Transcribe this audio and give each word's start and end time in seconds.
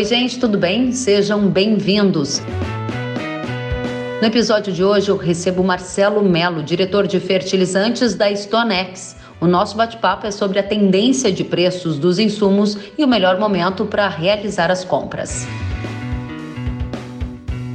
Oi, 0.00 0.04
gente, 0.06 0.40
tudo 0.40 0.56
bem? 0.56 0.92
Sejam 0.92 1.46
bem-vindos. 1.46 2.40
No 4.18 4.26
episódio 4.26 4.72
de 4.72 4.82
hoje, 4.82 5.10
eu 5.10 5.16
recebo 5.18 5.62
Marcelo 5.62 6.22
Melo, 6.22 6.62
diretor 6.62 7.06
de 7.06 7.20
fertilizantes 7.20 8.14
da 8.14 8.34
Stonex. 8.34 9.14
O 9.38 9.46
nosso 9.46 9.76
bate-papo 9.76 10.26
é 10.26 10.30
sobre 10.30 10.58
a 10.58 10.62
tendência 10.62 11.30
de 11.30 11.44
preços 11.44 11.98
dos 11.98 12.18
insumos 12.18 12.78
e 12.96 13.04
o 13.04 13.06
melhor 13.06 13.38
momento 13.38 13.84
para 13.84 14.08
realizar 14.08 14.70
as 14.70 14.86
compras. 14.86 15.46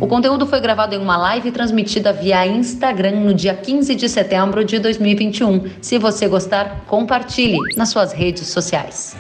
O 0.02 0.08
conteúdo 0.08 0.48
foi 0.48 0.60
gravado 0.60 0.96
em 0.96 0.98
uma 0.98 1.18
live 1.18 1.52
transmitida 1.52 2.12
via 2.12 2.48
Instagram 2.48 3.20
no 3.20 3.36
dia 3.36 3.54
15 3.54 3.94
de 3.94 4.10
setembro 4.10 4.66
de 4.66 4.80
2021. 4.80 5.66
Se 5.80 6.00
você 6.00 6.28
gostar, 6.28 6.86
compartilhe 6.88 7.60
nas 7.78 7.90
suas 7.90 8.14
redes 8.14 8.48
sociais. 8.48 9.16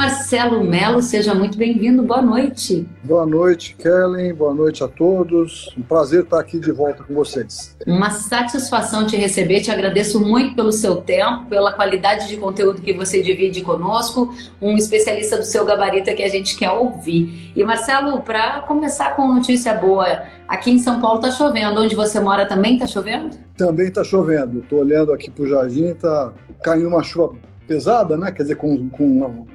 Marcelo 0.00 0.64
Melo, 0.64 1.02
seja 1.02 1.34
muito 1.34 1.58
bem-vindo. 1.58 2.02
Boa 2.02 2.22
noite. 2.22 2.88
Boa 3.04 3.26
noite, 3.26 3.76
Kellen. 3.78 4.32
Boa 4.32 4.54
noite 4.54 4.82
a 4.82 4.88
todos. 4.88 5.74
Um 5.76 5.82
prazer 5.82 6.22
estar 6.22 6.40
aqui 6.40 6.58
de 6.58 6.72
volta 6.72 7.04
com 7.04 7.12
vocês. 7.12 7.76
Uma 7.86 8.08
satisfação 8.08 9.06
te 9.06 9.18
receber. 9.18 9.60
Te 9.60 9.70
agradeço 9.70 10.18
muito 10.18 10.56
pelo 10.56 10.72
seu 10.72 11.02
tempo, 11.02 11.44
pela 11.50 11.74
qualidade 11.74 12.28
de 12.28 12.38
conteúdo 12.38 12.80
que 12.80 12.94
você 12.94 13.20
divide 13.20 13.60
conosco. 13.60 14.34
Um 14.58 14.74
especialista 14.74 15.36
do 15.36 15.44
seu 15.44 15.66
gabarito 15.66 16.14
que 16.14 16.22
a 16.22 16.30
gente 16.30 16.56
quer 16.56 16.70
ouvir. 16.70 17.52
E 17.54 17.62
Marcelo, 17.62 18.22
para 18.22 18.62
começar 18.62 19.14
com 19.14 19.28
notícia 19.28 19.74
boa, 19.74 20.22
aqui 20.48 20.70
em 20.70 20.78
São 20.78 20.98
Paulo 20.98 21.16
está 21.16 21.30
chovendo. 21.30 21.78
Onde 21.78 21.94
você 21.94 22.18
mora 22.18 22.46
também 22.46 22.76
está 22.76 22.86
chovendo? 22.86 23.36
Também 23.54 23.88
está 23.88 24.02
chovendo. 24.02 24.60
Estou 24.60 24.78
olhando 24.78 25.12
aqui 25.12 25.30
para 25.30 25.44
o 25.44 25.46
jardim, 25.46 25.88
está 25.88 26.32
caindo 26.62 26.88
uma 26.88 27.02
chuva 27.02 27.49
pesada, 27.70 28.16
né? 28.16 28.32
Quer 28.32 28.42
dizer, 28.42 28.56
com, 28.56 28.88
com 28.88 29.46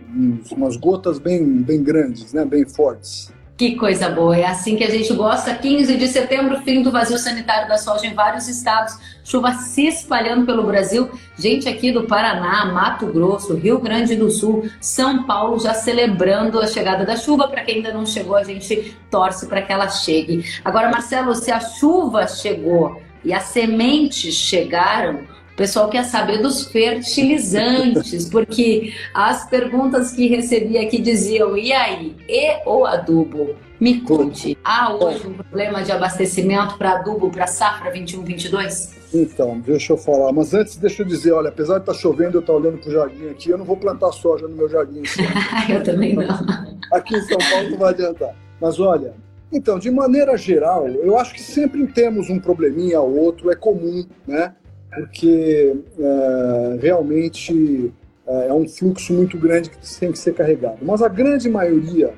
umas 0.55 0.77
gotas 0.77 1.19
bem, 1.19 1.45
bem 1.45 1.83
grandes, 1.83 2.31
né? 2.31 2.45
Bem 2.45 2.65
fortes. 2.65 3.33
Que 3.57 3.75
coisa 3.75 4.09
boa, 4.09 4.37
é 4.37 4.45
assim 4.45 4.77
que 4.77 4.85
a 4.85 4.89
gente 4.89 5.13
gosta. 5.13 5.53
15 5.53 5.97
de 5.97 6.07
setembro, 6.07 6.61
fim 6.61 6.81
do 6.81 6.91
vazio 6.91 7.17
sanitário 7.17 7.67
da 7.67 7.77
soja 7.77 8.07
em 8.07 8.13
vários 8.13 8.47
estados, 8.47 8.97
chuva 9.23 9.53
se 9.53 9.87
espalhando 9.87 10.45
pelo 10.45 10.63
Brasil. 10.63 11.09
Gente 11.37 11.67
aqui 11.67 11.91
do 11.91 12.03
Paraná, 12.03 12.65
Mato 12.65 13.07
Grosso, 13.07 13.55
Rio 13.55 13.79
Grande 13.79 14.15
do 14.15 14.31
Sul, 14.31 14.69
São 14.79 15.25
Paulo 15.25 15.59
já 15.59 15.73
celebrando 15.73 16.59
a 16.61 16.67
chegada 16.67 17.05
da 17.05 17.17
chuva. 17.17 17.49
Para 17.49 17.63
quem 17.63 17.77
ainda 17.77 17.93
não 17.93 18.05
chegou, 18.05 18.37
a 18.37 18.43
gente 18.43 18.95
torce 19.11 19.45
para 19.45 19.61
que 19.61 19.73
ela 19.73 19.89
chegue. 19.89 20.45
Agora, 20.63 20.89
Marcelo, 20.89 21.35
se 21.35 21.51
a 21.51 21.59
chuva 21.59 22.27
chegou 22.27 23.01
e 23.25 23.33
as 23.33 23.43
sementes 23.43 24.35
chegaram, 24.35 25.35
o 25.55 25.57
pessoal 25.57 25.87
quer 25.87 26.03
saber 26.03 26.41
dos 26.41 26.65
fertilizantes, 26.65 28.27
porque 28.27 28.93
as 29.13 29.49
perguntas 29.49 30.11
que 30.11 30.27
recebi 30.27 30.77
aqui 30.77 31.01
diziam: 31.01 31.55
e 31.55 31.71
aí, 31.71 32.13
e 32.27 32.59
ou 32.65 32.85
adubo? 32.85 33.55
Me 33.79 34.01
conte, 34.01 34.57
há 34.63 34.93
hoje 34.93 35.25
um 35.25 35.33
problema 35.33 35.81
de 35.81 35.93
abastecimento 35.93 36.77
para 36.77 36.99
adubo 36.99 37.29
para 37.29 37.47
safra 37.47 37.89
21-22? 37.93 38.95
Então, 39.13 39.59
deixa 39.61 39.93
eu 39.93 39.97
falar. 39.97 40.33
Mas 40.33 40.53
antes, 40.53 40.75
deixa 40.75 41.03
eu 41.03 41.07
dizer: 41.07 41.31
olha, 41.31 41.47
apesar 41.47 41.75
de 41.75 41.83
estar 41.83 41.93
tá 41.93 41.99
chovendo, 41.99 42.35
eu 42.35 42.41
estou 42.41 42.57
olhando 42.57 42.77
para 42.79 42.89
o 42.89 42.91
jardim 42.91 43.29
aqui, 43.29 43.49
eu 43.49 43.57
não 43.57 43.65
vou 43.65 43.77
plantar 43.77 44.11
soja 44.11 44.49
no 44.49 44.57
meu 44.57 44.67
jardim. 44.67 45.03
eu 45.71 45.81
também 45.81 46.15
não. 46.15 46.25
Aqui 46.91 47.15
em 47.15 47.21
São 47.21 47.37
Paulo 47.37 47.69
não 47.69 47.77
vai 47.77 47.93
adiantar. 47.93 48.35
Mas 48.59 48.77
olha, 48.77 49.13
então, 49.53 49.79
de 49.79 49.89
maneira 49.89 50.37
geral, 50.37 50.85
eu 50.85 51.17
acho 51.17 51.33
que 51.33 51.41
sempre 51.41 51.87
temos 51.87 52.29
um 52.29 52.39
probleminha 52.39 52.99
ou 52.99 53.17
outro, 53.17 53.49
é 53.49 53.55
comum, 53.55 54.05
né? 54.27 54.53
Porque 54.95 55.75
é, 55.99 56.77
realmente 56.81 57.93
é, 58.27 58.47
é 58.47 58.53
um 58.53 58.67
fluxo 58.67 59.13
muito 59.13 59.37
grande 59.37 59.69
que 59.69 59.77
tem 59.99 60.11
que 60.11 60.17
ser 60.17 60.33
carregado. 60.33 60.79
Mas 60.81 61.01
a 61.01 61.07
grande 61.07 61.49
maioria 61.49 62.13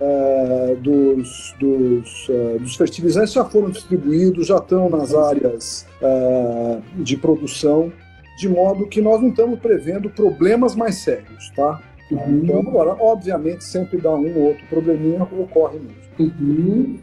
é, 0.00 0.76
dos, 0.76 1.54
dos, 1.58 2.26
é, 2.30 2.58
dos, 2.58 2.76
fertilizantes 2.76 3.32
já 3.32 3.44
foram 3.44 3.70
distribuídos, 3.70 4.46
já 4.46 4.56
estão 4.56 4.88
nas 4.88 5.14
áreas 5.14 5.86
é, 6.00 6.78
de 6.96 7.16
produção, 7.16 7.92
de 8.38 8.48
modo 8.48 8.86
que 8.86 9.00
nós 9.00 9.20
não 9.20 9.28
estamos 9.28 9.58
prevendo 9.60 10.08
problemas 10.08 10.74
mais 10.74 10.96
sérios, 10.96 11.50
tá? 11.54 11.82
Uhum. 12.10 12.40
Então, 12.42 12.60
agora, 12.60 12.96
obviamente, 12.98 13.62
sempre 13.62 13.98
dá 13.98 14.10
um 14.10 14.36
ou 14.36 14.48
outro 14.48 14.66
probleminha, 14.68 15.22
ocorre 15.22 15.78
mesmo. 15.78 16.00
Uhum. 16.18 16.98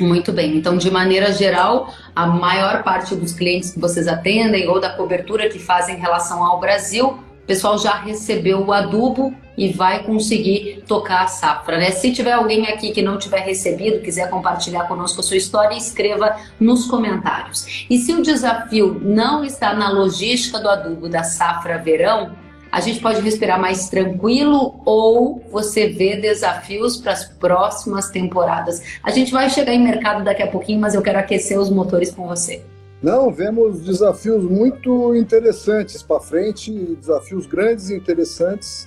Muito 0.00 0.32
bem. 0.32 0.56
Então, 0.56 0.76
de 0.76 0.90
maneira 0.90 1.32
geral, 1.32 1.92
a 2.14 2.26
maior 2.26 2.82
parte 2.82 3.14
dos 3.14 3.32
clientes 3.32 3.70
que 3.70 3.80
vocês 3.80 4.06
atendem 4.06 4.68
ou 4.68 4.80
da 4.80 4.90
cobertura 4.90 5.48
que 5.48 5.58
fazem 5.58 5.96
em 5.96 6.00
relação 6.00 6.44
ao 6.44 6.60
Brasil, 6.60 7.18
o 7.42 7.46
pessoal 7.46 7.78
já 7.78 7.94
recebeu 7.94 8.64
o 8.64 8.72
adubo 8.72 9.34
e 9.56 9.72
vai 9.72 10.02
conseguir 10.02 10.82
tocar 10.86 11.22
a 11.22 11.26
safra, 11.28 11.78
né? 11.78 11.90
Se 11.90 12.12
tiver 12.12 12.32
alguém 12.32 12.66
aqui 12.66 12.90
que 12.90 13.00
não 13.00 13.18
tiver 13.18 13.40
recebido, 13.40 14.02
quiser 14.02 14.28
compartilhar 14.28 14.84
conosco 14.84 15.20
a 15.20 15.22
sua 15.22 15.36
história, 15.36 15.76
escreva 15.76 16.36
nos 16.60 16.86
comentários. 16.86 17.86
E 17.88 17.98
se 17.98 18.12
o 18.12 18.22
desafio 18.22 19.00
não 19.02 19.44
está 19.44 19.72
na 19.72 19.88
logística 19.88 20.58
do 20.58 20.68
adubo 20.68 21.08
da 21.08 21.22
safra 21.22 21.78
verão, 21.78 22.32
a 22.76 22.80
gente 22.80 23.00
pode 23.00 23.22
respirar 23.22 23.58
mais 23.58 23.88
tranquilo 23.88 24.82
ou 24.84 25.42
você 25.50 25.88
vê 25.88 26.14
desafios 26.14 26.98
para 26.98 27.12
as 27.12 27.24
próximas 27.24 28.10
temporadas? 28.10 28.82
A 29.02 29.10
gente 29.10 29.32
vai 29.32 29.48
chegar 29.48 29.72
em 29.72 29.82
mercado 29.82 30.22
daqui 30.22 30.42
a 30.42 30.46
pouquinho, 30.46 30.78
mas 30.78 30.94
eu 30.94 31.00
quero 31.00 31.18
aquecer 31.18 31.58
os 31.58 31.70
motores 31.70 32.10
com 32.10 32.28
você. 32.28 32.62
Não, 33.02 33.32
vemos 33.32 33.80
desafios 33.80 34.44
muito 34.44 35.14
interessantes 35.14 36.02
para 36.02 36.20
frente, 36.20 36.70
desafios 36.70 37.46
grandes 37.46 37.88
e 37.88 37.94
interessantes, 37.94 38.86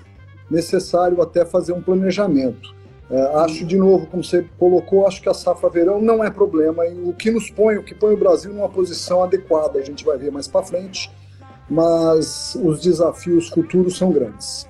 necessário 0.51 1.19
até 1.19 1.43
fazer 1.43 1.73
um 1.73 1.81
planejamento. 1.81 2.75
É, 3.09 3.37
acho, 3.37 3.65
de 3.65 3.75
novo, 3.75 4.05
como 4.05 4.23
você 4.23 4.45
colocou, 4.59 5.07
acho 5.07 5.19
que 5.19 5.29
a 5.29 5.33
safra 5.33 5.67
verão 5.67 5.99
não 5.99 6.23
é 6.23 6.29
problema 6.29 6.85
e 6.85 6.93
o 7.01 7.11
que 7.11 7.31
nos 7.31 7.49
põe, 7.49 7.77
o 7.77 7.83
que 7.83 7.95
põe 7.95 8.13
o 8.13 8.17
Brasil 8.17 8.53
numa 8.53 8.69
posição 8.69 9.23
adequada, 9.23 9.79
a 9.79 9.83
gente 9.83 10.05
vai 10.05 10.15
ver 10.15 10.31
mais 10.31 10.47
para 10.47 10.61
frente 10.61 11.09
mas 11.69 12.57
os 12.63 12.81
desafios 12.81 13.49
futuros 13.49 13.97
são 13.97 14.11
grandes. 14.11 14.67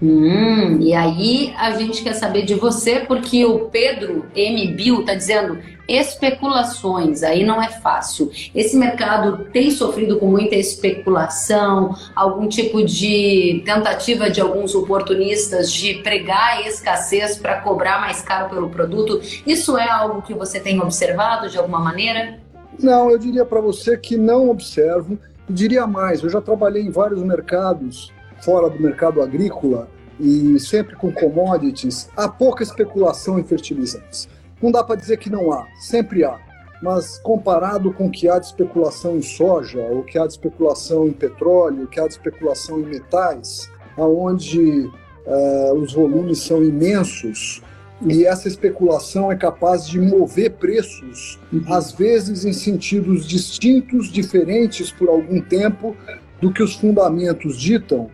Hum, 0.00 0.78
e 0.80 0.94
aí 0.94 1.52
a 1.58 1.72
gente 1.72 2.04
quer 2.04 2.14
saber 2.14 2.42
de 2.42 2.54
você, 2.54 3.00
porque 3.00 3.44
o 3.44 3.68
Pedro 3.68 4.26
M. 4.34 4.68
Bill 4.68 5.00
está 5.00 5.14
dizendo 5.14 5.58
especulações, 5.88 7.24
aí 7.24 7.44
não 7.44 7.60
é 7.60 7.68
fácil. 7.68 8.30
Esse 8.54 8.76
mercado 8.76 9.46
tem 9.46 9.72
sofrido 9.72 10.18
com 10.18 10.26
muita 10.26 10.54
especulação, 10.54 11.96
algum 12.14 12.46
tipo 12.46 12.84
de 12.84 13.62
tentativa 13.64 14.30
de 14.30 14.40
alguns 14.40 14.72
oportunistas 14.74 15.72
de 15.72 15.94
pregar 15.94 16.58
a 16.58 16.68
escassez 16.68 17.36
para 17.36 17.60
cobrar 17.62 18.00
mais 18.00 18.20
caro 18.20 18.50
pelo 18.50 18.68
produto. 18.68 19.20
Isso 19.44 19.76
é 19.76 19.88
algo 19.88 20.22
que 20.22 20.34
você 20.34 20.60
tem 20.60 20.80
observado 20.80 21.48
de 21.48 21.58
alguma 21.58 21.80
maneira? 21.80 22.38
Não, 22.78 23.10
eu 23.10 23.18
diria 23.18 23.44
para 23.44 23.60
você 23.60 23.96
que 23.96 24.16
não 24.16 24.48
observo 24.48 25.18
diria 25.48 25.86
mais, 25.86 26.22
eu 26.22 26.28
já 26.28 26.40
trabalhei 26.40 26.82
em 26.82 26.90
vários 26.90 27.22
mercados 27.22 28.12
fora 28.40 28.68
do 28.70 28.80
mercado 28.80 29.22
agrícola 29.22 29.88
e 30.20 30.58
sempre 30.58 30.96
com 30.96 31.12
commodities. 31.12 32.08
Há 32.16 32.28
pouca 32.28 32.62
especulação 32.62 33.38
em 33.38 33.44
fertilizantes. 33.44 34.28
Não 34.60 34.70
dá 34.70 34.82
para 34.82 34.96
dizer 34.96 35.18
que 35.18 35.30
não 35.30 35.52
há, 35.52 35.66
sempre 35.80 36.24
há. 36.24 36.38
Mas 36.82 37.18
comparado 37.18 37.92
com 37.92 38.06
o 38.06 38.10
que 38.10 38.28
há 38.28 38.38
de 38.38 38.46
especulação 38.46 39.16
em 39.16 39.22
soja, 39.22 39.80
o 39.80 40.04
que 40.04 40.18
há 40.18 40.26
de 40.26 40.32
especulação 40.32 41.06
em 41.06 41.12
petróleo, 41.12 41.84
o 41.84 41.86
que 41.88 41.98
há 41.98 42.06
de 42.06 42.12
especulação 42.12 42.80
em 42.80 42.84
metais, 42.84 43.68
aonde 43.96 44.88
uh, 45.26 45.74
os 45.74 45.92
volumes 45.92 46.38
são 46.38 46.62
imensos, 46.62 47.62
e 48.06 48.24
essa 48.24 48.46
especulação 48.46 49.30
é 49.30 49.36
capaz 49.36 49.86
de 49.88 50.00
mover 50.00 50.52
preços, 50.52 51.38
uhum. 51.52 51.64
às 51.68 51.92
vezes 51.92 52.44
em 52.44 52.52
sentidos 52.52 53.26
distintos, 53.26 54.10
diferentes 54.10 54.92
por 54.92 55.08
algum 55.08 55.40
tempo 55.40 55.96
do 56.40 56.52
que 56.52 56.62
os 56.62 56.74
fundamentos 56.74 57.58
ditam. 57.58 58.08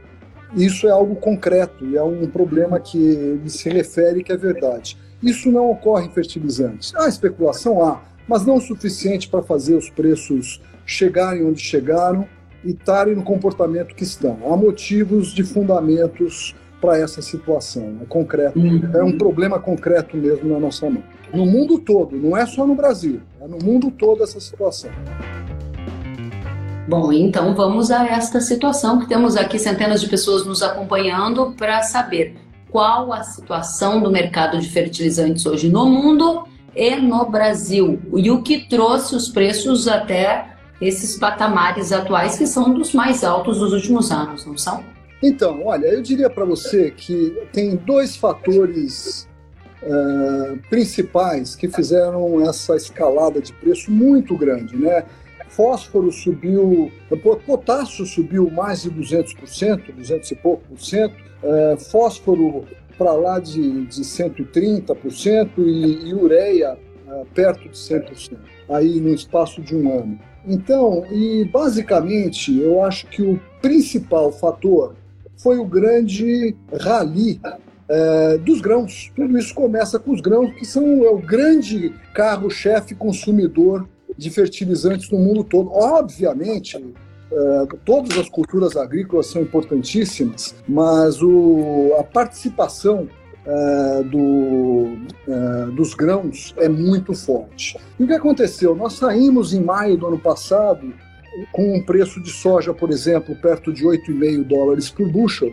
Isso 0.56 0.86
é 0.86 0.90
algo 0.90 1.16
concreto 1.16 1.84
e 1.84 1.96
é 1.96 2.02
um 2.02 2.26
problema 2.28 2.80
que 2.80 2.96
ele 2.96 3.50
se 3.50 3.68
refere 3.68 4.22
que 4.22 4.32
é 4.32 4.36
verdade. 4.36 4.96
Isso 5.22 5.50
não 5.50 5.70
ocorre 5.70 6.06
em 6.06 6.10
fertilizantes. 6.10 6.94
Há 6.94 7.08
especulação? 7.08 7.82
Há, 7.82 8.00
mas 8.26 8.46
não 8.46 8.56
o 8.56 8.60
suficiente 8.60 9.28
para 9.28 9.42
fazer 9.42 9.74
os 9.74 9.90
preços 9.90 10.62
chegarem 10.86 11.44
onde 11.44 11.60
chegaram 11.60 12.26
e 12.64 12.70
estarem 12.70 13.14
no 13.14 13.22
comportamento 13.22 13.94
que 13.94 14.04
estão. 14.04 14.38
Há 14.50 14.56
motivos 14.56 15.34
de 15.34 15.44
fundamentos 15.44 16.54
para 16.84 16.98
essa 16.98 17.22
situação. 17.22 17.96
É 18.02 18.04
concreto, 18.04 18.58
uhum. 18.58 18.90
é 18.92 19.02
um 19.02 19.16
problema 19.16 19.58
concreto 19.58 20.16
mesmo 20.16 20.52
na 20.52 20.60
nossa 20.60 20.88
mão. 20.90 21.02
No 21.32 21.46
mundo 21.46 21.78
todo, 21.78 22.14
não 22.14 22.36
é 22.36 22.44
só 22.44 22.66
no 22.66 22.74
Brasil, 22.74 23.22
é 23.40 23.48
no 23.48 23.58
mundo 23.58 23.90
todo 23.90 24.22
essa 24.22 24.38
situação. 24.38 24.90
Bom, 26.86 27.10
então 27.10 27.54
vamos 27.54 27.90
a 27.90 28.06
esta 28.06 28.40
situação 28.40 28.98
que 28.98 29.08
temos 29.08 29.34
aqui 29.36 29.58
centenas 29.58 30.02
de 30.02 30.08
pessoas 30.08 30.44
nos 30.44 30.62
acompanhando 30.62 31.54
para 31.56 31.82
saber 31.82 32.36
qual 32.70 33.10
a 33.12 33.22
situação 33.22 34.02
do 34.02 34.10
mercado 34.10 34.60
de 34.60 34.68
fertilizantes 34.68 35.46
hoje 35.46 35.70
no 35.70 35.86
mundo 35.86 36.44
e 36.76 36.96
no 36.96 37.24
Brasil. 37.24 37.98
E 38.14 38.30
o 38.30 38.42
que 38.42 38.68
trouxe 38.68 39.16
os 39.16 39.28
preços 39.28 39.88
até 39.88 40.54
esses 40.80 41.16
patamares 41.16 41.90
atuais, 41.90 42.36
que 42.36 42.46
são 42.46 42.74
dos 42.74 42.92
mais 42.92 43.24
altos 43.24 43.58
dos 43.58 43.72
últimos 43.72 44.10
anos, 44.10 44.44
não 44.44 44.58
são? 44.58 44.93
Então, 45.26 45.64
olha, 45.64 45.86
eu 45.86 46.02
diria 46.02 46.28
para 46.28 46.44
você 46.44 46.90
que 46.90 47.34
tem 47.50 47.76
dois 47.76 48.14
fatores 48.14 49.26
uh, 49.82 50.58
principais 50.68 51.56
que 51.56 51.66
fizeram 51.66 52.46
essa 52.46 52.76
escalada 52.76 53.40
de 53.40 53.50
preço 53.54 53.90
muito 53.90 54.36
grande, 54.36 54.76
né? 54.76 55.02
Fósforo 55.48 56.12
subiu, 56.12 56.92
potássio 57.46 58.04
subiu 58.04 58.50
mais 58.50 58.82
de 58.82 58.90
200%, 58.90 59.94
200 59.94 60.30
e 60.30 60.34
pouco 60.34 60.62
por 60.68 60.78
cento, 60.78 61.14
uh, 61.42 61.78
fósforo 61.78 62.66
para 62.98 63.14
lá 63.14 63.38
de, 63.38 63.86
de 63.86 64.02
130% 64.02 65.48
e, 65.56 66.10
e 66.10 66.12
ureia 66.12 66.76
uh, 67.06 67.26
perto 67.34 67.66
de 67.66 67.78
100%, 67.78 68.36
aí 68.68 69.00
no 69.00 69.14
espaço 69.14 69.62
de 69.62 69.74
um 69.74 69.90
ano. 69.90 70.20
Então, 70.46 71.06
e 71.10 71.46
basicamente, 71.46 72.60
eu 72.60 72.84
acho 72.84 73.06
que 73.06 73.22
o 73.22 73.40
principal 73.62 74.30
fator 74.30 74.94
foi 75.36 75.58
o 75.58 75.64
grande 75.64 76.56
rally 76.80 77.40
é, 77.88 78.38
dos 78.38 78.60
grãos. 78.60 79.12
Tudo 79.14 79.38
isso 79.38 79.54
começa 79.54 79.98
com 79.98 80.12
os 80.12 80.20
grãos, 80.20 80.52
que 80.54 80.64
são 80.64 81.04
é 81.04 81.10
o 81.10 81.18
grande 81.18 81.92
carro-chefe 82.14 82.94
consumidor 82.94 83.88
de 84.16 84.30
fertilizantes 84.30 85.10
no 85.10 85.18
mundo 85.18 85.44
todo. 85.44 85.70
Obviamente, 85.72 86.76
é, 86.76 87.66
todas 87.84 88.16
as 88.16 88.28
culturas 88.28 88.76
agrícolas 88.76 89.26
são 89.26 89.42
importantíssimas, 89.42 90.54
mas 90.68 91.20
o, 91.22 91.94
a 91.98 92.04
participação 92.04 93.08
é, 93.46 94.02
do, 94.04 94.96
é, 95.28 95.66
dos 95.72 95.94
grãos 95.94 96.54
é 96.56 96.68
muito 96.68 97.12
forte. 97.12 97.76
E 97.98 98.04
o 98.04 98.06
que 98.06 98.14
aconteceu? 98.14 98.74
Nós 98.74 98.94
saímos 98.94 99.52
em 99.52 99.60
maio 99.60 99.96
do 99.98 100.06
ano 100.06 100.18
passado 100.18 100.94
com 101.52 101.76
um 101.76 101.82
preço 101.82 102.20
de 102.20 102.30
soja, 102.30 102.72
por 102.72 102.90
exemplo, 102.90 103.34
perto 103.36 103.72
de 103.72 103.84
8,5 103.84 104.44
dólares 104.44 104.90
por 104.90 105.08
bushel, 105.08 105.52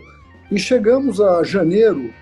e 0.51 0.60
chegamos 0.60 1.22
a 1.22 1.44
janeiro, 1.44 2.13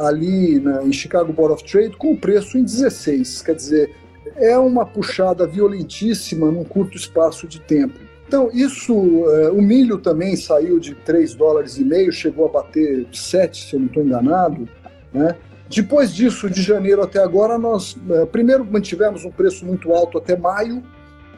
ali 0.00 0.60
na, 0.60 0.82
em 0.84 0.92
Chicago 0.92 1.32
Board 1.32 1.54
of 1.54 1.64
Trade, 1.64 1.96
com 1.96 2.12
o 2.12 2.16
preço 2.16 2.58
em 2.58 2.62
16. 2.62 3.42
Quer 3.42 3.54
dizer, 3.54 3.90
é 4.36 4.56
uma 4.58 4.84
puxada 4.84 5.46
violentíssima 5.46 6.50
num 6.50 6.64
curto 6.64 6.96
espaço 6.96 7.46
de 7.46 7.60
tempo. 7.60 7.98
Então, 8.28 8.50
isso, 8.52 8.94
é, 9.30 9.50
o 9.50 9.60
milho 9.60 9.98
também 9.98 10.36
saiu 10.36 10.78
de 10.78 10.94
3 10.94 11.34
dólares 11.34 11.76
e 11.78 11.84
meio, 11.84 12.12
chegou 12.12 12.46
a 12.46 12.48
bater 12.48 13.06
7, 13.12 13.68
se 13.68 13.74
eu 13.74 13.80
não 13.80 13.86
estou 13.86 14.02
enganado. 14.02 14.68
Né? 15.12 15.34
Depois 15.68 16.14
disso, 16.14 16.48
de 16.48 16.62
janeiro 16.62 17.02
até 17.02 17.22
agora, 17.22 17.58
nós 17.58 17.96
é, 18.10 18.26
primeiro 18.26 18.64
mantivemos 18.64 19.24
um 19.24 19.30
preço 19.30 19.64
muito 19.64 19.92
alto 19.92 20.18
até 20.18 20.36
maio, 20.36 20.82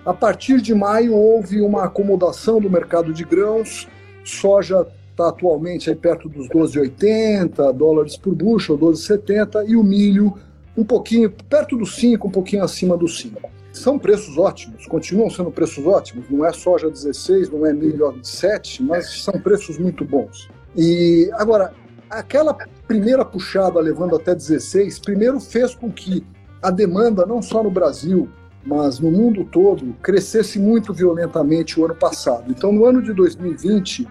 a 0.04 0.12
partir 0.12 0.60
de 0.60 0.74
maio 0.74 1.14
houve 1.14 1.60
uma 1.60 1.84
acomodação 1.84 2.60
do 2.60 2.68
mercado 2.68 3.12
de 3.12 3.24
grãos, 3.24 3.88
soja 4.24 4.86
está 5.10 5.28
atualmente 5.28 5.88
aí 5.88 5.96
perto 5.96 6.28
dos 6.28 6.48
12,80 6.48 7.72
dólares 7.72 8.16
por 8.16 8.34
bushel, 8.34 8.76
12,70 8.76 9.68
e 9.68 9.76
o 9.76 9.82
milho 9.82 10.34
um 10.76 10.84
pouquinho 10.84 11.30
perto 11.48 11.76
dos 11.76 11.94
5, 11.96 12.26
um 12.26 12.30
pouquinho 12.30 12.64
acima 12.64 12.96
dos 12.96 13.18
5. 13.20 13.48
São 13.72 13.98
preços 13.98 14.36
ótimos, 14.36 14.86
continuam 14.86 15.30
sendo 15.30 15.50
preços 15.50 15.86
ótimos, 15.86 16.26
não 16.28 16.44
é 16.44 16.52
soja 16.52 16.90
16, 16.90 17.50
não 17.50 17.64
é 17.64 17.72
milho 17.72 18.18
7, 18.22 18.82
mas 18.82 19.22
são 19.22 19.34
preços 19.40 19.78
muito 19.78 20.04
bons. 20.04 20.48
E 20.76 21.30
agora, 21.34 21.72
aquela 22.10 22.54
primeira 22.86 23.24
puxada 23.24 23.80
levando 23.80 24.16
até 24.16 24.34
16, 24.34 24.98
primeiro 24.98 25.40
fez 25.40 25.74
com 25.74 25.90
que 25.90 26.24
a 26.60 26.70
demanda, 26.70 27.24
não 27.24 27.40
só 27.40 27.62
no 27.62 27.70
Brasil, 27.70 28.28
mas 28.64 28.98
no 28.98 29.10
mundo 29.10 29.44
todo, 29.44 29.94
crescesse 30.02 30.58
muito 30.58 30.92
violentamente 30.92 31.78
o 31.78 31.84
ano 31.84 31.94
passado. 31.94 32.44
Então, 32.48 32.72
no 32.72 32.86
ano 32.86 33.02
de 33.02 33.12
2020, 33.12 34.08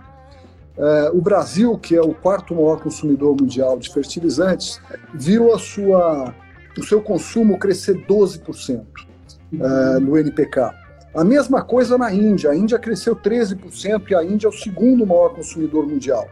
eh, 0.78 1.12
o 1.14 1.22
Brasil, 1.22 1.78
que 1.78 1.96
é 1.96 2.02
o 2.02 2.14
quarto 2.14 2.54
maior 2.54 2.80
consumidor 2.80 3.36
mundial 3.40 3.78
de 3.80 3.92
fertilizantes, 3.92 4.80
viu 5.14 5.54
a 5.54 5.60
sua, 5.60 6.34
o 6.78 6.84
seu 6.84 7.02
consumo 7.02 7.58
crescer 7.58 8.06
12% 8.06 8.84
eh, 9.54 10.00
no 10.00 10.18
NPK. 10.18 10.72
A 11.16 11.24
mesma 11.24 11.62
coisa 11.62 11.98
na 11.98 12.12
Índia. 12.12 12.50
A 12.52 12.56
Índia 12.56 12.80
cresceu 12.80 13.16
13% 13.16 14.10
e 14.10 14.16
a 14.16 14.24
Índia 14.24 14.48
é 14.48 14.50
o 14.50 14.54
segundo 14.54 15.06
maior 15.06 15.30
consumidor 15.30 15.88
mundial. 15.88 16.28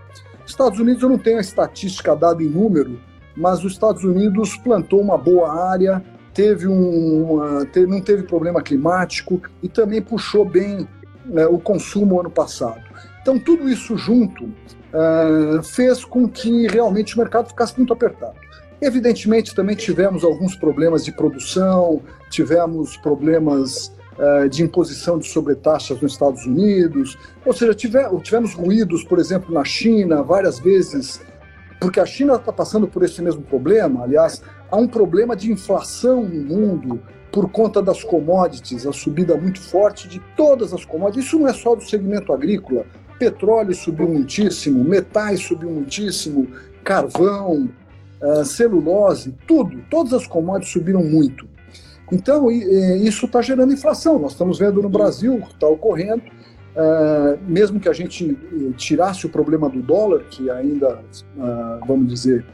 Estados 0.46 0.80
Unidos 0.80 1.04
eu 1.04 1.10
não 1.10 1.20
tenho 1.20 1.38
a 1.38 1.42
estatística 1.42 2.16
dada 2.16 2.42
em 2.42 2.50
número, 2.50 3.00
mas 3.36 3.64
os 3.64 3.74
Estados 3.74 4.04
Unidos 4.04 4.58
plantou 4.58 5.00
uma 5.00 5.18
boa 5.18 5.70
área, 5.70 6.04
teve 6.34 6.68
um, 6.68 7.32
uma, 7.32 7.66
teve, 7.66 7.88
não 7.88 8.02
teve 8.02 8.24
problema 8.24 8.62
climático 8.62 9.42
e 9.62 9.68
também 9.68 10.02
puxou 10.02 10.46
bem 10.46 10.88
né, 11.26 11.46
o 11.46 11.60
consumo 11.60 12.20
ano 12.20 12.30
passado. 12.30 12.82
Então, 13.22 13.38
tudo 13.38 13.70
isso 13.70 13.98
junto 13.98 14.46
uh, 14.46 15.62
fez 15.64 16.04
com 16.04 16.28
que 16.28 16.68
realmente 16.68 17.16
o 17.16 17.20
mercado 17.20 17.50
ficasse 17.50 17.78
muito 17.78 17.94
apertado. 17.94 18.36
Evidentemente, 18.82 19.54
também 19.54 19.76
tivemos 19.76 20.24
alguns 20.24 20.56
problemas 20.56 21.06
de 21.06 21.12
produção, 21.12 22.02
tivemos 22.32 22.98
problemas 22.98 23.94
uh, 24.18 24.50
de 24.50 24.64
imposição 24.64 25.20
de 25.20 25.28
sobretaxas 25.28 26.02
nos 26.02 26.14
Estados 26.14 26.46
Unidos, 26.48 27.16
ou 27.46 27.54
seja, 27.54 27.76
tivemos 27.76 28.54
ruídos, 28.54 29.04
por 29.04 29.20
exemplo, 29.20 29.54
na 29.54 29.64
China, 29.64 30.24
várias 30.24 30.58
vezes 30.58 31.22
porque 31.82 32.00
a 32.00 32.06
China 32.06 32.36
está 32.36 32.54
passando 32.54 32.88
por 32.88 33.04
esse 33.04 33.20
mesmo 33.24 33.42
problema. 33.42 34.04
Aliás, 34.04 34.44
há 34.70 34.78
um 34.78 34.88
problema 34.88 35.36
de 35.36 35.52
inflação 35.52 36.24
no 36.24 36.44
mundo 36.44 37.02
por 37.32 37.50
conta 37.50 37.82
das 37.82 38.04
commodities, 38.04 38.86
a 38.86 38.94
subida 38.94 39.36
muito 39.36 39.60
forte 39.60 40.08
de 40.08 40.20
todas 40.38 40.74
as 40.74 40.86
commodities. 40.86 41.26
Isso 41.26 41.40
não 41.40 41.48
é 41.48 41.54
só 41.54 41.74
do 41.76 41.84
segmento 41.84 42.32
agrícola. 42.32 42.86
Petróleo 43.18 43.74
subiu 43.74 44.08
muitíssimo, 44.08 44.84
metais 44.84 45.42
subiu 45.42 45.72
muitíssimo, 45.72 46.48
carvão, 46.84 47.68
uh, 48.22 48.46
celulose, 48.46 49.36
tudo, 49.48 49.84
todas 49.90 50.14
as 50.14 50.28
commodities 50.28 50.72
subiram 50.72 51.04
muito. 51.04 51.50
Então, 52.12 52.52
isso 52.52 53.26
está 53.26 53.42
gerando 53.42 53.72
inflação. 53.72 54.20
Nós 54.20 54.34
estamos 54.34 54.60
vendo 54.60 54.82
no 54.82 54.90
Brasil, 54.90 55.40
está 55.50 55.66
ocorrendo, 55.68 56.22
Uh, 56.72 57.38
mesmo 57.46 57.82
que 57.82 57.90
a 57.90 57.94
gente 57.94 58.32
eh, 58.32 58.72
tirasse 58.78 59.26
o 59.26 59.30
problema 59.30 59.70
do 59.70 59.82
dólar, 59.82 60.24
que 60.30 60.50
ainda, 60.50 61.00
uh, 61.36 61.86
vamos 61.86 62.08
dizer, 62.08 62.46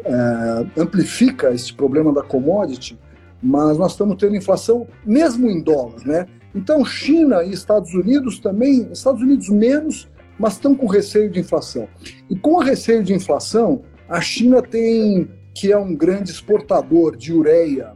uh, 0.00 0.68
amplifica 0.76 1.52
esse 1.52 1.72
problema 1.72 2.12
da 2.12 2.20
commodity, 2.20 2.98
mas 3.40 3.78
nós 3.78 3.92
estamos 3.92 4.16
tendo 4.16 4.34
inflação 4.34 4.88
mesmo 5.06 5.48
em 5.48 5.62
dólar, 5.62 6.04
né? 6.04 6.26
Então, 6.52 6.84
China 6.84 7.44
e 7.44 7.52
Estados 7.52 7.94
Unidos 7.94 8.40
também, 8.40 8.88
Estados 8.90 9.22
Unidos 9.22 9.48
menos, 9.48 10.08
mas 10.36 10.54
estão 10.54 10.74
com 10.74 10.86
receio 10.86 11.30
de 11.30 11.38
inflação. 11.38 11.88
E 12.28 12.36
com 12.36 12.54
o 12.54 12.58
receio 12.58 13.04
de 13.04 13.14
inflação, 13.14 13.82
a 14.08 14.20
China 14.20 14.60
tem, 14.60 15.30
que 15.54 15.70
é 15.70 15.78
um 15.78 15.94
grande 15.94 16.30
exportador 16.30 17.16
de 17.16 17.32
ureia 17.32 17.92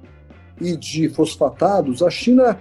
e 0.61 0.77
de 0.77 1.09
fosfatados, 1.09 2.01
a 2.01 2.11
China 2.11 2.51
é, 2.53 2.57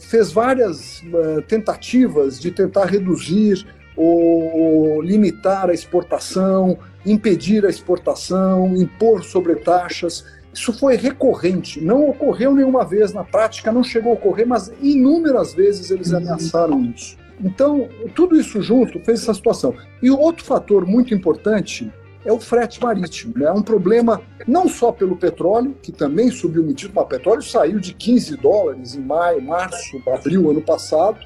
fez 0.00 0.32
várias 0.32 1.02
é, 1.02 1.40
tentativas 1.42 2.40
de 2.40 2.50
tentar 2.50 2.86
reduzir 2.86 3.66
ou, 3.96 5.02
limitar 5.02 5.68
a 5.68 5.74
exportação, 5.74 6.78
impedir 7.04 7.64
a 7.66 7.68
exportação, 7.68 8.74
impor 8.76 9.22
sobretaxas. 9.24 10.24
Isso 10.52 10.72
foi 10.72 10.96
recorrente, 10.96 11.80
não 11.80 12.08
ocorreu 12.08 12.54
nenhuma 12.54 12.84
vez 12.84 13.12
na 13.12 13.24
prática, 13.24 13.72
não 13.72 13.82
chegou 13.82 14.12
a 14.12 14.14
ocorrer, 14.14 14.46
mas 14.46 14.72
inúmeras 14.80 15.54
vezes 15.54 15.90
eles 15.90 16.12
ameaçaram 16.12 16.84
isso. 16.94 17.16
Então, 17.40 17.88
tudo 18.14 18.38
isso 18.38 18.60
junto 18.62 19.00
fez 19.00 19.22
essa 19.22 19.34
situação. 19.34 19.74
E 20.02 20.10
outro 20.10 20.44
fator 20.44 20.86
muito 20.86 21.14
importante 21.14 21.90
é 22.24 22.32
o 22.32 22.40
frete 22.40 22.80
marítimo. 22.82 23.34
Né? 23.36 23.46
É 23.46 23.52
um 23.52 23.62
problema 23.62 24.22
não 24.46 24.68
só 24.68 24.92
pelo 24.92 25.16
petróleo, 25.16 25.76
que 25.82 25.92
também 25.92 26.30
subiu 26.30 26.62
muito, 26.62 26.90
mas 26.94 27.04
o 27.04 27.08
petróleo 27.08 27.42
saiu 27.42 27.78
de 27.78 27.94
15 27.94 28.36
dólares 28.36 28.94
em 28.94 29.00
maio, 29.00 29.42
março, 29.42 30.00
abril 30.08 30.50
ano 30.50 30.62
passado, 30.62 31.18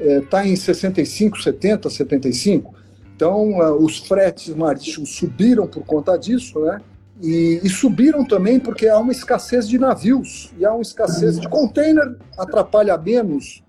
está 0.00 0.44
é, 0.44 0.48
em 0.48 0.56
65, 0.56 1.42
70, 1.42 1.90
75. 1.90 2.74
Então, 3.14 3.62
é, 3.62 3.70
os 3.72 3.98
fretes 3.98 4.54
marítimos 4.54 5.16
subiram 5.16 5.66
por 5.66 5.84
conta 5.84 6.16
disso, 6.16 6.60
né? 6.60 6.80
E, 7.20 7.60
e, 7.64 7.68
subiram 7.68 8.24
também 8.24 8.60
porque 8.60 8.86
há 8.86 8.96
uma 8.96 9.10
escassez 9.10 9.68
de 9.68 9.76
navios 9.76 10.52
e 10.56 10.64
há 10.64 10.72
uma 10.72 10.82
escassez 10.82 11.40
de 11.40 11.48
container, 11.48 12.16
atrapalha 12.38 12.96
menos 12.96 13.60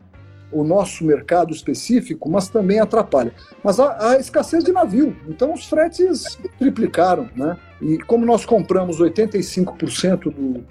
o 0.51 0.63
nosso 0.63 1.03
mercado 1.03 1.53
específico, 1.53 2.29
mas 2.29 2.49
também 2.49 2.79
atrapalha. 2.79 3.33
Mas 3.63 3.79
há, 3.79 4.11
há, 4.11 4.19
escassez 4.19 4.63
de 4.63 4.71
navio, 4.71 5.15
então 5.27 5.53
os 5.53 5.65
fretes 5.65 6.37
triplicaram, 6.57 7.29
né? 7.35 7.57
E 7.81 7.97
como 7.99 8.25
nós 8.25 8.45
compramos 8.45 8.99
85% 8.99 10.33
do, 10.33 10.63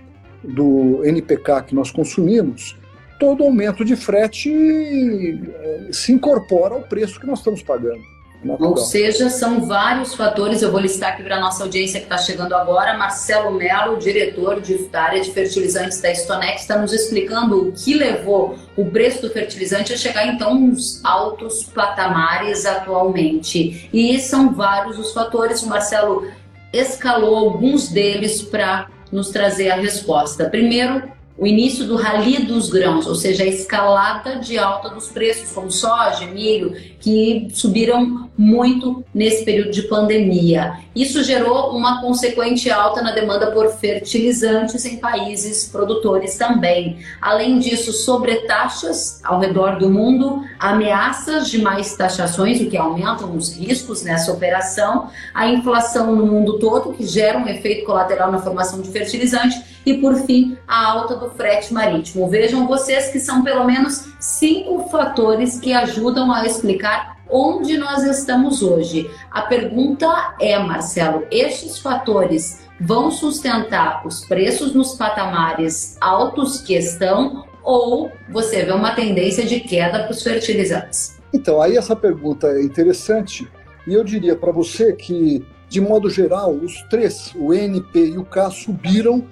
do 0.43 1.05
NPK 1.05 1.63
que 1.69 1.75
nós 1.75 1.91
consumimos, 1.91 2.77
todo 3.19 3.45
aumento 3.45 3.85
de 3.85 3.97
frete 3.97 4.51
eh, 4.51 5.89
se 5.91 6.13
incorpora 6.13 6.75
ao 6.75 6.83
preço 6.83 7.19
que 7.19 7.27
nós 7.27 7.39
estamos 7.39 7.63
pagando. 7.63 8.03
Natural. 8.43 8.71
Ou 8.71 8.77
seja, 8.77 9.29
são 9.29 9.67
vários 9.67 10.15
fatores. 10.15 10.63
Eu 10.63 10.71
vou 10.71 10.81
listar 10.81 11.13
aqui 11.13 11.23
para 11.23 11.37
a 11.37 11.41
nossa 11.41 11.65
audiência 11.65 11.99
que 11.99 12.07
está 12.07 12.19
chegando 12.19 12.55
agora. 12.55 12.97
Marcelo 12.97 13.51
Melo, 13.51 13.99
diretor 13.99 14.61
de, 14.61 14.79
da 14.89 15.03
área 15.03 15.21
de 15.21 15.33
fertilizantes 15.33 16.01
da 16.01 16.15
Stonex, 16.15 16.63
está 16.63 16.79
nos 16.79 16.93
explicando 16.93 17.69
o 17.69 17.73
que 17.73 17.95
levou 17.95 18.57
o 18.77 18.85
preço 18.87 19.23
do 19.23 19.31
fertilizante 19.31 19.93
a 19.93 19.97
chegar 19.97 20.27
então 20.27 20.55
nos 20.55 21.05
altos 21.05 21.65
patamares 21.65 22.65
atualmente. 22.65 23.89
E 23.93 24.19
são 24.21 24.55
vários 24.55 24.99
os 24.99 25.13
fatores. 25.13 25.63
O 25.63 25.69
Marcelo 25.69 26.31
escalou 26.73 27.35
alguns 27.37 27.89
deles 27.89 28.41
para 28.43 28.89
nos 29.11 29.31
trazer 29.31 29.71
a 29.71 29.77
resposta. 29.77 30.49
Primeiro, 30.49 31.18
o 31.39 31.47
início 31.47 31.87
do 31.87 31.95
rally 31.95 32.43
dos 32.43 32.69
grãos, 32.69 33.07
ou 33.07 33.15
seja, 33.15 33.45
a 33.45 33.47
escalada 33.47 34.37
de 34.37 34.59
alta 34.59 34.89
dos 34.89 35.07
preços, 35.07 35.53
como 35.53 35.71
soja, 35.71 36.27
milho, 36.27 36.75
que 36.99 37.47
subiram 37.53 38.29
muito 38.37 39.05
nesse 39.15 39.45
período 39.45 39.71
de 39.71 39.83
pandemia. 39.83 40.79
Isso 40.97 41.23
gerou 41.23 41.77
uma 41.77 42.01
consequente 42.01 42.69
alta 42.71 43.01
na 43.03 43.13
demanda 43.13 43.53
por 43.53 43.69
fertilizantes 43.69 44.85
em 44.85 44.97
países 44.97 45.69
produtores 45.69 46.37
também. 46.37 46.99
Além 47.21 47.61
disso, 47.61 47.93
sobretaxas 47.93 49.21
ao 49.23 49.39
redor 49.39 49.79
do 49.79 49.89
mundo, 49.89 50.43
ameaças 50.59 51.49
de 51.49 51.59
mais 51.63 51.95
taxações, 51.97 52.61
o 52.61 52.69
que 52.69 52.77
aumentam 52.77 53.37
os 53.37 53.57
riscos 53.57 54.03
nessa 54.03 54.33
operação, 54.33 55.09
a 55.33 55.49
inflação 55.49 56.17
no 56.17 56.27
mundo 56.27 56.59
todo, 56.59 56.93
que 56.95 57.07
gera 57.07 57.39
um 57.39 57.47
efeito 57.47 57.87
colateral 57.87 58.33
na 58.33 58.41
formação 58.41 58.81
de 58.81 58.91
fertilizante, 58.91 59.68
e 59.89 60.01
por 60.01 60.15
fim, 60.27 60.57
a 60.67 60.87
alta 60.87 61.17
do 61.17 61.31
frete 61.31 61.73
marítimo. 61.73 62.29
Vejam 62.29 62.67
vocês 62.67 63.09
que 63.09 63.19
são 63.19 63.43
pelo 63.43 63.65
menos 63.65 64.09
cinco 64.21 64.89
fatores 64.91 65.59
que 65.59 65.73
ajudam 65.73 66.31
a 66.31 66.45
explicar 66.45 67.17
onde 67.31 67.77
nós 67.77 68.03
estamos 68.05 68.63
hoje. 68.63 69.11
A 69.31 69.43
pergunta 69.43 70.35
é, 70.41 70.59
Marcelo, 70.59 71.27
estes 71.31 71.79
fatores 71.79 72.61
vão 72.81 73.11
sustentar 73.11 74.07
os 74.07 74.25
preços 74.25 74.75
nos 74.75 74.95
patamares 74.95 75.97
altos 76.01 76.61
que 76.61 76.75
estão 76.75 77.45
ou 77.63 78.11
você 78.31 78.65
vê 78.65 78.73
uma 78.73 78.95
tendência 78.95 79.45
de 79.45 79.61
queda 79.61 80.05
para 80.05 80.13
os 80.13 80.23
fertilizantes? 80.23 81.19
Então, 81.33 81.61
aí 81.61 81.77
essa 81.77 81.95
pergunta 81.95 82.47
é 82.49 82.63
interessante 82.63 83.47
e 83.87 83.95
eu 83.95 84.03
diria 84.03 84.37
para 84.37 84.53
você 84.53 84.93
que, 84.93 85.45
de 85.69 85.81
modo 85.81 86.09
geral, 86.09 86.53
os 86.53 86.81
três, 86.89 87.35
o 87.35 87.53
N, 87.53 87.83
P 87.93 88.07
e 88.07 88.19
o 88.19 88.25
K, 88.25 88.51
subiram 88.51 89.27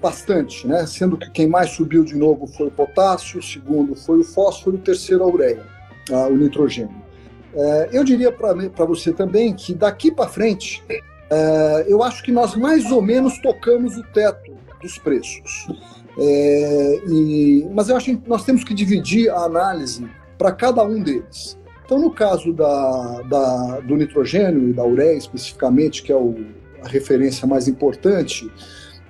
bastante, 0.00 0.66
né? 0.66 0.86
sendo 0.86 1.16
que 1.16 1.30
quem 1.30 1.46
mais 1.46 1.70
subiu 1.70 2.04
de 2.04 2.16
novo 2.16 2.46
foi 2.46 2.66
o 2.66 2.70
potássio, 2.70 3.38
o 3.38 3.42
segundo 3.42 3.94
foi 3.94 4.18
o 4.18 4.24
fósforo 4.24 4.76
o 4.76 4.80
terceiro 4.80 5.22
a 5.22 5.26
ureia, 5.26 5.64
o 6.10 6.36
nitrogênio. 6.36 7.08
É, 7.54 7.88
eu 7.92 8.04
diria 8.04 8.30
para 8.30 8.84
você 8.84 9.12
também 9.12 9.54
que 9.54 9.74
daqui 9.74 10.10
para 10.10 10.28
frente, 10.28 10.82
é, 11.30 11.86
eu 11.88 12.02
acho 12.02 12.22
que 12.22 12.30
nós 12.30 12.54
mais 12.54 12.90
ou 12.90 13.02
menos 13.02 13.38
tocamos 13.38 13.96
o 13.96 14.02
teto 14.02 14.52
dos 14.80 14.98
preços. 14.98 15.66
É, 16.20 17.00
mas 17.72 17.88
eu 17.88 17.96
acho 17.96 18.06
que 18.16 18.28
nós 18.28 18.44
temos 18.44 18.64
que 18.64 18.74
dividir 18.74 19.30
a 19.30 19.44
análise 19.44 20.08
para 20.36 20.52
cada 20.52 20.84
um 20.84 21.02
deles. 21.02 21.58
Então, 21.84 21.98
no 21.98 22.10
caso 22.10 22.52
da, 22.52 23.22
da, 23.22 23.80
do 23.80 23.96
nitrogênio 23.96 24.68
e 24.68 24.72
da 24.72 24.84
ureia 24.84 25.16
especificamente, 25.16 26.02
que 26.02 26.12
é 26.12 26.16
o, 26.16 26.44
a 26.82 26.88
referência 26.88 27.46
mais 27.46 27.66
importante, 27.66 28.50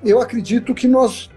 eu 0.05 0.21
acredito 0.21 0.75
que 0.75 0.87
nós, 0.87 1.31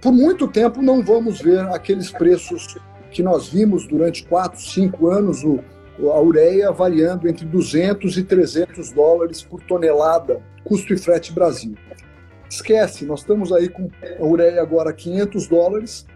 por 0.00 0.12
muito 0.12 0.48
tempo, 0.48 0.82
não 0.82 1.02
vamos 1.02 1.40
ver 1.40 1.60
aqueles 1.68 2.10
preços 2.10 2.76
que 3.10 3.22
nós 3.22 3.48
vimos 3.48 3.86
durante 3.86 4.24
4, 4.24 4.60
5 4.60 5.08
anos, 5.08 5.42
o, 5.42 5.60
a 6.10 6.20
ureia 6.20 6.70
variando 6.70 7.28
entre 7.28 7.44
200 7.46 8.16
e 8.18 8.22
300 8.22 8.92
dólares 8.92 9.42
por 9.42 9.62
tonelada, 9.62 10.42
custo 10.64 10.92
e 10.92 10.98
frete 10.98 11.32
Brasil. 11.32 11.74
Esquece, 12.48 13.04
nós 13.04 13.20
estamos 13.20 13.52
aí 13.52 13.68
com 13.68 13.88
a 14.20 14.24
ureia 14.24 14.62
agora 14.62 14.90
a 14.90 14.92
500 14.92 15.48
dólares 15.48 16.06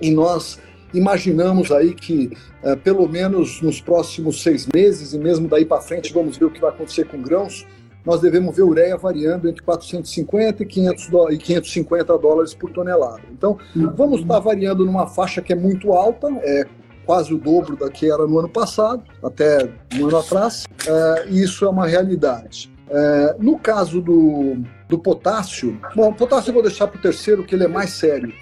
e 0.00 0.10
nós 0.10 0.58
imaginamos 0.94 1.70
aí 1.72 1.94
que 1.94 2.30
é, 2.62 2.74
pelo 2.74 3.06
menos 3.08 3.60
nos 3.60 3.80
próximos 3.80 4.42
seis 4.42 4.66
meses 4.72 5.12
e 5.12 5.18
mesmo 5.18 5.48
daí 5.48 5.64
para 5.64 5.80
frente 5.80 6.12
vamos 6.12 6.36
ver 6.38 6.46
o 6.46 6.50
que 6.50 6.60
vai 6.60 6.70
acontecer 6.70 7.06
com 7.06 7.20
grãos, 7.20 7.66
nós 8.06 8.20
devemos 8.20 8.54
ver 8.54 8.62
ureia 8.62 8.96
variando 8.96 9.48
entre 9.48 9.60
450 9.62 10.62
e, 10.62 10.66
500 10.66 11.08
do, 11.08 11.32
e 11.32 11.36
550 11.36 12.18
dólares 12.18 12.54
por 12.54 12.70
tonelada. 12.70 13.22
Então, 13.32 13.58
vamos 13.74 14.20
estar 14.20 14.38
variando 14.38 14.86
numa 14.86 15.08
faixa 15.08 15.42
que 15.42 15.52
é 15.52 15.56
muito 15.56 15.92
alta, 15.92 16.28
é 16.40 16.64
quase 17.04 17.34
o 17.34 17.38
dobro 17.38 17.76
da 17.76 17.90
que 17.90 18.10
era 18.10 18.26
no 18.26 18.38
ano 18.38 18.48
passado, 18.48 19.02
até 19.22 19.68
um 19.94 20.06
ano 20.06 20.18
atrás, 20.18 20.64
é, 20.86 21.26
e 21.28 21.42
isso 21.42 21.64
é 21.64 21.68
uma 21.68 21.86
realidade. 21.86 22.70
É, 22.88 23.36
no 23.40 23.58
caso 23.58 24.00
do, 24.00 24.58
do 24.88 24.98
potássio, 24.98 25.78
bom, 25.94 26.10
o 26.10 26.14
potássio 26.14 26.50
eu 26.50 26.54
vou 26.54 26.62
deixar 26.62 26.86
para 26.86 26.98
o 26.98 27.02
terceiro, 27.02 27.44
que 27.44 27.54
ele 27.54 27.64
é 27.64 27.68
mais 27.68 27.90
sério. 27.90 28.32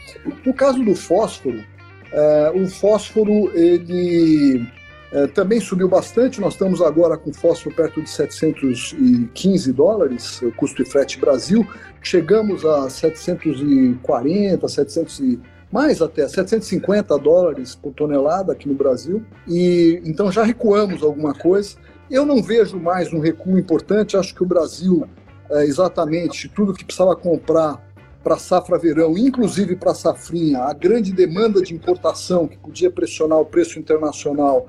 No 0.45 0.53
caso 0.53 0.83
do 0.83 0.95
fósforo, 0.95 1.65
é, 2.13 2.53
o 2.55 2.69
fósforo 2.69 3.51
ele 3.57 4.67
é, 5.15 5.29
também 5.29 5.61
subiu 5.61 5.89
bastante, 5.89 6.41
nós 6.41 6.55
estamos 6.55 6.83
agora 6.83 7.17
com 7.17 7.33
fósforo 7.33 7.73
perto 7.73 8.03
de 8.03 8.11
715 8.11 9.73
dólares, 9.73 10.41
custo 10.57 10.83
e 10.83 10.85
frete 10.85 11.21
Brasil, 11.21 11.65
chegamos 12.03 12.65
a 12.65 12.91
740, 12.91 14.67
700 14.67 15.21
e, 15.21 15.41
mais 15.71 16.03
até 16.03 16.27
750 16.27 17.17
dólares 17.17 17.77
por 17.77 17.93
tonelada 17.93 18.53
aqui 18.53 18.69
no 18.69 18.75
Brasil, 18.75 19.25
e 19.47 20.03
então 20.05 20.33
já 20.33 20.43
recuamos 20.43 21.01
alguma 21.05 21.33
coisa. 21.33 21.77
Eu 22.11 22.27
não 22.27 22.43
vejo 22.43 22.77
mais 22.81 23.13
um 23.13 23.21
recuo 23.21 23.57
importante, 23.57 24.17
acho 24.17 24.35
que 24.35 24.43
o 24.43 24.47
Brasil, 24.47 25.07
é, 25.49 25.65
exatamente 25.65 26.49
tudo 26.49 26.75
que 26.75 26.85
precisava 26.85 27.15
comprar 27.15 27.81
para 28.21 28.37
safra 28.37 28.79
verão, 28.79 29.17
inclusive 29.17 29.77
para 29.77 29.95
safrinha, 29.95 30.61
a 30.61 30.73
grande 30.73 31.13
demanda 31.13 31.63
de 31.63 31.73
importação 31.73 32.49
que 32.49 32.59
podia 32.59 32.91
pressionar 32.91 33.39
o 33.39 33.45
preço 33.45 33.79
internacional 33.79 34.67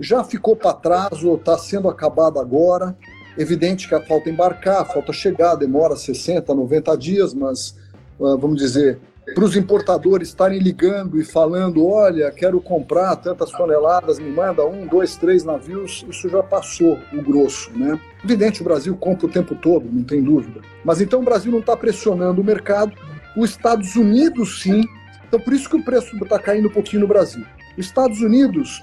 já 0.00 0.22
ficou 0.24 0.54
para 0.56 0.72
trás 0.72 1.22
ou 1.24 1.36
está 1.36 1.56
sendo 1.58 1.88
acabado 1.88 2.38
agora. 2.38 2.96
Evidente 3.36 3.88
que 3.88 3.94
a 3.94 4.00
falta 4.00 4.28
embarcar, 4.28 4.82
a 4.82 4.84
falta 4.84 5.12
chegar, 5.12 5.54
demora 5.54 5.96
60, 5.96 6.52
90 6.52 6.96
dias, 6.96 7.34
mas 7.34 7.76
uh, 8.18 8.36
vamos 8.36 8.56
dizer, 8.58 8.98
para 9.34 9.44
os 9.44 9.56
importadores 9.56 10.28
estarem 10.28 10.58
ligando 10.58 11.20
e 11.20 11.24
falando: 11.24 11.86
olha, 11.86 12.30
quero 12.30 12.60
comprar 12.60 13.16
tantas 13.16 13.50
toneladas, 13.50 14.18
me 14.18 14.30
manda 14.30 14.66
um, 14.66 14.86
dois, 14.86 15.16
três 15.16 15.44
navios, 15.44 16.04
isso 16.08 16.28
já 16.28 16.42
passou 16.42 16.98
o 17.12 17.22
grosso, 17.22 17.70
né? 17.76 18.00
Evidente, 18.24 18.60
o 18.60 18.64
Brasil 18.64 18.96
compra 18.96 19.26
o 19.26 19.30
tempo 19.30 19.54
todo, 19.54 19.88
não 19.90 20.02
tem 20.02 20.22
dúvida. 20.22 20.60
Mas 20.84 21.00
então 21.00 21.20
o 21.20 21.24
Brasil 21.24 21.52
não 21.52 21.60
está 21.60 21.76
pressionando 21.76 22.40
o 22.40 22.44
mercado, 22.44 22.92
os 23.36 23.50
Estados 23.50 23.96
Unidos 23.96 24.62
sim. 24.62 24.84
Então 25.26 25.38
por 25.38 25.52
isso 25.52 25.68
que 25.68 25.76
o 25.76 25.84
preço 25.84 26.16
está 26.16 26.38
caindo 26.38 26.68
um 26.68 26.72
pouquinho 26.72 27.02
no 27.02 27.08
Brasil. 27.08 27.44
Os 27.76 27.86
Estados 27.86 28.20
Unidos 28.20 28.82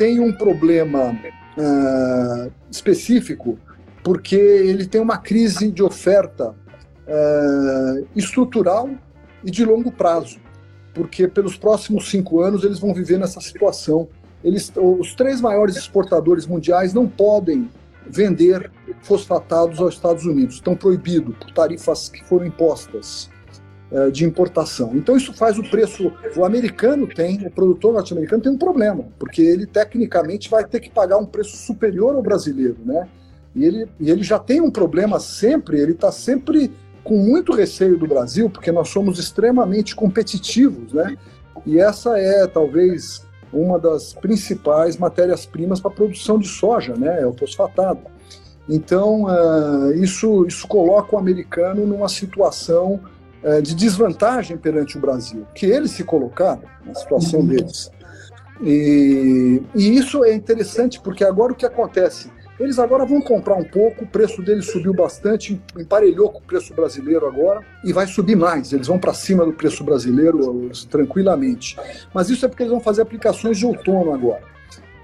tem 0.00 0.18
um 0.18 0.32
problema 0.32 1.10
uh, 1.58 2.50
específico, 2.70 3.58
porque 4.02 4.34
ele 4.34 4.86
tem 4.86 4.98
uma 4.98 5.18
crise 5.18 5.70
de 5.70 5.82
oferta 5.82 6.54
uh, 7.06 8.08
estrutural 8.16 8.88
e 9.44 9.50
de 9.50 9.62
longo 9.62 9.92
prazo, 9.92 10.38
porque 10.94 11.28
pelos 11.28 11.54
próximos 11.54 12.08
cinco 12.08 12.40
anos 12.40 12.64
eles 12.64 12.78
vão 12.78 12.94
viver 12.94 13.18
nessa 13.18 13.42
situação. 13.42 14.08
Eles, 14.42 14.72
os 14.74 15.14
três 15.14 15.38
maiores 15.38 15.76
exportadores 15.76 16.46
mundiais 16.46 16.94
não 16.94 17.06
podem 17.06 17.68
vender 18.06 18.70
fosfatados 19.02 19.80
aos 19.80 19.92
Estados 19.92 20.24
Unidos, 20.24 20.54
estão 20.54 20.74
proibidos 20.74 21.36
por 21.36 21.50
tarifas 21.52 22.08
que 22.08 22.24
foram 22.24 22.46
impostas. 22.46 23.28
Eh, 23.92 24.08
de 24.12 24.24
importação. 24.24 24.92
Então 24.94 25.16
isso 25.16 25.34
faz 25.34 25.58
o 25.58 25.68
preço. 25.68 26.12
O 26.36 26.44
americano 26.44 27.08
tem, 27.08 27.44
o 27.44 27.50
produtor 27.50 27.92
norte-americano 27.92 28.40
tem 28.40 28.52
um 28.52 28.56
problema, 28.56 29.04
porque 29.18 29.42
ele 29.42 29.66
tecnicamente 29.66 30.48
vai 30.48 30.64
ter 30.64 30.78
que 30.78 30.88
pagar 30.88 31.18
um 31.18 31.26
preço 31.26 31.56
superior 31.56 32.14
ao 32.14 32.22
brasileiro, 32.22 32.76
né? 32.84 33.08
E 33.52 33.64
ele, 33.64 33.88
e 33.98 34.08
ele 34.08 34.22
já 34.22 34.38
tem 34.38 34.60
um 34.60 34.70
problema 34.70 35.18
sempre, 35.18 35.80
ele 35.80 35.90
está 35.90 36.12
sempre 36.12 36.70
com 37.02 37.16
muito 37.16 37.52
receio 37.52 37.98
do 37.98 38.06
Brasil, 38.06 38.48
porque 38.48 38.70
nós 38.70 38.88
somos 38.90 39.18
extremamente 39.18 39.96
competitivos, 39.96 40.92
né? 40.92 41.18
E 41.66 41.80
essa 41.80 42.16
é 42.16 42.46
talvez 42.46 43.26
uma 43.52 43.76
das 43.76 44.12
principais 44.12 44.96
matérias-primas 44.96 45.80
para 45.80 45.90
a 45.90 45.94
produção 45.94 46.38
de 46.38 46.46
soja, 46.46 46.94
né? 46.94 47.22
É 47.22 47.26
o 47.26 47.32
fosfatado. 47.32 48.02
Então, 48.68 49.24
uh, 49.24 49.92
isso, 49.94 50.46
isso 50.46 50.68
coloca 50.68 51.16
o 51.16 51.18
americano 51.18 51.84
numa 51.84 52.08
situação 52.08 53.00
de 53.62 53.74
desvantagem 53.74 54.56
perante 54.56 54.98
o 54.98 55.00
Brasil, 55.00 55.46
que 55.54 55.66
eles 55.66 55.92
se 55.92 56.04
colocaram 56.04 56.62
na 56.84 56.94
situação 56.94 57.40
uhum. 57.40 57.46
deles. 57.46 57.90
E, 58.62 59.62
e, 59.74 59.96
isso 59.96 60.22
é 60.22 60.34
interessante 60.34 61.00
porque 61.00 61.24
agora 61.24 61.52
o 61.52 61.56
que 61.56 61.64
acontece? 61.64 62.30
Eles 62.58 62.78
agora 62.78 63.06
vão 63.06 63.22
comprar 63.22 63.54
um 63.54 63.64
pouco, 63.64 64.04
o 64.04 64.06
preço 64.06 64.42
deles 64.42 64.70
subiu 64.70 64.92
bastante, 64.92 65.58
emparelhou 65.78 66.28
com 66.28 66.40
o 66.40 66.42
preço 66.42 66.74
brasileiro 66.74 67.26
agora 67.26 67.64
e 67.82 67.90
vai 67.90 68.06
subir 68.06 68.36
mais. 68.36 68.70
Eles 68.74 68.86
vão 68.86 68.98
para 68.98 69.14
cima 69.14 69.46
do 69.46 69.52
preço 69.54 69.82
brasileiro 69.82 70.70
tranquilamente. 70.90 71.78
Mas 72.12 72.28
isso 72.28 72.44
é 72.44 72.48
porque 72.48 72.62
eles 72.62 72.70
vão 72.70 72.80
fazer 72.80 73.00
aplicações 73.00 73.56
de 73.56 73.64
outono 73.64 74.12
agora. 74.12 74.42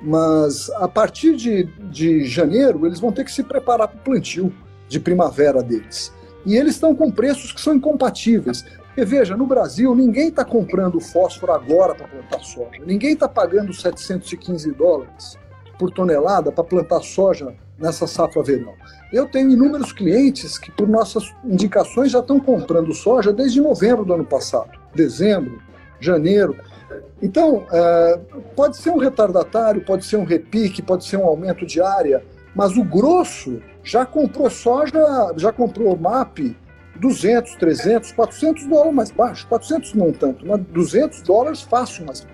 mas 0.02 0.69
a 0.73 0.87
partir 0.87 1.35
de, 1.35 1.64
de 1.90 2.26
janeiro 2.26 2.85
eles 2.87 3.00
vão 3.00 3.11
ter 3.11 3.25
que 3.25 3.33
se 3.33 3.43
preparar 3.43 3.88
para 3.88 3.97
o 3.97 4.02
plantio 4.02 4.52
de 4.87 5.00
primavera 5.00 5.62
deles. 5.62 6.12
E 6.47 6.57
eles 6.57 6.75
estão 6.75 6.95
com 6.95 7.11
preços 7.11 7.53
que 7.53 7.61
são 7.61 7.75
incompatíveis. 7.75 8.62
Porque 8.87 9.05
veja, 9.05 9.37
no 9.37 9.47
Brasil, 9.47 9.95
ninguém 9.95 10.29
está 10.29 10.45
comprando 10.45 10.99
fósforo 11.00 11.53
agora 11.53 11.95
para 11.95 12.09
plantar 12.09 12.43
soja. 12.43 12.81
Ninguém 12.87 13.12
está 13.12 13.29
pagando 13.29 13.75
715 13.75 14.73
dólares 14.73 15.37
por 15.79 15.91
tonelada 15.91 16.50
para 16.50 16.65
plantar 16.65 17.03
soja 17.03 17.55
nessa 17.79 18.07
safra 18.07 18.43
verão. 18.43 18.73
Eu 19.12 19.26
tenho 19.26 19.50
inúmeros 19.50 19.93
clientes 19.93 20.57
que, 20.57 20.71
por 20.71 20.88
nossas 20.88 21.35
indicações, 21.45 22.12
já 22.12 22.21
estão 22.21 22.41
comprando 22.41 22.95
soja 22.95 23.33
desde 23.33 23.61
novembro 23.61 24.05
do 24.05 24.15
ano 24.15 24.25
passado, 24.25 24.71
dezembro, 24.95 25.61
janeiro. 26.00 26.57
Então, 27.21 27.67
é, 27.71 28.21
pode 28.55 28.76
ser 28.79 28.91
um 28.91 28.99
retardatário, 28.99 29.85
pode 29.85 30.07
ser 30.07 30.17
um 30.17 30.25
repique, 30.25 30.81
pode 30.81 31.05
ser 31.05 31.19
um 31.19 31.25
aumento 31.26 31.67
de 31.67 31.81
área, 31.81 32.25
mas 32.57 32.77
o 32.77 32.83
grosso 32.83 33.61
já 33.85 34.07
comprou 34.07 34.49
soja, 34.49 34.93
já 35.37 35.53
comprou 35.53 35.97
MAP 35.97 36.57
200, 36.99 37.55
300, 37.57 38.13
400 38.13 38.67
dólares 38.67 38.95
mais 38.95 39.11
baixo. 39.11 39.47
400 39.47 39.93
não 39.93 40.11
tanto, 40.11 40.47
mas 40.47 40.61
200 40.73 41.21
dólares 41.21 41.61
fácil 41.61 42.07
mais 42.07 42.27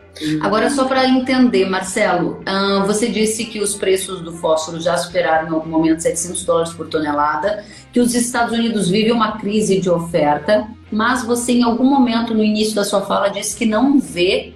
Agora, 0.43 0.69
só 0.69 0.85
para 0.85 1.09
entender, 1.09 1.69
Marcelo, 1.69 2.43
você 2.87 3.09
disse 3.09 3.47
que 3.47 3.61
os 3.61 3.75
preços 3.75 4.21
do 4.21 4.31
fósforo 4.33 4.79
já 4.79 4.97
superaram 4.99 5.49
em 5.49 5.53
algum 5.53 5.71
momento 5.71 6.03
700 6.03 6.45
dólares 6.45 6.73
por 6.75 6.87
tonelada, 6.89 7.65
que 7.91 7.99
os 7.99 8.15
Estados 8.15 8.53
Unidos 8.53 8.91
vivem 8.91 9.11
uma 9.11 9.39
crise 9.39 9.81
de 9.81 9.89
oferta, 9.89 10.69
mas 10.91 11.25
você, 11.25 11.53
em 11.53 11.63
algum 11.63 11.85
momento 11.85 12.35
no 12.35 12.45
início 12.45 12.75
da 12.75 12.85
sua 12.85 13.01
fala, 13.01 13.29
disse 13.29 13.57
que 13.57 13.65
não 13.65 13.99
vê 13.99 14.53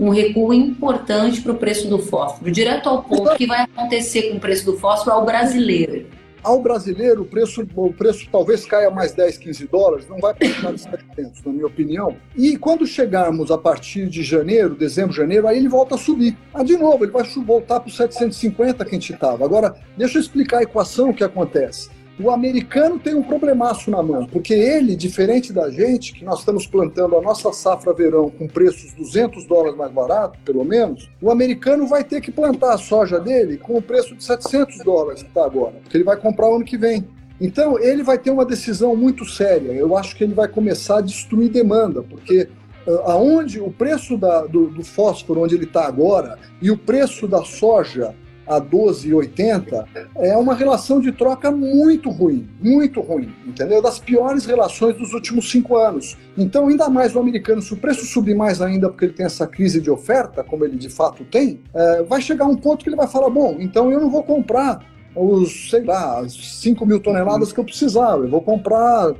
um 0.00 0.08
recuo 0.08 0.54
importante 0.54 1.42
para 1.42 1.52
o 1.52 1.56
preço 1.56 1.86
do 1.86 1.98
fósforo, 1.98 2.50
direto 2.50 2.88
ao 2.88 3.02
ponto 3.02 3.36
que 3.36 3.46
vai 3.46 3.64
acontecer 3.64 4.30
com 4.30 4.38
o 4.38 4.40
preço 4.40 4.64
do 4.64 4.78
fósforo 4.78 5.14
ao 5.14 5.26
brasileiro. 5.26 6.06
Ao 6.42 6.58
brasileiro, 6.58 7.20
o 7.20 7.24
preço, 7.26 7.66
o 7.76 7.92
preço 7.92 8.26
talvez 8.32 8.64
caia 8.64 8.90
mais 8.90 9.12
10, 9.12 9.36
15 9.36 9.66
dólares, 9.66 10.08
não 10.08 10.16
vai 10.16 10.32
passar 10.32 10.72
de 10.72 10.80
700, 10.80 11.44
na 11.44 11.52
minha 11.52 11.66
opinião. 11.66 12.16
E 12.34 12.56
quando 12.56 12.86
chegarmos 12.86 13.50
a 13.50 13.58
partir 13.58 14.06
de 14.08 14.22
janeiro, 14.22 14.74
dezembro, 14.74 15.12
janeiro, 15.12 15.46
aí 15.46 15.58
ele 15.58 15.68
volta 15.68 15.96
a 15.96 15.98
subir. 15.98 16.34
Ah, 16.54 16.62
de 16.64 16.78
novo, 16.78 17.04
ele 17.04 17.12
vai 17.12 17.24
voltar 17.44 17.80
para 17.80 17.88
os 17.88 17.96
750 17.96 18.82
que 18.86 18.90
a 18.90 18.94
gente 18.94 19.12
estava. 19.12 19.44
Agora, 19.44 19.74
deixa 19.98 20.16
eu 20.16 20.22
explicar 20.22 20.60
a 20.60 20.62
equação 20.62 21.12
que 21.12 21.22
acontece. 21.22 21.90
O 22.22 22.30
americano 22.30 22.98
tem 22.98 23.14
um 23.14 23.22
problemaço 23.22 23.90
na 23.90 24.02
mão, 24.02 24.26
porque 24.26 24.52
ele, 24.52 24.94
diferente 24.94 25.54
da 25.54 25.70
gente, 25.70 26.12
que 26.12 26.22
nós 26.22 26.40
estamos 26.40 26.66
plantando 26.66 27.16
a 27.16 27.22
nossa 27.22 27.50
safra 27.50 27.94
verão 27.94 28.28
com 28.28 28.46
preços 28.46 28.92
200 28.92 29.46
dólares 29.46 29.74
mais 29.74 29.90
barato, 29.90 30.38
pelo 30.44 30.62
menos, 30.62 31.10
o 31.18 31.30
americano 31.30 31.86
vai 31.86 32.04
ter 32.04 32.20
que 32.20 32.30
plantar 32.30 32.74
a 32.74 32.78
soja 32.78 33.18
dele 33.18 33.56
com 33.56 33.74
o 33.74 33.80
preço 33.80 34.14
de 34.14 34.22
700 34.22 34.84
dólares 34.84 35.22
que 35.22 35.28
está 35.28 35.46
agora, 35.46 35.76
porque 35.82 35.96
ele 35.96 36.04
vai 36.04 36.16
comprar 36.18 36.50
o 36.50 36.56
ano 36.56 36.64
que 36.64 36.76
vem. 36.76 37.08
Então, 37.40 37.78
ele 37.78 38.02
vai 38.02 38.18
ter 38.18 38.30
uma 38.30 38.44
decisão 38.44 38.94
muito 38.94 39.24
séria. 39.24 39.72
Eu 39.72 39.96
acho 39.96 40.14
que 40.14 40.22
ele 40.22 40.34
vai 40.34 40.46
começar 40.46 40.98
a 40.98 41.00
destruir 41.00 41.48
demanda, 41.48 42.02
porque 42.02 42.48
ah, 42.86 43.12
aonde 43.12 43.60
o 43.60 43.70
preço 43.70 44.18
da, 44.18 44.42
do, 44.42 44.66
do 44.66 44.84
fósforo, 44.84 45.40
onde 45.40 45.54
ele 45.54 45.64
está 45.64 45.86
agora, 45.86 46.38
e 46.60 46.70
o 46.70 46.76
preço 46.76 47.26
da 47.26 47.42
soja 47.42 48.14
a 48.50 48.60
12,80 48.60 49.86
é 50.16 50.36
uma 50.36 50.54
relação 50.54 51.00
de 51.00 51.12
troca 51.12 51.52
muito 51.52 52.10
ruim, 52.10 52.48
muito 52.60 53.00
ruim, 53.00 53.32
entendeu? 53.46 53.80
Das 53.80 54.00
piores 54.00 54.44
relações 54.44 54.96
dos 54.96 55.12
últimos 55.12 55.48
cinco 55.48 55.76
anos. 55.76 56.18
Então, 56.36 56.66
ainda 56.66 56.88
mais 56.88 57.14
o 57.14 57.20
americano, 57.20 57.62
se 57.62 57.72
o 57.72 57.76
preço 57.76 58.04
subir 58.04 58.34
mais 58.34 58.60
ainda 58.60 58.88
porque 58.88 59.04
ele 59.04 59.12
tem 59.12 59.24
essa 59.24 59.46
crise 59.46 59.80
de 59.80 59.88
oferta, 59.88 60.42
como 60.42 60.64
ele 60.64 60.76
de 60.76 60.88
fato 60.88 61.24
tem, 61.24 61.60
é, 61.72 62.02
vai 62.02 62.20
chegar 62.20 62.46
um 62.46 62.56
ponto 62.56 62.82
que 62.82 62.88
ele 62.88 62.96
vai 62.96 63.06
falar: 63.06 63.30
bom, 63.30 63.56
então 63.60 63.92
eu 63.92 64.00
não 64.00 64.10
vou 64.10 64.24
comprar 64.24 64.84
os, 65.14 65.70
sei 65.70 65.84
lá, 65.84 66.18
as 66.18 66.32
5 66.60 66.84
mil 66.84 66.98
toneladas 66.98 67.52
que 67.52 67.60
eu 67.60 67.64
precisava, 67.64 68.24
eu 68.24 68.30
vou 68.30 68.42
comprar 68.42 69.14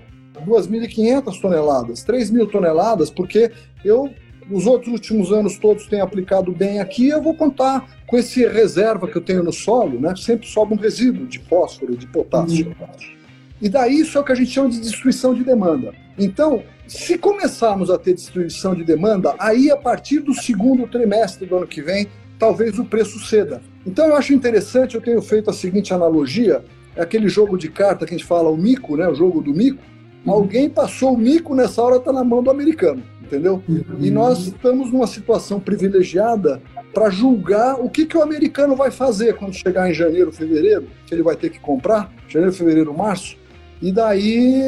2.500 0.45 1.41
toneladas, 1.41 2.03
3 2.03 2.31
mil 2.33 2.49
toneladas, 2.49 3.11
porque 3.11 3.53
eu 3.85 4.11
os 4.51 4.67
outros 4.67 4.93
últimos 4.93 5.33
anos 5.33 5.59
todos 5.59 5.87
têm 5.87 6.01
aplicado 6.01 6.53
bem 6.53 6.81
aqui, 6.81 7.09
eu 7.09 7.23
vou 7.23 7.35
contar 7.35 7.89
com 8.07 8.19
esse 8.19 8.47
reserva 8.47 9.07
que 9.07 9.17
eu 9.17 9.23
tenho 9.23 9.43
no 9.43 9.53
solo, 9.53 10.01
né? 10.01 10.15
Sempre 10.17 10.49
sobe 10.49 10.75
um 10.75 10.77
resíduo 10.77 11.27
de 11.27 11.39
fósforo, 11.39 11.97
de 11.97 12.07
potássio. 12.07 12.67
Uhum. 12.69 12.87
E 13.63 13.69
daí 13.69 14.01
isso 14.01 14.19
é 14.19 14.21
o 14.21 14.25
que 14.25 14.33
a 14.33 14.35
gente 14.35 14.51
chama 14.51 14.71
de 14.71 14.81
destruição 14.81 15.35
de 15.35 15.45
demanda. 15.45 15.95
Então, 16.19 16.63
se 16.89 17.17
começarmos 17.17 17.91
a 17.91 17.99
ter 17.99 18.15
destruição 18.15 18.75
de 18.75 18.83
demanda, 18.83 19.35
aí 19.39 19.71
a 19.71 19.77
partir 19.77 20.21
do 20.21 20.35
segundo 20.35 20.87
trimestre 20.89 21.47
do 21.47 21.57
ano 21.57 21.67
que 21.67 21.81
vem, 21.81 22.09
talvez 22.39 22.79
o 22.79 22.85
preço 22.85 23.19
ceda. 23.21 23.63
Então 23.87 24.07
eu 24.07 24.17
acho 24.17 24.33
interessante, 24.33 24.97
eu 24.97 25.01
tenho 25.01 25.23
feito 25.23 25.51
a 25.51 25.53
seguinte 25.53 25.95
analogia, 25.95 26.65
é 26.97 27.03
aquele 27.03 27.29
jogo 27.29 27.57
de 27.57 27.69
carta 27.69 28.05
que 28.05 28.15
a 28.15 28.19
gente 28.19 28.27
fala, 28.27 28.51
o 28.51 28.57
mico, 28.57 28.97
né? 28.97 29.07
O 29.09 29.15
jogo 29.15 29.41
do 29.41 29.55
mico. 29.55 29.83
Uhum. 30.27 30.33
Alguém 30.33 30.69
passou 30.69 31.15
o 31.15 31.19
mico 31.19 31.55
nessa 31.55 31.81
hora, 31.81 31.97
está 31.97 32.13
na 32.13 32.25
mão 32.25 32.43
do 32.43 32.51
americano 32.51 33.03
entendeu? 33.31 33.63
E 34.01 34.11
nós 34.11 34.49
estamos 34.49 34.91
numa 34.93 35.07
situação 35.07 35.61
privilegiada 35.61 36.61
para 36.93 37.09
julgar 37.09 37.81
o 37.81 37.89
que, 37.89 38.05
que 38.05 38.17
o 38.17 38.23
americano 38.23 38.75
vai 38.75 38.91
fazer 38.91 39.37
quando 39.37 39.55
chegar 39.55 39.89
em 39.89 39.95
janeiro, 39.95 40.33
fevereiro, 40.33 40.89
que 41.07 41.15
ele 41.15 41.23
vai 41.23 41.37
ter 41.37 41.51
que 41.51 41.61
comprar, 41.61 42.13
janeiro, 42.29 42.53
fevereiro, 42.53 42.93
março, 42.93 43.37
e 43.81 43.93
daí 43.93 44.61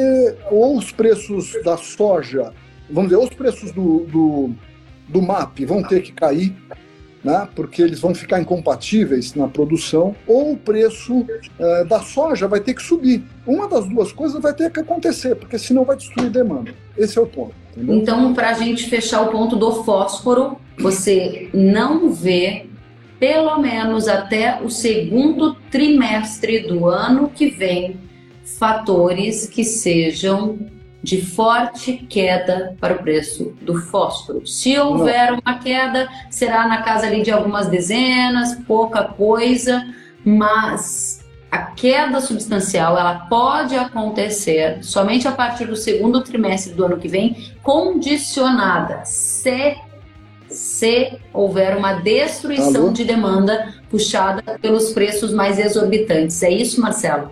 ou 0.49 0.77
os 0.77 0.91
preços 0.91 1.53
da 1.63 1.75
soja, 1.75 2.53
vamos 2.89 3.09
dizer, 3.09 3.17
ou 3.17 3.27
os 3.27 3.35
preços 3.35 3.71
do, 3.71 4.05
do, 4.05 4.51
do 5.09 5.21
MAP 5.21 5.59
vão 5.65 5.83
ter 5.83 6.01
que 6.01 6.13
cair, 6.13 6.55
né, 7.23 7.47
porque 7.55 7.81
eles 7.81 7.99
vão 7.99 8.13
ficar 8.15 8.41
incompatíveis 8.41 9.33
na 9.35 9.47
produção, 9.47 10.15
ou 10.25 10.53
o 10.53 10.57
preço 10.57 11.25
é, 11.59 11.83
da 11.85 12.01
soja 12.01 12.47
vai 12.47 12.59
ter 12.59 12.73
que 12.73 12.81
subir. 12.81 13.23
Uma 13.45 13.67
das 13.67 13.87
duas 13.87 14.11
coisas 14.11 14.41
vai 14.41 14.53
ter 14.53 14.71
que 14.71 14.79
acontecer, 14.79 15.35
porque 15.35 15.57
senão 15.57 15.85
vai 15.85 15.95
destruir 15.95 16.29
demanda. 16.29 16.73
Esse 16.97 17.17
é 17.17 17.21
o 17.21 17.27
ponto. 17.27 17.55
Entendeu? 17.75 17.95
Então, 17.95 18.33
para 18.33 18.49
a 18.49 18.53
gente 18.53 18.89
fechar 18.89 19.21
o 19.21 19.31
ponto 19.31 19.55
do 19.55 19.83
fósforo, 19.83 20.57
você 20.77 21.49
não 21.53 22.11
vê, 22.11 22.67
pelo 23.19 23.57
menos 23.57 24.07
até 24.07 24.61
o 24.61 24.69
segundo 24.69 25.55
trimestre 25.71 26.59
do 26.59 26.87
ano 26.87 27.29
que 27.29 27.49
vem, 27.49 27.97
fatores 28.59 29.47
que 29.47 29.63
sejam 29.63 30.59
de 31.01 31.21
forte 31.21 31.93
queda 32.09 32.77
para 32.79 32.93
o 32.93 32.99
preço 32.99 33.53
do 33.61 33.75
fósforo. 33.81 34.47
Se 34.47 34.77
houver 34.79 35.33
uma 35.33 35.59
queda, 35.59 36.07
será 36.29 36.65
na 36.65 36.81
casa 36.81 37.07
ali 37.07 37.21
de 37.21 37.31
algumas 37.31 37.67
dezenas, 37.67 38.55
pouca 38.65 39.03
coisa, 39.03 39.85
mas 40.23 41.22
a 41.53 41.65
queda 41.67 42.19
substancial 42.19 42.97
ela 42.97 43.27
pode 43.29 43.75
acontecer 43.75 44.83
somente 44.83 45.27
a 45.27 45.31
partir 45.31 45.65
do 45.65 45.75
segundo 45.75 46.21
trimestre 46.21 46.73
do 46.73 46.83
ano 46.83 46.97
que 46.97 47.07
vem, 47.07 47.53
condicionada 47.61 49.05
se 49.05 49.77
se 50.49 51.19
houver 51.31 51.77
uma 51.77 51.93
destruição 51.93 52.85
Alô? 52.85 52.93
de 52.93 53.03
demanda 53.03 53.73
puxada 53.87 54.59
pelos 54.59 54.91
preços 54.93 55.31
mais 55.31 55.59
exorbitantes. 55.59 56.41
É 56.41 56.49
isso, 56.49 56.81
Marcelo? 56.81 57.31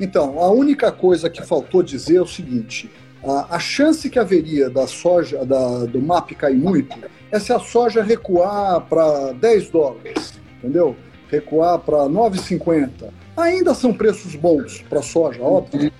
Então, 0.00 0.38
a 0.38 0.50
única 0.50 0.90
coisa 0.90 1.28
que 1.28 1.42
faltou 1.42 1.82
dizer 1.82 2.16
é 2.16 2.22
o 2.22 2.26
seguinte: 2.26 2.90
a, 3.22 3.56
a 3.56 3.58
chance 3.58 4.08
que 4.08 4.18
haveria 4.18 4.68
da 4.68 4.86
soja, 4.86 5.44
da, 5.44 5.84
do 5.84 6.00
MAP 6.00 6.32
cair 6.32 6.56
muito, 6.56 6.96
é 7.30 7.38
se 7.38 7.52
a 7.52 7.58
soja 7.58 8.02
recuar 8.02 8.82
para 8.82 9.32
10 9.32 9.70
dólares, 9.70 10.34
entendeu? 10.58 10.96
Recuar 11.30 11.78
para 11.78 11.98
9,50. 12.04 12.88
Ainda 13.36 13.72
são 13.72 13.92
preços 13.92 14.34
bons 14.34 14.84
para 14.88 15.00
soja, 15.00 15.40
óbvio. 15.42 15.92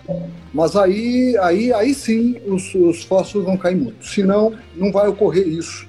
Mas 0.53 0.75
aí, 0.75 1.37
aí, 1.39 1.73
aí 1.73 1.95
sim 1.95 2.37
os, 2.47 2.75
os 2.75 3.05
fósforos 3.05 3.47
vão 3.47 3.57
cair 3.57 3.77
muito. 3.77 4.05
Senão, 4.05 4.53
não 4.75 4.91
vai 4.91 5.09
ocorrer 5.09 5.47
isso 5.47 5.87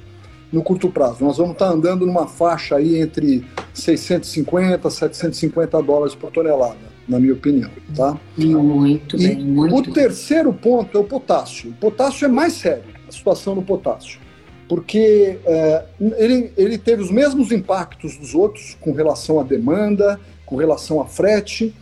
no 0.51 0.61
curto 0.61 0.89
prazo. 0.89 1.23
Nós 1.23 1.37
vamos 1.37 1.53
estar 1.53 1.67
andando 1.67 2.05
numa 2.05 2.27
faixa 2.27 2.75
aí 2.75 2.99
entre 2.99 3.45
650 3.73 4.87
e 4.87 4.91
750 4.91 5.81
dólares 5.81 6.13
por 6.13 6.31
tonelada, 6.31 6.77
na 7.07 7.19
minha 7.19 7.33
opinião. 7.33 7.71
Tá? 7.95 8.17
Muito 8.37 9.15
e 9.15 9.27
bem, 9.27 9.43
muito 9.43 9.89
O 9.89 9.93
terceiro 9.93 10.53
ponto 10.53 10.97
é 10.97 11.01
o 11.01 11.03
potássio. 11.03 11.71
O 11.71 11.73
potássio 11.73 12.25
é 12.25 12.27
mais 12.27 12.53
sério, 12.53 12.83
a 13.07 13.11
situação 13.11 13.55
do 13.55 13.61
potássio 13.61 14.19
porque 14.69 15.39
é, 15.45 15.83
ele, 16.17 16.53
ele 16.55 16.77
teve 16.77 17.01
os 17.01 17.09
mesmos 17.09 17.51
impactos 17.51 18.15
dos 18.15 18.35
outros 18.35 18.77
com 18.79 18.91
relação 18.91 19.39
à 19.39 19.43
demanda, 19.43 20.19
com 20.45 20.55
relação 20.55 21.01
a 21.01 21.05
frete, 21.05 21.73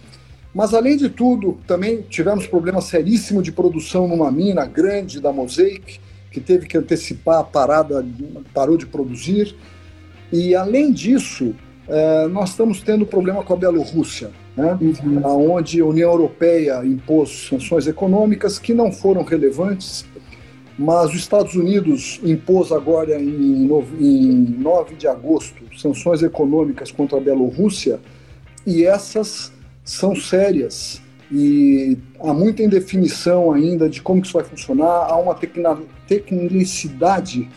mas 0.55 0.73
além 0.73 0.95
de 0.95 1.09
tudo, 1.09 1.57
também 1.67 2.01
tivemos 2.01 2.47
problema 2.47 2.79
seríssimo 2.79 3.43
de 3.43 3.51
produção 3.51 4.07
numa 4.07 4.31
mina 4.31 4.65
grande 4.65 5.19
da 5.19 5.33
Mosaic, 5.33 5.99
que 6.31 6.39
teve 6.39 6.65
que 6.65 6.77
antecipar 6.77 7.39
a 7.39 7.43
parada, 7.43 8.05
parou 8.53 8.77
de 8.77 8.85
produzir. 8.85 9.53
E 10.31 10.55
além 10.55 10.93
disso, 10.93 11.53
é, 11.89 12.27
nós 12.27 12.51
estamos 12.51 12.81
tendo 12.81 13.05
problema 13.05 13.43
com 13.43 13.53
a 13.53 13.57
Bielorrússia, 13.57 14.31
né? 14.55 14.77
uhum. 14.79 15.51
onde 15.51 15.81
a 15.81 15.85
União 15.85 16.09
Europeia 16.09 16.85
impôs 16.85 17.47
sanções 17.49 17.85
econômicas 17.85 18.57
que 18.57 18.73
não 18.73 18.93
foram 18.93 19.23
relevantes 19.23 20.05
mas 20.77 21.09
os 21.09 21.15
Estados 21.15 21.55
Unidos 21.55 22.19
impôs 22.23 22.71
agora 22.71 23.19
em 23.19 23.67
9 23.67 24.95
de 24.95 25.07
agosto 25.07 25.63
sanções 25.75 26.21
econômicas 26.21 26.91
contra 26.91 27.17
a 27.17 27.21
Bielorrússia 27.21 27.99
e 28.65 28.85
essas 28.85 29.51
são 29.83 30.15
sérias. 30.15 31.01
E 31.31 31.97
há 32.19 32.33
muita 32.33 32.61
indefinição 32.61 33.51
ainda 33.51 33.89
de 33.89 34.01
como 34.01 34.21
isso 34.21 34.33
vai 34.33 34.43
funcionar, 34.43 35.07
há 35.09 35.17
uma 35.17 35.35
tecnicidade 36.07 37.49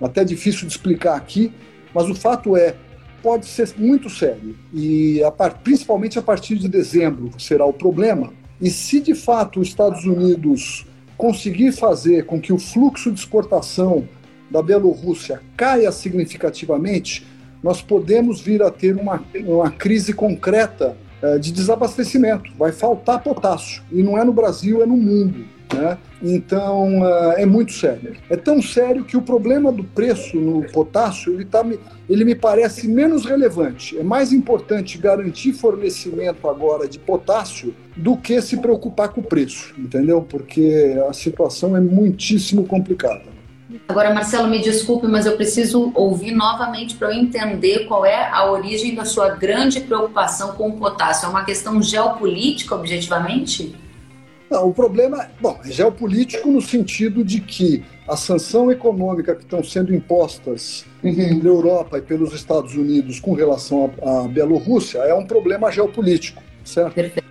até 0.00 0.22
difícil 0.22 0.66
de 0.66 0.72
explicar 0.72 1.16
aqui, 1.16 1.52
mas 1.94 2.08
o 2.08 2.14
fato 2.14 2.56
é 2.56 2.76
pode 3.22 3.46
ser 3.46 3.74
muito 3.76 4.08
sério. 4.10 4.56
E 4.72 5.22
a 5.24 5.30
par, 5.30 5.58
principalmente 5.58 6.18
a 6.18 6.22
partir 6.22 6.56
de 6.56 6.68
dezembro 6.68 7.30
será 7.38 7.64
o 7.64 7.72
problema. 7.72 8.32
E 8.60 8.70
se 8.70 9.00
de 9.00 9.14
fato 9.14 9.60
os 9.60 9.68
Estados 9.68 10.04
Unidos 10.04 10.85
conseguir 11.16 11.72
fazer 11.72 12.26
com 12.26 12.40
que 12.40 12.52
o 12.52 12.58
fluxo 12.58 13.10
de 13.10 13.18
exportação 13.18 14.08
da 14.50 14.62
Bielorrússia 14.62 15.40
caia 15.56 15.90
significativamente, 15.90 17.26
nós 17.62 17.82
podemos 17.82 18.40
vir 18.40 18.62
a 18.62 18.70
ter 18.70 18.96
uma, 18.96 19.22
uma 19.44 19.70
crise 19.70 20.12
concreta 20.12 20.96
uh, 21.22 21.38
de 21.38 21.52
desabastecimento. 21.52 22.52
Vai 22.56 22.72
faltar 22.72 23.22
potássio. 23.22 23.82
E 23.90 24.02
não 24.02 24.16
é 24.16 24.24
no 24.24 24.32
Brasil, 24.32 24.82
é 24.82 24.86
no 24.86 24.96
mundo. 24.96 25.44
Né? 25.74 25.98
Então 26.22 27.00
uh, 27.00 27.32
é 27.36 27.44
muito 27.44 27.72
sério. 27.72 28.16
É 28.30 28.36
tão 28.36 28.62
sério 28.62 29.04
que 29.04 29.16
o 29.16 29.22
problema 29.22 29.70
do 29.70 29.84
preço 29.84 30.36
no 30.36 30.62
potássio 30.72 31.34
ele, 31.34 31.44
tá, 31.44 31.64
ele 32.08 32.24
me 32.24 32.34
parece 32.34 32.88
menos 32.88 33.24
relevante. 33.24 33.98
É 33.98 34.02
mais 34.02 34.32
importante 34.32 34.98
garantir 34.98 35.52
fornecimento 35.52 36.48
agora 36.48 36.88
de 36.88 36.98
potássio 36.98 37.74
do 37.96 38.16
que 38.16 38.40
se 38.40 38.56
preocupar 38.58 39.08
com 39.10 39.20
o 39.20 39.24
preço, 39.24 39.74
entendeu? 39.78 40.22
Porque 40.22 40.96
a 41.08 41.12
situação 41.12 41.76
é 41.76 41.80
muitíssimo 41.80 42.64
complicada. 42.64 43.36
Agora, 43.88 44.14
Marcelo, 44.14 44.48
me 44.48 44.60
desculpe, 44.60 45.06
mas 45.06 45.26
eu 45.26 45.36
preciso 45.36 45.92
ouvir 45.94 46.32
novamente 46.32 46.94
para 46.96 47.08
eu 47.08 47.20
entender 47.20 47.86
qual 47.86 48.06
é 48.06 48.28
a 48.30 48.50
origem 48.50 48.94
da 48.94 49.04
sua 49.04 49.30
grande 49.30 49.80
preocupação 49.80 50.52
com 50.52 50.68
o 50.68 50.72
potássio. 50.76 51.26
É 51.26 51.28
uma 51.28 51.44
questão 51.44 51.82
geopolítica, 51.82 52.74
objetivamente? 52.74 53.74
Não, 54.50 54.68
o 54.68 54.74
problema 54.74 55.28
bom, 55.40 55.58
é 55.64 55.70
geopolítico 55.70 56.50
no 56.50 56.62
sentido 56.62 57.24
de 57.24 57.40
que 57.40 57.84
a 58.06 58.16
sanção 58.16 58.70
econômica 58.70 59.34
que 59.34 59.42
estão 59.42 59.62
sendo 59.62 59.94
impostas 59.94 60.84
uhum. 61.02 61.14
pela 61.14 61.48
Europa 61.48 61.98
e 61.98 62.02
pelos 62.02 62.32
Estados 62.32 62.74
Unidos 62.74 63.18
com 63.18 63.34
relação 63.34 63.92
à 64.02 64.28
Bielorrússia 64.28 64.98
é 64.98 65.12
um 65.14 65.26
problema 65.26 65.70
geopolítico, 65.70 66.42
certo? 66.64 66.94
Perfeito. 66.94 67.26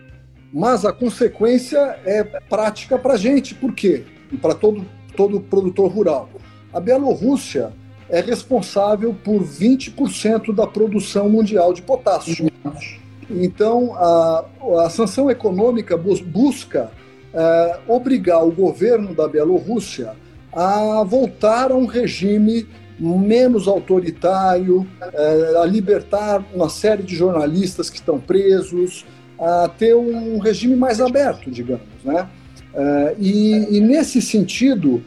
Mas 0.52 0.86
a 0.86 0.92
consequência 0.92 2.00
é 2.06 2.24
prática 2.24 2.98
para 2.98 3.14
a 3.14 3.18
gente, 3.18 3.56
por 3.56 3.74
quê? 3.74 4.04
E 4.32 4.38
para 4.38 4.54
todo, 4.54 4.86
todo 5.16 5.40
produtor 5.40 5.90
rural. 5.90 6.30
A 6.74 6.80
Bielorrússia 6.80 7.72
é 8.10 8.20
responsável 8.20 9.16
por 9.24 9.42
20% 9.42 10.54
da 10.54 10.68
produção 10.68 11.30
mundial 11.30 11.74
de 11.74 11.82
potássio. 11.82 12.52
Uhum. 12.64 12.84
Então, 13.30 13.96
a, 13.96 14.46
a 14.86 14.90
sanção 14.90 15.32
econômica 15.32 15.98
busca 15.98 16.92
é, 17.36 17.80
obrigar 17.86 18.46
o 18.46 18.52
governo 18.52 19.14
da 19.14 19.28
Bielorrússia 19.28 20.14
a 20.54 21.04
voltar 21.04 21.70
a 21.70 21.76
um 21.76 21.86
regime 21.86 22.66
menos 22.98 23.68
autoritário, 23.68 24.88
é, 25.02 25.58
a 25.62 25.66
libertar 25.66 26.42
uma 26.54 26.70
série 26.70 27.04
de 27.04 27.14
jornalistas 27.14 27.90
que 27.90 27.98
estão 27.98 28.18
presos, 28.18 29.06
a 29.38 29.68
ter 29.68 29.94
um 29.94 30.40
regime 30.40 30.78
mais 30.78 31.02
aberto, 31.02 31.52
digamos. 31.52 31.84
Né? 32.06 32.26
É, 32.74 33.16
e, 33.20 33.78
e, 33.78 33.82
nesse 33.82 34.22
sentido, 34.22 35.04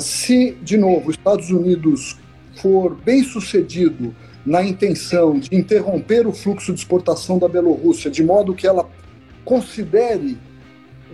se, 0.00 0.56
de 0.62 0.78
novo, 0.78 1.10
os 1.10 1.16
Estados 1.16 1.50
Unidos 1.50 2.16
for 2.56 2.96
bem 3.04 3.22
sucedido 3.22 4.14
na 4.44 4.64
intenção 4.64 5.38
de 5.38 5.54
interromper 5.54 6.26
o 6.26 6.32
fluxo 6.32 6.72
de 6.72 6.80
exportação 6.80 7.38
da 7.38 7.46
Bielorrússia, 7.46 8.10
de 8.10 8.24
modo 8.24 8.54
que 8.54 8.66
ela 8.66 8.88
considere 9.44 10.38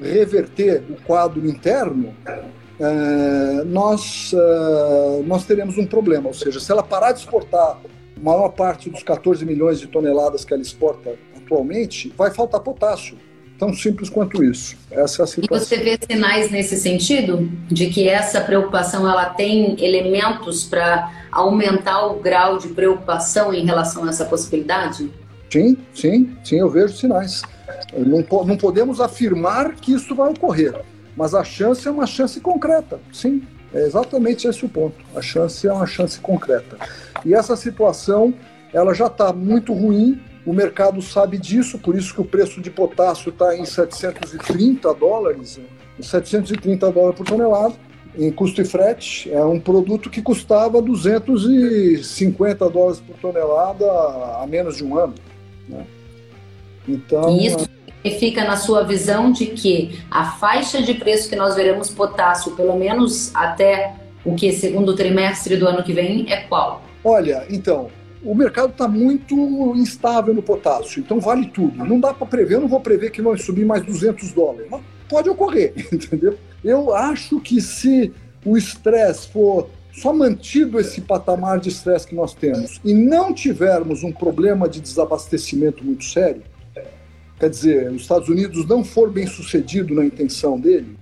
reverter 0.01 0.83
o 0.91 0.97
quadro 1.03 1.47
interno, 1.47 2.15
é, 2.81 3.65
nós, 3.65 4.33
é, 4.35 5.23
nós 5.25 5.45
teremos 5.45 5.77
um 5.77 5.87
problema. 5.87 6.29
Ou 6.29 6.35
seja, 6.35 6.59
se 6.59 6.73
ela 6.73 6.83
parar 6.83 7.13
de 7.13 7.21
exportar 7.21 7.79
a 7.79 8.21
maior 8.21 8.49
parte 8.51 8.89
dos 8.89 9.03
14 9.03 9.45
milhões 9.45 9.79
de 9.79 9.87
toneladas 9.87 10.45
que 10.45 10.53
ela 10.53 10.63
exporta 10.63 11.15
atualmente, 11.37 12.13
vai 12.17 12.31
faltar 12.31 12.61
potássio. 12.61 13.19
Tão 13.59 13.75
simples 13.75 14.09
quanto 14.09 14.43
isso. 14.43 14.75
Essa 14.91 15.21
é 15.21 15.25
a 15.25 15.27
situação. 15.27 15.43
E 15.43 15.61
você 15.61 15.77
vê 15.77 15.99
sinais 16.11 16.51
nesse 16.51 16.79
sentido? 16.79 17.47
De 17.69 17.91
que 17.91 18.09
essa 18.09 18.41
preocupação 18.41 19.07
ela 19.07 19.27
tem 19.27 19.77
elementos 19.85 20.65
para 20.65 21.13
aumentar 21.31 22.07
o 22.07 22.21
grau 22.21 22.57
de 22.57 22.69
preocupação 22.69 23.53
em 23.53 23.67
relação 23.67 24.05
a 24.05 24.09
essa 24.09 24.25
possibilidade? 24.25 25.11
Sim, 25.51 25.77
sim, 25.93 26.35
sim, 26.43 26.57
eu 26.57 26.71
vejo 26.71 26.97
sinais. 26.97 27.43
Não, 27.97 28.45
não 28.45 28.57
podemos 28.57 29.01
afirmar 29.01 29.75
que 29.75 29.93
isso 29.93 30.15
vai 30.15 30.31
ocorrer, 30.31 30.81
mas 31.17 31.35
a 31.35 31.45
chance 31.45 31.87
é 31.87 31.91
uma 31.91 32.07
chance 32.07 32.41
concreta, 32.41 33.01
sim. 33.13 33.43
É 33.73 33.87
exatamente 33.87 34.49
esse 34.49 34.65
o 34.65 34.69
ponto. 34.69 34.97
A 35.15 35.23
chance 35.23 35.67
é 35.67 35.73
uma 35.73 35.87
chance 35.87 36.19
concreta. 36.19 36.77
E 37.25 37.35
essa 37.35 37.55
situação, 37.55 38.35
ela 38.73 38.93
já 38.93 39.07
está 39.07 39.33
muito 39.33 39.73
ruim. 39.73 40.21
O 40.45 40.53
mercado 40.53 41.01
sabe 41.01 41.39
disso, 41.39 41.79
por 41.79 41.95
isso 41.95 42.15
que 42.15 42.21
o 42.21 42.25
preço 42.25 42.61
de 42.61 42.71
potássio 42.71 43.31
está 43.31 43.57
em 43.57 43.65
730 43.65 44.93
dólares, 44.95 45.61
730 46.01 46.91
dólares 46.91 47.17
por 47.17 47.27
tonelada 47.27 47.75
em 48.17 48.33
custo 48.33 48.61
e 48.61 48.65
frete. 48.65 49.33
É 49.33 49.45
um 49.45 49.61
produto 49.61 50.11
que 50.11 50.23
custava 50.23 50.83
250 50.83 52.69
dólares 52.71 53.01
por 53.01 53.17
tonelada 53.17 53.87
há 53.87 54.47
menos 54.49 54.77
de 54.77 54.85
um 54.85 54.99
ano. 54.99 55.15
Né? 55.69 55.85
Então, 56.91 57.37
isso 57.39 57.69
significa, 57.87 58.45
na 58.45 58.57
sua 58.57 58.83
visão, 58.85 59.31
de 59.31 59.47
que 59.47 60.01
a 60.11 60.33
faixa 60.33 60.83
de 60.83 60.95
preço 60.95 61.29
que 61.29 61.37
nós 61.37 61.55
veremos 61.55 61.91
potássio, 61.91 62.53
pelo 62.53 62.77
menos 62.77 63.35
até 63.35 63.95
o 64.25 64.35
que 64.35 64.53
segundo 64.53 64.95
trimestre 64.95 65.57
do 65.57 65.67
ano 65.67 65.83
que 65.83 65.93
vem, 65.93 66.31
é 66.31 66.43
qual? 66.43 66.83
Olha, 67.05 67.47
então, 67.49 67.89
o 68.23 68.35
mercado 68.35 68.71
está 68.71 68.87
muito 68.87 69.35
instável 69.77 70.35
no 70.35 70.43
potássio, 70.43 71.01
então 71.01 71.21
vale 71.21 71.47
tudo. 71.49 71.85
Não 71.85 71.99
dá 71.99 72.13
para 72.13 72.27
prever, 72.27 72.55
eu 72.55 72.61
não 72.61 72.69
vou 72.69 72.81
prever 72.81 73.11
que 73.11 73.23
vai 73.23 73.39
subir 73.39 73.65
mais 73.65 73.83
200 73.85 74.33
dólares, 74.33 74.67
mas 74.71 74.83
pode 75.09 75.29
ocorrer, 75.29 75.73
entendeu? 75.93 76.37
Eu 76.63 76.95
acho 76.95 77.41
que 77.41 77.61
se 77.61 78.13
o 78.45 78.57
estresse 78.57 79.29
for 79.29 79.69
só 79.93 80.13
mantido 80.13 80.79
esse 80.79 81.01
patamar 81.01 81.59
de 81.59 81.69
estresse 81.69 82.07
que 82.07 82.15
nós 82.15 82.33
temos 82.33 82.81
e 82.85 82.95
não 82.95 83.35
tivermos 83.35 84.05
um 84.05 84.13
problema 84.13 84.69
de 84.69 84.81
desabastecimento 84.81 85.85
muito 85.85 86.05
sério, 86.05 86.43
quer 87.41 87.51
dizer, 87.51 87.91
os 87.91 88.03
Estados 88.03 88.29
Unidos 88.29 88.65
não 88.67 88.85
for 88.85 89.11
bem 89.11 89.27
sucedido 89.27 89.95
na 89.95 90.05
intenção 90.05 90.61
dele, 90.61 90.99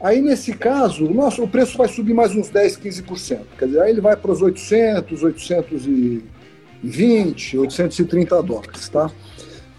aí 0.00 0.22
nesse 0.22 0.54
caso, 0.54 1.04
o, 1.04 1.14
nosso, 1.14 1.44
o 1.44 1.48
preço 1.48 1.76
vai 1.76 1.88
subir 1.88 2.14
mais 2.14 2.34
uns 2.34 2.48
10, 2.48 2.78
15%. 2.78 3.40
Quer 3.58 3.66
dizer, 3.66 3.82
aí 3.82 3.90
ele 3.90 4.00
vai 4.00 4.16
para 4.16 4.32
os 4.32 4.40
800, 4.40 5.22
820, 5.22 7.58
830 7.58 8.42
dólares, 8.42 8.88
tá? 8.88 9.10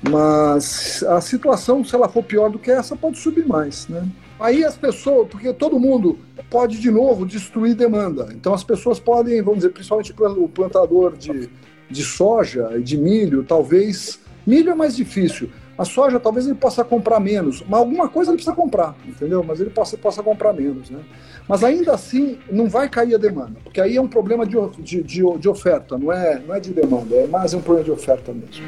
Mas 0.08 1.04
a 1.04 1.20
situação, 1.20 1.84
se 1.84 1.94
ela 1.94 2.08
for 2.08 2.24
pior 2.24 2.50
do 2.50 2.60
que 2.60 2.72
essa, 2.72 2.96
pode 2.96 3.18
subir 3.18 3.46
mais, 3.46 3.88
né? 3.88 4.08
Aí 4.40 4.64
as 4.64 4.78
pessoas, 4.78 5.28
porque 5.28 5.52
todo 5.52 5.78
mundo 5.78 6.18
pode 6.50 6.80
de 6.80 6.90
novo 6.90 7.26
destruir 7.26 7.76
demanda. 7.76 8.30
Então 8.32 8.54
as 8.54 8.64
pessoas 8.64 9.00
podem, 9.00 9.42
vamos 9.42 9.60
dizer, 9.60 9.72
principalmente 9.72 10.14
o 10.18 10.48
plantador 10.48 11.18
de, 11.18 11.50
de 11.90 12.04
soja 12.04 12.72
e 12.78 12.82
de 12.82 12.98
milho, 12.98 13.44
talvez. 13.44 14.20
Milho 14.48 14.70
é 14.70 14.76
mais 14.76 14.96
difícil. 14.96 15.50
A 15.80 15.86
soja 15.86 16.20
talvez 16.20 16.46
ele 16.46 16.56
possa 16.56 16.84
comprar 16.84 17.22
menos, 17.22 17.64
mas 17.66 17.80
alguma 17.80 18.10
coisa 18.10 18.32
ele 18.32 18.36
precisa 18.36 18.54
comprar, 18.54 18.94
entendeu? 19.08 19.42
Mas 19.42 19.62
ele 19.62 19.70
possa, 19.70 19.98
possa 19.98 20.22
comprar 20.22 20.52
menos, 20.52 20.90
né? 20.90 21.00
Mas 21.48 21.64
ainda 21.64 21.94
assim 21.94 22.38
não 22.52 22.68
vai 22.68 22.90
cair 22.90 23.16
a 23.16 23.18
demanda, 23.18 23.54
porque 23.64 23.80
aí 23.80 23.96
é 23.96 24.02
um 24.02 24.08
problema 24.08 24.46
de, 24.46 24.58
de, 24.78 25.02
de, 25.02 25.24
de 25.40 25.48
oferta, 25.48 25.98
não 25.98 26.12
é, 26.12 26.38
não 26.46 26.54
é 26.54 26.60
de 26.60 26.74
demanda, 26.74 27.16
é 27.16 27.28
mais 27.28 27.54
um 27.54 27.62
problema 27.62 27.86
de 27.86 27.92
oferta 27.92 28.34
mesmo. 28.34 28.66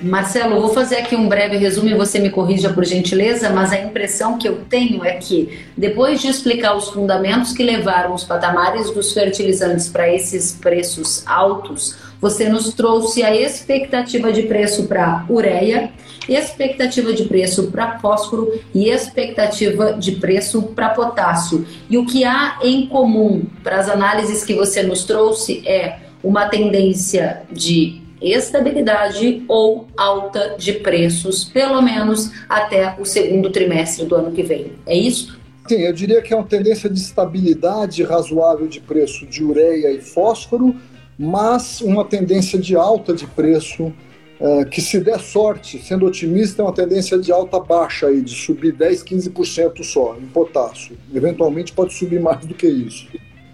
Marcelo, 0.00 0.60
vou 0.60 0.72
fazer 0.72 0.98
aqui 0.98 1.16
um 1.16 1.28
breve 1.28 1.56
resumo 1.56 1.88
e 1.88 1.94
você 1.94 2.20
me 2.20 2.30
corrija 2.30 2.72
por 2.72 2.84
gentileza, 2.84 3.50
mas 3.50 3.72
a 3.72 3.80
impressão 3.80 4.38
que 4.38 4.48
eu 4.48 4.64
tenho 4.64 5.04
é 5.04 5.14
que, 5.14 5.58
depois 5.76 6.22
de 6.22 6.28
explicar 6.28 6.76
os 6.76 6.88
fundamentos 6.88 7.52
que 7.52 7.64
levaram 7.64 8.14
os 8.14 8.22
patamares 8.22 8.90
dos 8.92 9.12
fertilizantes 9.12 9.88
para 9.88 10.08
esses 10.08 10.52
preços 10.52 11.26
altos, 11.26 11.96
você 12.20 12.48
nos 12.48 12.74
trouxe 12.74 13.22
a 13.22 13.34
expectativa 13.34 14.32
de 14.32 14.42
preço 14.42 14.86
para 14.86 15.24
ureia, 15.28 15.90
expectativa 16.28 17.12
de 17.12 17.24
preço 17.24 17.70
para 17.70 17.98
fósforo 17.98 18.60
e 18.74 18.88
expectativa 18.88 19.94
de 19.94 20.12
preço 20.12 20.62
para 20.62 20.90
potássio. 20.90 21.66
E 21.88 21.96
o 21.96 22.04
que 22.04 22.24
há 22.24 22.58
em 22.62 22.86
comum 22.86 23.44
para 23.62 23.78
as 23.78 23.88
análises 23.88 24.44
que 24.44 24.54
você 24.54 24.82
nos 24.82 25.04
trouxe 25.04 25.66
é 25.66 25.98
uma 26.22 26.48
tendência 26.48 27.42
de 27.50 28.02
estabilidade 28.20 29.42
ou 29.48 29.88
alta 29.96 30.54
de 30.58 30.74
preços, 30.74 31.44
pelo 31.44 31.80
menos 31.80 32.30
até 32.48 32.94
o 32.98 33.04
segundo 33.04 33.50
trimestre 33.50 34.04
do 34.04 34.14
ano 34.14 34.30
que 34.30 34.42
vem. 34.42 34.72
É 34.86 34.94
isso? 34.94 35.40
Sim, 35.66 35.82
eu 35.82 35.92
diria 35.92 36.20
que 36.20 36.34
é 36.34 36.36
uma 36.36 36.46
tendência 36.46 36.90
de 36.90 36.98
estabilidade 36.98 38.02
razoável 38.02 38.66
de 38.66 38.80
preço 38.80 39.24
de 39.26 39.42
ureia 39.42 39.90
e 39.92 40.00
fósforo, 40.00 40.74
mas 41.22 41.82
uma 41.82 42.02
tendência 42.02 42.58
de 42.58 42.74
alta 42.74 43.12
de 43.12 43.26
preço 43.26 43.92
uh, 44.40 44.64
que, 44.70 44.80
se 44.80 44.98
der 44.98 45.20
sorte, 45.20 45.78
sendo 45.78 46.06
otimista, 46.06 46.62
é 46.62 46.64
uma 46.64 46.72
tendência 46.72 47.18
de 47.18 47.30
alta 47.30 47.60
baixa, 47.60 48.06
aí, 48.06 48.22
de 48.22 48.34
subir 48.34 48.72
10, 48.72 49.04
15% 49.04 49.84
só 49.84 50.16
em 50.16 50.24
potássio. 50.28 50.96
Eventualmente 51.14 51.74
pode 51.74 51.92
subir 51.92 52.22
mais 52.22 52.46
do 52.46 52.54
que 52.54 52.66
isso. 52.66 53.06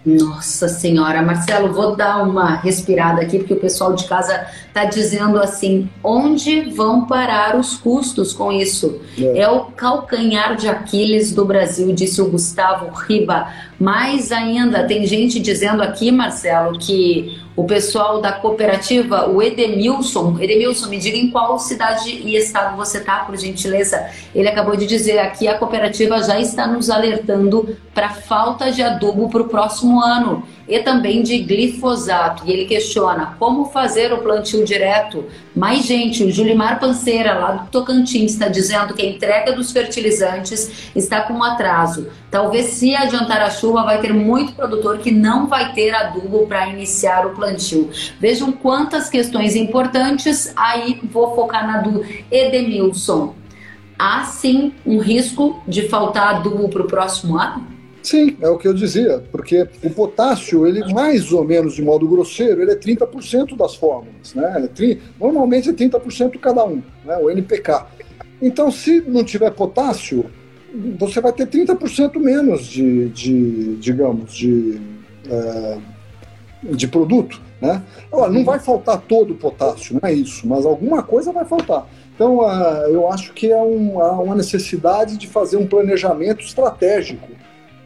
Nossa 0.05 0.69
Senhora, 0.69 1.21
Marcelo, 1.21 1.73
vou 1.73 1.93
dar 1.93 2.23
uma 2.23 2.55
respirada 2.55 3.21
aqui, 3.21 3.39
porque 3.39 3.53
o 3.53 3.59
pessoal 3.59 3.93
de 3.93 4.05
casa 4.05 4.47
está 4.65 4.85
dizendo 4.85 5.37
assim: 5.37 5.89
onde 6.01 6.61
vão 6.69 7.05
parar 7.05 7.59
os 7.59 7.75
custos 7.75 8.31
com 8.31 8.49
isso? 8.49 9.01
É. 9.19 9.39
é. 9.39 9.49
o 9.49 9.65
calcanhar 9.65 10.55
de 10.55 10.69
Aquiles 10.69 11.33
do 11.33 11.43
Brasil, 11.43 11.91
disse 11.93 12.21
o 12.21 12.29
Gustavo 12.29 12.89
Riba. 12.95 13.51
Mais 13.79 14.31
ainda, 14.31 14.85
tem 14.85 15.05
gente 15.05 15.39
dizendo 15.39 15.83
aqui, 15.83 16.11
Marcelo, 16.11 16.79
que 16.79 17.39
o 17.55 17.63
pessoal 17.65 18.21
da 18.21 18.31
cooperativa, 18.31 19.29
o 19.29 19.41
Edemilson. 19.41 20.37
Edemilson, 20.39 20.89
me 20.89 20.97
diga 20.97 21.17
em 21.17 21.29
qual 21.29 21.59
cidade 21.59 22.09
e 22.09 22.35
estado 22.35 22.75
você 22.75 22.97
está, 22.97 23.19
por 23.19 23.37
gentileza. 23.37 24.09
Ele 24.33 24.47
acabou 24.47 24.75
de 24.75 24.87
dizer 24.87 25.19
aqui 25.19 25.47
a 25.47 25.57
cooperativa 25.57 26.21
já 26.23 26.39
está 26.39 26.65
nos 26.67 26.89
alertando 26.89 27.77
para 27.93 28.09
falta 28.09 28.71
de 28.71 28.81
adubo 28.81 29.29
para 29.29 29.41
o 29.41 29.47
próximo 29.47 30.01
ano 30.01 30.43
e 30.67 30.79
também 30.79 31.23
de 31.23 31.39
glifosato. 31.39 32.43
E 32.45 32.51
ele 32.51 32.65
questiona 32.65 33.35
como 33.39 33.65
fazer 33.65 34.11
o 34.11 34.19
plantio 34.19 34.65
direto. 34.65 35.25
Mais 35.55 35.85
gente, 35.85 36.23
o 36.23 36.31
Julimar 36.31 36.79
Panceira, 36.79 37.33
lá 37.33 37.51
do 37.53 37.69
Tocantins, 37.69 38.33
está 38.33 38.47
dizendo 38.47 38.93
que 38.93 39.01
a 39.01 39.09
entrega 39.09 39.53
dos 39.53 39.71
fertilizantes 39.71 40.91
está 40.95 41.21
com 41.21 41.35
um 41.35 41.43
atraso. 41.43 42.07
Talvez 42.29 42.67
se 42.67 42.95
adiantar 42.95 43.41
a 43.41 43.49
chuva, 43.49 43.83
vai 43.83 44.01
ter 44.01 44.13
muito 44.13 44.53
produtor 44.53 44.97
que 44.99 45.11
não 45.11 45.47
vai 45.47 45.73
ter 45.73 45.95
adubo 45.95 46.45
para 46.45 46.67
iniciar 46.67 47.25
o 47.25 47.31
plantio. 47.31 47.89
Vejam 48.19 48.51
quantas 48.51 49.09
questões 49.09 49.55
importantes. 49.55 50.51
Aí 50.55 50.99
vou 51.03 51.33
focar 51.35 51.65
na 51.65 51.77
do 51.77 52.03
Edemilson. 52.29 53.33
Há 53.97 54.25
sim 54.25 54.73
um 54.85 54.99
risco 54.99 55.63
de 55.67 55.87
faltar 55.89 56.35
adubo 56.35 56.69
para 56.69 56.83
o 56.83 56.87
próximo 56.87 57.37
ano? 57.39 57.76
Sim, 58.07 58.37
é 58.39 58.47
o 58.47 58.57
que 58.57 58.65
eu 58.65 58.73
dizia, 58.73 59.21
porque 59.33 59.67
o 59.83 59.89
potássio, 59.89 60.65
ele 60.65 60.93
mais 60.93 61.33
ou 61.33 61.43
menos 61.43 61.73
de 61.73 61.81
modo 61.81 62.07
grosseiro, 62.07 62.61
ele 62.61 62.71
é 62.71 62.75
30% 62.77 63.57
das 63.57 63.75
fórmulas, 63.75 64.33
né? 64.33 64.65
É 64.73 64.97
normalmente 65.19 65.67
é 65.67 65.73
30% 65.73 66.39
cada 66.39 66.63
um, 66.63 66.81
né? 67.03 67.17
O 67.17 67.29
NPK. 67.29 67.85
Então, 68.41 68.71
se 68.71 69.01
não 69.01 69.25
tiver 69.25 69.51
potássio, 69.51 70.25
você 70.97 71.19
vai 71.19 71.33
ter 71.33 71.47
30% 71.47 72.17
menos 72.17 72.67
de, 72.67 73.09
de, 73.09 73.75
digamos, 73.75 74.33
de, 74.33 74.79
é, 75.29 75.77
de 76.63 76.87
produto, 76.87 77.41
né? 77.59 77.83
Não 78.09 78.45
vai 78.45 78.59
faltar 78.59 79.01
todo 79.01 79.31
o 79.31 79.35
potássio, 79.35 79.99
não 80.01 80.09
é 80.09 80.13
isso, 80.13 80.47
mas 80.47 80.65
alguma 80.65 81.03
coisa 81.03 81.33
vai 81.33 81.43
faltar. 81.43 81.85
Então, 82.15 82.37
uh, 82.37 82.87
eu 82.89 83.11
acho 83.11 83.33
que 83.33 83.51
é 83.51 83.61
um, 83.61 83.97
uma 83.97 84.33
necessidade 84.33 85.17
de 85.17 85.27
fazer 85.27 85.57
um 85.57 85.67
planejamento 85.67 86.39
estratégico 86.39 87.35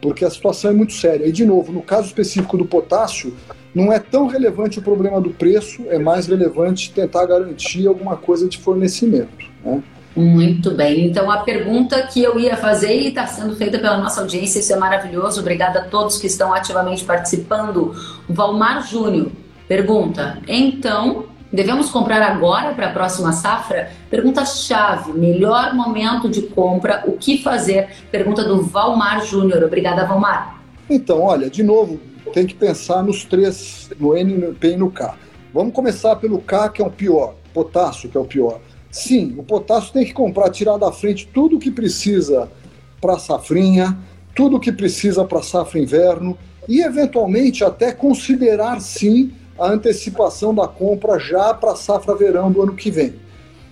porque 0.02 0.24
a 0.24 0.30
situação 0.30 0.72
é 0.72 0.74
muito 0.74 0.92
séria. 0.92 1.26
E, 1.26 1.32
de 1.32 1.46
novo, 1.46 1.72
no 1.72 1.80
caso 1.80 2.08
específico 2.08 2.58
do 2.58 2.66
potássio, 2.66 3.32
não 3.72 3.92
é 3.92 4.00
tão 4.00 4.26
relevante 4.26 4.80
o 4.80 4.82
problema 4.82 5.20
do 5.20 5.30
preço, 5.30 5.84
é 5.88 5.98
mais 5.98 6.26
relevante 6.26 6.92
tentar 6.92 7.24
garantir 7.24 7.86
alguma 7.86 8.16
coisa 8.16 8.48
de 8.48 8.58
fornecimento. 8.58 9.46
Né? 9.64 9.80
Muito 10.14 10.72
bem. 10.72 11.06
Então, 11.06 11.30
a 11.30 11.38
pergunta 11.38 12.02
que 12.02 12.20
eu 12.20 12.38
ia 12.38 12.56
fazer 12.56 12.94
e 13.00 13.08
está 13.08 13.26
sendo 13.26 13.54
feita 13.56 13.78
pela 13.78 13.96
nossa 13.96 14.20
audiência, 14.20 14.58
isso 14.58 14.72
é 14.72 14.76
maravilhoso. 14.76 15.40
Obrigada 15.40 15.78
a 15.78 15.84
todos 15.84 16.18
que 16.18 16.26
estão 16.26 16.52
ativamente 16.52 17.04
participando. 17.04 17.94
Valmar 18.28 18.86
Júnior 18.86 19.30
pergunta: 19.68 20.38
então, 20.46 21.26
Devemos 21.52 21.90
comprar 21.90 22.22
agora 22.22 22.72
para 22.72 22.88
a 22.88 22.92
próxima 22.92 23.30
safra? 23.32 23.90
Pergunta-chave: 24.08 25.12
melhor 25.12 25.74
momento 25.74 26.28
de 26.28 26.42
compra, 26.42 27.04
o 27.06 27.12
que 27.12 27.42
fazer? 27.42 27.90
Pergunta 28.10 28.42
do 28.42 28.62
Valmar 28.62 29.22
Júnior. 29.26 29.62
Obrigada, 29.62 30.06
Valmar. 30.06 30.62
Então, 30.88 31.20
olha, 31.20 31.50
de 31.50 31.62
novo, 31.62 32.00
tem 32.32 32.46
que 32.46 32.54
pensar 32.54 33.02
nos 33.02 33.24
três, 33.24 33.90
no 34.00 34.16
N, 34.16 34.32
no 34.32 34.54
P 34.54 34.72
e 34.72 34.76
no 34.76 34.90
K. 34.90 35.14
Vamos 35.52 35.74
começar 35.74 36.16
pelo 36.16 36.38
K, 36.38 36.70
que 36.70 36.80
é 36.80 36.86
o 36.86 36.90
pior, 36.90 37.34
potássio, 37.52 38.08
que 38.08 38.16
é 38.16 38.20
o 38.20 38.24
pior. 38.24 38.58
Sim, 38.90 39.34
o 39.36 39.42
potássio 39.42 39.92
tem 39.92 40.06
que 40.06 40.12
comprar, 40.14 40.48
tirar 40.48 40.78
da 40.78 40.90
frente 40.90 41.28
tudo 41.34 41.56
o 41.56 41.58
que 41.58 41.70
precisa 41.70 42.50
para 42.98 43.18
safrinha, 43.18 43.98
tudo 44.34 44.56
o 44.56 44.60
que 44.60 44.72
precisa 44.72 45.24
para 45.24 45.42
safra 45.42 45.78
inverno 45.78 46.38
e, 46.66 46.80
eventualmente, 46.80 47.62
até 47.62 47.92
considerar, 47.92 48.80
sim, 48.80 49.32
a 49.62 49.70
antecipação 49.70 50.52
da 50.52 50.66
compra 50.66 51.20
já 51.20 51.54
para 51.54 51.72
a 51.72 51.76
safra 51.76 52.16
verão 52.16 52.50
do 52.50 52.62
ano 52.62 52.74
que 52.74 52.90
vem. 52.90 53.14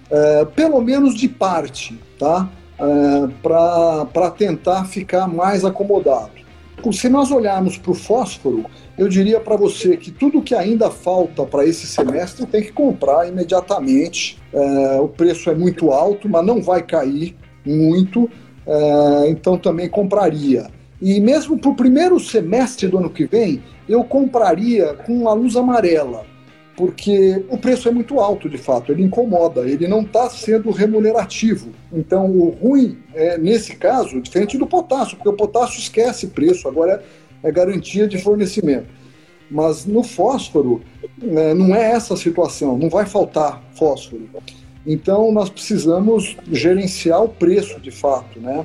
É, 0.08 0.44
pelo 0.44 0.80
menos 0.80 1.14
de 1.14 1.28
parte, 1.28 1.98
tá? 2.16 2.48
É, 2.78 3.28
para 3.42 4.30
tentar 4.30 4.84
ficar 4.84 5.26
mais 5.26 5.64
acomodado. 5.64 6.40
Se 6.92 7.08
nós 7.08 7.30
olharmos 7.30 7.76
para 7.76 7.90
o 7.90 7.94
fósforo, 7.94 8.64
eu 8.96 9.08
diria 9.08 9.38
para 9.38 9.56
você 9.56 9.96
que 9.96 10.10
tudo 10.10 10.40
que 10.40 10.54
ainda 10.54 10.90
falta 10.90 11.44
para 11.44 11.66
esse 11.66 11.86
semestre 11.86 12.46
tem 12.46 12.62
que 12.62 12.72
comprar 12.72 13.28
imediatamente. 13.28 14.40
É, 14.52 15.00
o 15.00 15.08
preço 15.08 15.50
é 15.50 15.54
muito 15.54 15.90
alto, 15.90 16.28
mas 16.28 16.46
não 16.46 16.62
vai 16.62 16.82
cair 16.82 17.36
muito, 17.66 18.30
é, 18.66 19.28
então 19.28 19.58
também 19.58 19.88
compraria. 19.88 20.68
E 21.00 21.18
mesmo 21.18 21.58
para 21.58 21.70
o 21.70 21.74
primeiro 21.74 22.20
semestre 22.20 22.86
do 22.86 22.98
ano 22.98 23.08
que 23.08 23.24
vem, 23.24 23.62
eu 23.88 24.04
compraria 24.04 24.94
com 24.94 25.28
a 25.28 25.32
luz 25.32 25.56
amarela, 25.56 26.26
porque 26.76 27.42
o 27.48 27.56
preço 27.56 27.88
é 27.88 27.90
muito 27.90 28.20
alto 28.20 28.48
de 28.48 28.58
fato, 28.58 28.92
ele 28.92 29.02
incomoda, 29.02 29.68
ele 29.68 29.88
não 29.88 30.02
está 30.02 30.28
sendo 30.28 30.70
remunerativo. 30.70 31.70
Então, 31.92 32.30
o 32.30 32.50
ruim, 32.50 32.98
é, 33.14 33.38
nesse 33.38 33.76
caso, 33.76 34.20
diferente 34.20 34.58
do 34.58 34.66
potássio, 34.66 35.16
porque 35.16 35.28
o 35.30 35.34
potássio 35.34 35.78
esquece 35.78 36.28
preço, 36.28 36.68
agora 36.68 37.02
é, 37.42 37.48
é 37.48 37.52
garantia 37.52 38.06
de 38.06 38.18
fornecimento. 38.18 38.86
Mas 39.50 39.84
no 39.84 40.02
fósforo, 40.02 40.82
é, 41.22 41.54
não 41.54 41.74
é 41.74 41.92
essa 41.92 42.14
a 42.14 42.16
situação, 42.16 42.78
não 42.78 42.88
vai 42.88 43.06
faltar 43.06 43.62
fósforo. 43.74 44.28
Então, 44.86 45.32
nós 45.32 45.50
precisamos 45.50 46.36
gerenciar 46.50 47.22
o 47.22 47.28
preço 47.28 47.80
de 47.80 47.90
fato, 47.90 48.38
né? 48.38 48.64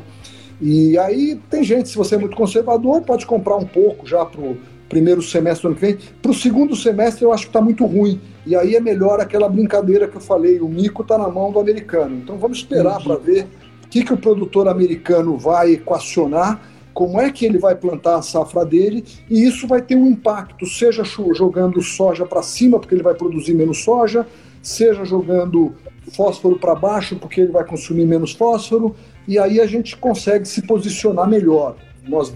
E 0.61 0.97
aí 0.97 1.39
tem 1.49 1.63
gente, 1.63 1.89
se 1.89 1.97
você 1.97 2.15
é 2.15 2.17
muito 2.17 2.35
conservador, 2.35 3.01
pode 3.01 3.25
comprar 3.25 3.57
um 3.57 3.65
pouco 3.65 4.07
já 4.07 4.25
para 4.25 4.41
o 4.41 4.57
primeiro 4.87 5.21
semestre 5.21 5.63
do 5.63 5.67
ano 5.69 5.75
que 5.75 5.81
vem. 5.81 5.97
Para 6.21 6.31
o 6.31 6.33
segundo 6.33 6.75
semestre 6.75 7.23
eu 7.23 7.33
acho 7.33 7.43
que 7.43 7.49
está 7.49 7.61
muito 7.61 7.85
ruim. 7.85 8.19
E 8.45 8.55
aí 8.55 8.75
é 8.75 8.79
melhor 8.79 9.19
aquela 9.19 9.49
brincadeira 9.49 10.07
que 10.07 10.15
eu 10.15 10.21
falei, 10.21 10.59
o 10.59 10.69
mico 10.69 11.01
está 11.01 11.17
na 11.17 11.27
mão 11.27 11.51
do 11.51 11.59
americano. 11.59 12.17
Então 12.17 12.37
vamos 12.37 12.59
esperar 12.59 13.03
para 13.03 13.15
ver 13.15 13.47
o 13.83 13.87
que, 13.89 14.03
que 14.03 14.13
o 14.13 14.17
produtor 14.17 14.67
americano 14.67 15.37
vai 15.37 15.73
equacionar, 15.73 16.61
como 16.93 17.19
é 17.19 17.29
que 17.29 17.45
ele 17.45 17.57
vai 17.57 17.75
plantar 17.75 18.15
a 18.15 18.21
safra 18.21 18.63
dele, 18.63 19.03
e 19.29 19.43
isso 19.43 19.67
vai 19.67 19.81
ter 19.81 19.95
um 19.95 20.07
impacto, 20.07 20.65
seja 20.65 21.03
jogando 21.03 21.81
soja 21.81 22.25
para 22.25 22.41
cima, 22.41 22.79
porque 22.79 22.95
ele 22.95 23.03
vai 23.03 23.13
produzir 23.13 23.53
menos 23.53 23.83
soja, 23.83 24.25
seja 24.61 25.03
jogando 25.03 25.75
fósforo 26.15 26.57
para 26.57 26.73
baixo, 26.73 27.17
porque 27.17 27.41
ele 27.41 27.51
vai 27.51 27.65
consumir 27.65 28.05
menos 28.05 28.31
fósforo, 28.31 28.95
e 29.27 29.39
aí 29.39 29.59
a 29.59 29.65
gente 29.65 29.95
consegue 29.97 30.47
se 30.47 30.61
posicionar 30.61 31.27
melhor. 31.27 31.75
Nós 32.07 32.33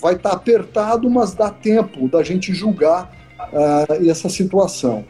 vai 0.00 0.14
estar 0.14 0.30
tá 0.30 0.36
apertado, 0.36 1.10
mas 1.10 1.34
dá 1.34 1.50
tempo 1.50 2.08
da 2.08 2.22
gente 2.22 2.54
julgar 2.54 3.12
uh, 3.52 4.08
essa 4.08 4.28
situação. 4.28 5.04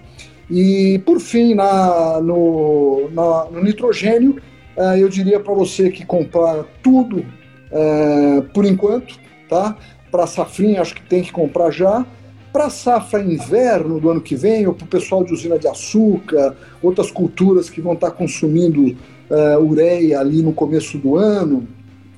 E 0.51 1.01
por 1.05 1.21
fim, 1.21 1.55
na, 1.55 2.21
no, 2.21 3.09
na, 3.13 3.45
no 3.51 3.63
nitrogênio, 3.63 4.37
uh, 4.77 4.97
eu 4.97 5.09
diria 5.09 5.39
para 5.39 5.55
você 5.55 5.91
que 5.91 6.05
comprar 6.05 6.65
tudo 6.83 7.19
uh, 7.19 8.43
por 8.55 8.65
enquanto, 8.65 9.19
tá? 9.49 9.77
Para 10.11 10.27
safrinha, 10.27 10.81
acho 10.81 10.95
que 10.95 11.03
tem 11.03 11.23
que 11.23 11.31
comprar 11.31 11.71
já. 11.71 12.05
Para 12.53 12.69
safra 12.69 13.23
inverno 13.23 14.01
do 14.01 14.11
ano 14.11 14.21
que 14.21 14.35
vem, 14.35 14.67
ou 14.67 14.75
para 14.75 14.85
o 14.85 14.89
pessoal 14.89 15.23
de 15.23 15.33
usina 15.33 15.57
de 15.57 15.69
açúcar, 15.69 16.57
outras 16.83 17.09
culturas 17.13 17.71
que 17.71 17.81
vão 17.81 17.93
estar 17.93 18.11
tá 18.11 18.17
consumindo 18.17 18.97
uh, 19.31 19.63
ureia 19.63 20.21
ali 20.21 20.43
no 20.43 20.53
começo 20.53 20.99
do 20.99 21.17
ano, 21.17 21.67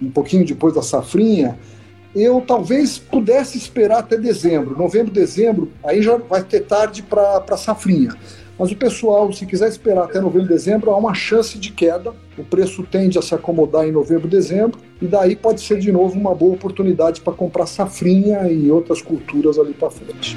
um 0.01 0.11
pouquinho 0.11 0.45
depois 0.45 0.75
da 0.75 0.83
safrinha, 0.83 1.59
eu 2.15 2.43
talvez 2.47 2.99
pudesse 2.99 3.57
esperar 3.57 4.01
até 4.01 4.17
dezembro. 4.17 4.77
Novembro, 4.77 5.13
dezembro, 5.13 5.71
aí 5.83 6.03
já 6.03 6.17
vai 6.17 6.43
ter 6.43 6.61
tarde 6.61 7.03
para 7.03 7.45
a 7.49 7.57
safrinha. 7.57 8.15
Mas 8.59 8.71
o 8.71 8.77
pessoal, 8.77 9.33
se 9.33 9.47
quiser 9.47 9.69
esperar 9.69 10.05
até 10.05 10.21
novembro, 10.21 10.49
dezembro, 10.49 10.91
há 10.91 10.97
uma 10.97 11.15
chance 11.15 11.59
de 11.59 11.73
queda. 11.73 12.13
O 12.37 12.45
preço 12.45 12.83
tende 12.83 13.19
a 13.19 13.23
se 13.23 13.35
acomodar 13.35 13.87
em 13.87 13.93
novembro, 13.93 14.29
dezembro, 14.29 14.79
e 15.01 15.07
daí 15.07 15.35
pode 15.35 15.63
ser 15.63 15.79
de 15.79 15.91
novo 15.91 16.19
uma 16.19 16.35
boa 16.35 16.55
oportunidade 16.55 17.23
para 17.23 17.33
comprar 17.33 17.67
safrinha 17.67 18.49
e 18.49 18.71
outras 18.71 19.01
culturas 19.01 19.59
ali 19.59 19.73
para 19.73 19.91
frente. 19.91 20.37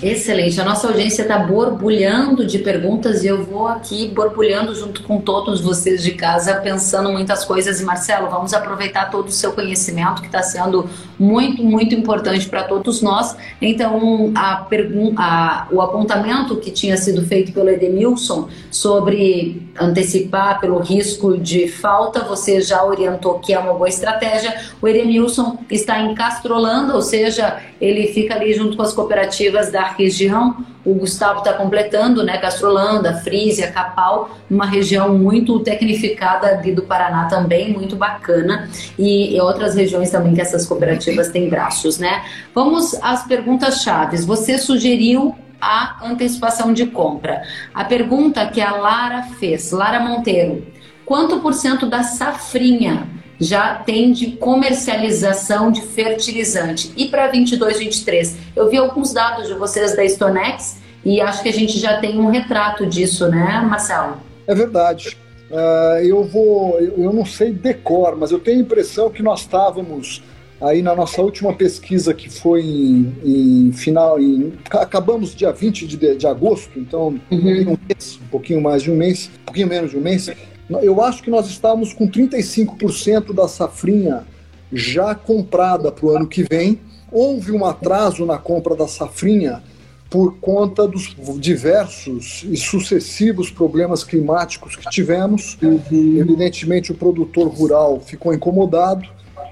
Excelente. 0.00 0.60
A 0.60 0.64
nossa 0.64 0.86
audiência 0.86 1.22
está 1.22 1.38
borbulhando 1.38 2.46
de 2.46 2.60
perguntas 2.60 3.24
e 3.24 3.26
eu 3.26 3.44
vou 3.44 3.66
aqui 3.66 4.06
borbulhando 4.08 4.72
junto 4.72 5.02
com 5.02 5.20
todos 5.20 5.60
vocês 5.60 6.04
de 6.04 6.12
casa, 6.12 6.54
pensando 6.56 7.10
muitas 7.10 7.44
coisas. 7.44 7.80
E 7.80 7.84
Marcelo, 7.84 8.30
vamos 8.30 8.54
aproveitar 8.54 9.10
todo 9.10 9.26
o 9.26 9.32
seu 9.32 9.52
conhecimento 9.52 10.20
que 10.20 10.28
está 10.28 10.40
sendo 10.40 10.88
muito, 11.18 11.64
muito 11.64 11.96
importante 11.96 12.48
para 12.48 12.62
todos 12.62 13.02
nós. 13.02 13.36
Então, 13.60 14.32
a 14.36 14.68
a, 15.16 15.66
o 15.72 15.80
apontamento 15.80 16.56
que 16.56 16.70
tinha 16.70 16.96
sido 16.96 17.24
feito 17.26 17.52
pelo 17.52 17.68
Edemilson 17.68 18.48
sobre 18.70 19.68
antecipar 19.80 20.60
pelo 20.60 20.78
risco 20.78 21.36
de 21.36 21.68
falta, 21.68 22.24
você 22.24 22.60
já 22.60 22.84
orientou 22.84 23.38
que 23.40 23.52
é 23.52 23.58
uma 23.58 23.74
boa 23.74 23.88
estratégia. 23.88 24.54
O 24.80 24.86
Edemilson 24.86 25.58
está 25.70 26.00
encastrolando, 26.00 26.94
ou 26.94 27.02
seja, 27.02 27.60
ele 27.80 28.08
fica 28.08 28.34
ali 28.34 28.52
junto 28.54 28.76
com 28.76 28.82
as 28.82 28.92
cooperativas 28.92 29.70
da 29.72 29.87
região. 29.88 30.64
O 30.84 30.94
Gustavo 30.94 31.40
está 31.40 31.52
completando, 31.52 32.22
né? 32.22 32.38
Castrolanda, 32.38 33.14
Frisia, 33.14 33.70
Capal, 33.70 34.30
uma 34.50 34.64
região 34.64 35.18
muito 35.18 35.60
tecnificada 35.60 36.46
ali 36.48 36.72
do 36.72 36.82
Paraná 36.82 37.26
também, 37.26 37.72
muito 37.72 37.96
bacana. 37.96 38.68
E, 38.98 39.36
e 39.36 39.40
outras 39.40 39.74
regiões 39.74 40.10
também 40.10 40.34
que 40.34 40.40
essas 40.40 40.66
cooperativas 40.66 41.28
têm 41.28 41.48
braços, 41.48 41.98
né? 41.98 42.24
Vamos 42.54 42.94
às 43.02 43.26
perguntas 43.26 43.82
chaves. 43.82 44.24
Você 44.24 44.56
sugeriu 44.58 45.34
a 45.60 46.06
antecipação 46.06 46.72
de 46.72 46.86
compra. 46.86 47.42
A 47.74 47.84
pergunta 47.84 48.46
que 48.46 48.60
a 48.60 48.72
Lara 48.76 49.22
fez, 49.38 49.72
Lara 49.72 50.00
Monteiro, 50.00 50.66
quanto 51.04 51.40
por 51.40 51.52
cento 51.52 51.86
da 51.86 52.02
safrinha 52.02 53.17
já 53.40 53.76
tem 53.76 54.12
de 54.12 54.32
comercialização 54.32 55.70
de 55.70 55.82
fertilizante. 55.82 56.92
E 56.96 57.08
para 57.08 57.28
22, 57.28 57.78
23, 57.78 58.36
eu 58.56 58.68
vi 58.68 58.76
alguns 58.76 59.12
dados 59.12 59.46
de 59.46 59.54
vocês 59.54 59.94
da 59.94 60.04
Stonex 60.08 60.78
e 61.04 61.20
acho 61.20 61.42
que 61.42 61.48
a 61.48 61.52
gente 61.52 61.78
já 61.78 62.00
tem 62.00 62.18
um 62.18 62.30
retrato 62.30 62.84
disso, 62.86 63.28
né, 63.28 63.64
Marcelo? 63.68 64.16
É 64.46 64.54
verdade. 64.54 65.16
Uh, 65.50 66.04
eu 66.04 66.24
vou, 66.24 66.78
eu 66.78 67.12
não 67.12 67.24
sei 67.24 67.52
decor, 67.52 68.16
mas 68.16 68.30
eu 68.30 68.38
tenho 68.38 68.58
a 68.58 68.62
impressão 68.62 69.08
que 69.08 69.22
nós 69.22 69.40
estávamos 69.40 70.22
aí 70.60 70.82
na 70.82 70.94
nossa 70.94 71.22
última 71.22 71.54
pesquisa 71.54 72.12
que 72.12 72.28
foi 72.28 72.62
em, 72.62 73.14
em 73.24 73.72
final, 73.72 74.20
em, 74.20 74.52
acabamos 74.70 75.34
dia 75.34 75.52
20 75.52 75.86
de, 75.86 76.16
de 76.16 76.26
agosto, 76.26 76.78
então 76.78 77.18
uhum. 77.30 77.72
um, 77.72 77.78
mês, 77.88 78.18
um 78.22 78.28
pouquinho 78.28 78.60
mais 78.60 78.82
de 78.82 78.90
um 78.90 78.96
mês, 78.96 79.30
um 79.40 79.44
pouquinho 79.44 79.68
menos 79.68 79.90
de 79.90 79.96
um 79.96 80.00
mês, 80.00 80.28
eu 80.70 81.00
acho 81.02 81.22
que 81.22 81.30
nós 81.30 81.46
estávamos 81.48 81.92
com 81.92 82.08
35% 82.08 83.32
da 83.32 83.48
safrinha 83.48 84.24
já 84.72 85.14
comprada 85.14 85.90
para 85.90 86.06
o 86.06 86.10
ano 86.16 86.26
que 86.26 86.42
vem. 86.42 86.80
Houve 87.10 87.52
um 87.52 87.64
atraso 87.64 88.26
na 88.26 88.36
compra 88.36 88.76
da 88.76 88.86
safrinha 88.86 89.62
por 90.10 90.38
conta 90.38 90.86
dos 90.86 91.14
diversos 91.38 92.44
e 92.50 92.56
sucessivos 92.56 93.50
problemas 93.50 94.02
climáticos 94.04 94.76
que 94.76 94.88
tivemos. 94.90 95.58
Uhum. 95.62 95.80
Evidentemente, 96.18 96.92
o 96.92 96.94
produtor 96.94 97.48
rural 97.48 98.00
ficou 98.00 98.32
incomodado. 98.32 99.08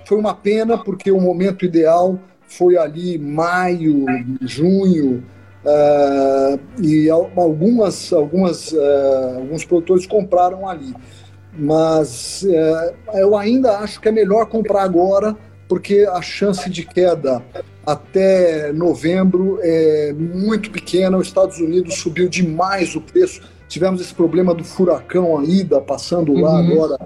Foi 0.06 0.18
uma 0.18 0.34
pena, 0.34 0.78
porque 0.78 1.10
o 1.10 1.20
momento 1.20 1.64
ideal 1.64 2.18
foi 2.46 2.76
ali 2.76 3.18
maio, 3.18 4.06
junho, 4.40 5.24
Uh, 5.66 6.60
e 6.80 7.10
algumas, 7.10 8.12
algumas, 8.12 8.70
uh, 8.70 9.38
alguns 9.38 9.64
produtores 9.64 10.06
compraram 10.06 10.68
ali. 10.68 10.94
Mas 11.58 12.42
uh, 12.44 12.94
eu 13.14 13.36
ainda 13.36 13.78
acho 13.78 14.00
que 14.00 14.08
é 14.08 14.12
melhor 14.12 14.46
comprar 14.46 14.82
agora, 14.84 15.36
porque 15.68 16.06
a 16.08 16.22
chance 16.22 16.70
de 16.70 16.84
queda 16.84 17.42
até 17.84 18.72
novembro 18.72 19.58
é 19.60 20.12
muito 20.12 20.70
pequena. 20.70 21.16
Os 21.16 21.26
Estados 21.26 21.58
Unidos 21.58 21.96
subiu 21.96 22.28
demais 22.28 22.94
o 22.94 23.00
preço. 23.00 23.40
Tivemos 23.68 24.00
esse 24.00 24.14
problema 24.14 24.54
do 24.54 24.62
furacão 24.62 25.36
Aida 25.36 25.80
passando 25.80 26.32
lá 26.34 26.60
uhum. 26.60 26.72
agora 26.72 26.98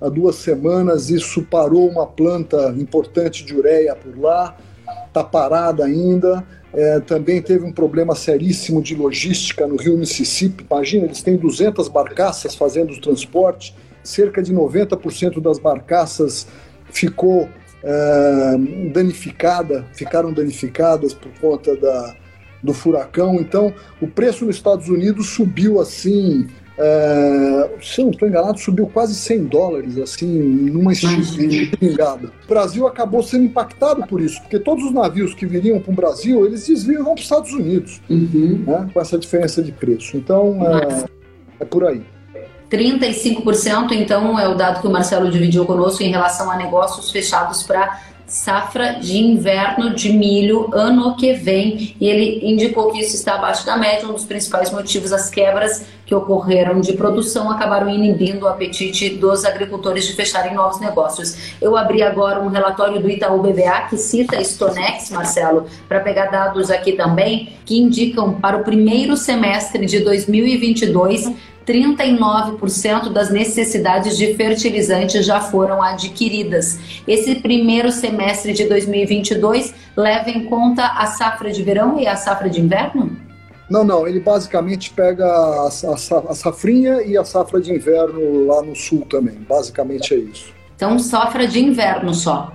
há 0.00 0.08
duas 0.08 0.36
semanas. 0.36 1.10
Isso 1.10 1.42
parou 1.42 1.86
uma 1.86 2.06
planta 2.06 2.74
importante 2.78 3.44
de 3.44 3.54
ureia 3.54 3.94
por 3.94 4.18
lá, 4.18 4.56
está 5.06 5.22
parada 5.24 5.84
ainda. 5.84 6.44
É, 6.72 7.00
também 7.00 7.40
teve 7.40 7.64
um 7.64 7.72
problema 7.72 8.14
seríssimo 8.14 8.82
de 8.82 8.94
logística 8.94 9.66
no 9.66 9.76
rio 9.76 9.96
Mississippi. 9.96 10.66
Imagina, 10.70 11.06
eles 11.06 11.22
têm 11.22 11.36
200 11.36 11.88
barcaças 11.88 12.54
fazendo 12.54 12.92
o 12.92 13.00
transporte, 13.00 13.74
cerca 14.02 14.42
de 14.42 14.52
90% 14.52 15.40
das 15.40 15.58
barcaças 15.58 16.46
ficou 16.90 17.48
é, 17.82 18.56
danificada, 18.92 19.86
ficaram 19.94 20.32
danificadas 20.32 21.14
por 21.14 21.32
conta 21.40 21.76
da, 21.76 22.14
do 22.62 22.74
furacão. 22.74 23.36
Então, 23.36 23.72
o 24.00 24.06
preço 24.06 24.44
nos 24.44 24.56
Estados 24.56 24.88
Unidos 24.88 25.28
subiu 25.30 25.80
assim 25.80 26.46
é, 26.78 27.70
se 27.80 28.00
eu 28.00 28.04
não 28.04 28.12
estou 28.12 28.28
enganado, 28.28 28.58
subiu 28.58 28.86
quase 28.86 29.14
100 29.14 29.44
dólares, 29.44 29.98
assim, 29.98 30.26
numa 30.26 30.92
espingarda. 30.92 32.30
O 32.44 32.48
Brasil 32.48 32.86
acabou 32.86 33.22
sendo 33.22 33.44
impactado 33.44 34.06
por 34.06 34.20
isso, 34.20 34.40
porque 34.42 34.58
todos 34.58 34.84
os 34.84 34.92
navios 34.92 35.34
que 35.34 35.46
viriam 35.46 35.80
para 35.80 35.92
o 35.92 35.94
Brasil, 35.94 36.44
eles 36.44 36.66
desviam 36.66 37.04
para 37.04 37.14
os 37.14 37.20
Estados 37.22 37.52
Unidos, 37.52 38.00
uhum. 38.10 38.64
né, 38.66 38.90
com 38.92 39.00
essa 39.00 39.18
diferença 39.18 39.62
de 39.62 39.72
preço. 39.72 40.16
Então, 40.16 40.58
é, 40.66 41.04
é 41.60 41.64
por 41.64 41.86
aí. 41.86 42.02
35%, 42.70 43.92
então, 43.92 44.38
é 44.38 44.48
o 44.48 44.54
dado 44.54 44.80
que 44.80 44.86
o 44.86 44.90
Marcelo 44.90 45.30
dividiu 45.30 45.64
conosco 45.64 46.02
em 46.02 46.10
relação 46.10 46.50
a 46.50 46.56
negócios 46.56 47.10
fechados 47.10 47.62
para 47.62 48.00
safra 48.26 48.94
de 48.94 49.18
inverno 49.18 49.94
de 49.94 50.12
milho 50.12 50.68
ano 50.72 51.16
que 51.16 51.32
vem 51.32 51.94
e 52.00 52.08
ele 52.08 52.40
indicou 52.42 52.90
que 52.90 53.00
isso 53.00 53.14
está 53.14 53.36
abaixo 53.36 53.64
da 53.64 53.76
média. 53.76 54.08
Um 54.08 54.12
dos 54.12 54.24
principais 54.24 54.70
motivos, 54.72 55.12
as 55.12 55.30
quebras 55.30 55.86
que 56.04 56.14
ocorreram 56.14 56.80
de 56.80 56.92
produção 56.92 57.50
acabaram 57.50 57.88
inibindo 57.88 58.44
o 58.44 58.48
apetite 58.48 59.10
dos 59.10 59.44
agricultores 59.44 60.06
de 60.06 60.14
fecharem 60.14 60.54
novos 60.54 60.80
negócios. 60.80 61.54
Eu 61.60 61.76
abri 61.76 62.02
agora 62.02 62.40
um 62.40 62.48
relatório 62.48 63.00
do 63.00 63.08
Itaú 63.08 63.40
BBA 63.42 63.88
que 63.90 63.96
cita 63.96 64.42
Stonex, 64.42 65.10
Marcelo, 65.10 65.66
para 65.88 66.00
pegar 66.00 66.26
dados 66.26 66.70
aqui 66.70 66.92
também, 66.92 67.52
que 67.64 67.78
indicam 67.78 68.34
para 68.34 68.56
o 68.56 68.64
primeiro 68.64 69.16
semestre 69.16 69.86
de 69.86 70.00
2022 70.00 71.32
39% 71.66 73.12
das 73.12 73.30
necessidades 73.30 74.16
de 74.16 74.34
fertilizantes 74.34 75.26
já 75.26 75.40
foram 75.40 75.82
adquiridas. 75.82 76.78
Esse 77.06 77.36
primeiro 77.36 77.90
semestre 77.90 78.52
de 78.52 78.64
2022 78.64 79.74
leva 79.96 80.30
em 80.30 80.44
conta 80.44 80.86
a 80.86 81.06
safra 81.06 81.50
de 81.50 81.62
verão 81.62 81.98
e 81.98 82.06
a 82.06 82.14
safra 82.14 82.48
de 82.48 82.60
inverno? 82.60 83.16
Não, 83.68 83.82
não, 83.82 84.06
ele 84.06 84.20
basicamente 84.20 84.90
pega 84.92 85.26
a, 85.26 85.66
a, 85.66 86.30
a 86.30 86.34
safrinha 86.34 87.02
e 87.02 87.18
a 87.18 87.24
safra 87.24 87.60
de 87.60 87.72
inverno 87.72 88.46
lá 88.46 88.62
no 88.62 88.76
sul 88.76 89.04
também. 89.10 89.34
Basicamente 89.48 90.14
é 90.14 90.18
isso. 90.18 90.54
Então, 90.76 90.98
safra 90.98 91.48
de 91.48 91.58
inverno 91.58 92.14
só. 92.14 92.52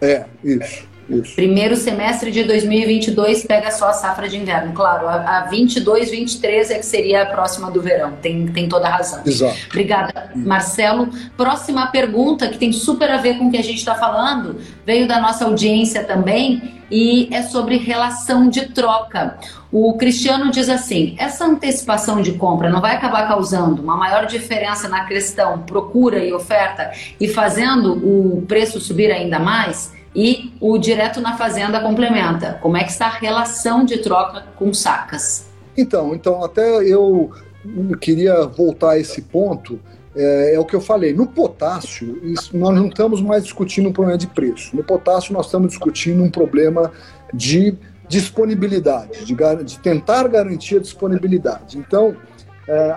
É, 0.00 0.26
isso. 0.44 0.86
Isso. 1.08 1.34
Primeiro 1.34 1.76
semestre 1.76 2.30
de 2.30 2.42
2022 2.44 3.44
pega 3.44 3.70
só 3.70 3.88
a 3.88 3.92
safra 3.92 4.28
de 4.28 4.36
inverno. 4.36 4.72
Claro, 4.72 5.08
a, 5.08 5.38
a 5.38 5.40
22, 5.44 6.10
23 6.10 6.70
é 6.70 6.78
que 6.78 6.86
seria 6.86 7.22
a 7.22 7.26
próxima 7.26 7.70
do 7.70 7.80
verão. 7.80 8.12
Tem, 8.20 8.46
tem 8.48 8.68
toda 8.68 8.88
a 8.88 8.90
razão. 8.90 9.22
Exato. 9.24 9.56
Obrigada, 9.68 10.32
Marcelo. 10.34 11.08
Próxima 11.36 11.86
pergunta, 11.88 12.48
que 12.48 12.58
tem 12.58 12.72
super 12.72 13.10
a 13.10 13.18
ver 13.18 13.38
com 13.38 13.46
o 13.46 13.50
que 13.50 13.56
a 13.56 13.62
gente 13.62 13.78
está 13.78 13.94
falando, 13.94 14.56
veio 14.84 15.06
da 15.06 15.20
nossa 15.20 15.44
audiência 15.44 16.02
também 16.02 16.76
e 16.90 17.28
é 17.32 17.42
sobre 17.42 17.76
relação 17.76 18.48
de 18.48 18.66
troca. 18.66 19.38
O 19.72 19.96
Cristiano 19.96 20.50
diz 20.50 20.68
assim: 20.68 21.14
essa 21.18 21.44
antecipação 21.44 22.20
de 22.20 22.32
compra 22.32 22.68
não 22.68 22.80
vai 22.80 22.94
acabar 22.94 23.28
causando 23.28 23.82
uma 23.82 23.96
maior 23.96 24.26
diferença 24.26 24.88
na 24.88 25.04
questão 25.04 25.62
procura 25.62 26.24
e 26.24 26.32
oferta 26.32 26.90
e 27.20 27.28
fazendo 27.28 27.92
o 27.94 28.42
preço 28.42 28.80
subir 28.80 29.10
ainda 29.10 29.38
mais? 29.38 29.95
E 30.16 30.50
o 30.62 30.78
direto 30.78 31.20
na 31.20 31.36
fazenda 31.36 31.78
complementa. 31.78 32.58
Como 32.62 32.74
é 32.74 32.82
que 32.82 32.90
está 32.90 33.08
a 33.08 33.18
relação 33.18 33.84
de 33.84 33.98
troca 33.98 34.46
com 34.56 34.72
sacas? 34.72 35.46
Então, 35.76 36.14
então 36.14 36.42
até 36.42 36.82
eu 36.82 37.30
queria 38.00 38.46
voltar 38.46 38.92
a 38.92 38.98
esse 38.98 39.20
ponto. 39.20 39.78
É, 40.16 40.54
é, 40.54 40.58
o 40.58 40.64
que 40.64 40.74
eu 40.74 40.80
falei. 40.80 41.12
No 41.12 41.26
potássio, 41.26 42.18
isso, 42.24 42.56
nós 42.56 42.74
não 42.74 42.86
estamos 42.86 43.20
mais 43.20 43.44
discutindo 43.44 43.90
um 43.90 43.92
problema 43.92 44.16
de 44.16 44.26
preço. 44.26 44.74
No 44.74 44.82
potássio, 44.82 45.34
nós 45.34 45.44
estamos 45.44 45.68
discutindo 45.68 46.22
um 46.22 46.30
problema 46.30 46.90
de 47.34 47.74
disponibilidade, 48.08 49.26
de, 49.26 49.34
de 49.64 49.78
tentar 49.80 50.26
garantir 50.28 50.76
a 50.76 50.80
disponibilidade. 50.80 51.76
Então, 51.76 52.16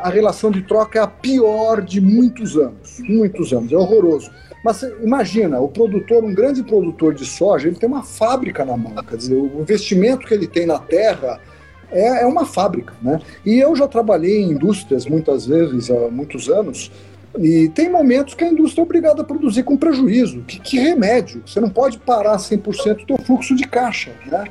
a 0.01 0.09
relação 0.09 0.49
de 0.49 0.61
troca 0.63 0.99
é 0.99 1.01
a 1.01 1.07
pior 1.07 1.81
de 1.81 2.01
muitos 2.01 2.57
anos. 2.57 2.99
Muitos 2.99 3.53
anos. 3.53 3.71
É 3.71 3.77
horroroso. 3.77 4.31
Mas 4.63 4.83
imagina, 5.01 5.59
o 5.59 5.69
produtor, 5.69 6.23
um 6.23 6.33
grande 6.33 6.63
produtor 6.63 7.13
de 7.13 7.25
soja, 7.25 7.67
ele 7.67 7.77
tem 7.77 7.87
uma 7.87 8.03
fábrica 8.03 8.65
na 8.65 8.75
mão. 8.75 8.95
Quer 9.03 9.15
dizer, 9.15 9.35
o 9.35 9.61
investimento 9.61 10.27
que 10.27 10.33
ele 10.33 10.47
tem 10.47 10.65
na 10.65 10.79
terra 10.79 11.39
é, 11.91 12.23
é 12.23 12.25
uma 12.25 12.45
fábrica. 12.45 12.93
Né? 13.01 13.21
E 13.45 13.59
eu 13.59 13.75
já 13.75 13.87
trabalhei 13.87 14.41
em 14.41 14.51
indústrias 14.51 15.05
muitas 15.05 15.45
vezes, 15.45 15.89
há 15.89 16.09
muitos 16.09 16.49
anos, 16.49 16.91
E 17.37 17.69
tem 17.69 17.89
momentos 17.89 18.33
que 18.33 18.43
a 18.43 18.51
indústria 18.51 18.81
é 18.81 18.85
obrigada 18.85 19.21
a 19.21 19.25
produzir 19.25 19.63
com 19.63 19.77
prejuízo. 19.77 20.41
Que, 20.47 20.59
que 20.59 20.79
remédio? 20.79 21.43
Você 21.45 21.59
não 21.61 21.69
pode 21.69 21.99
parar 21.99 22.37
100% 22.37 23.05
do 23.05 23.05
seu 23.05 23.17
fluxo 23.19 23.55
de 23.55 23.65
caixa, 23.65 24.11
né? 24.25 24.45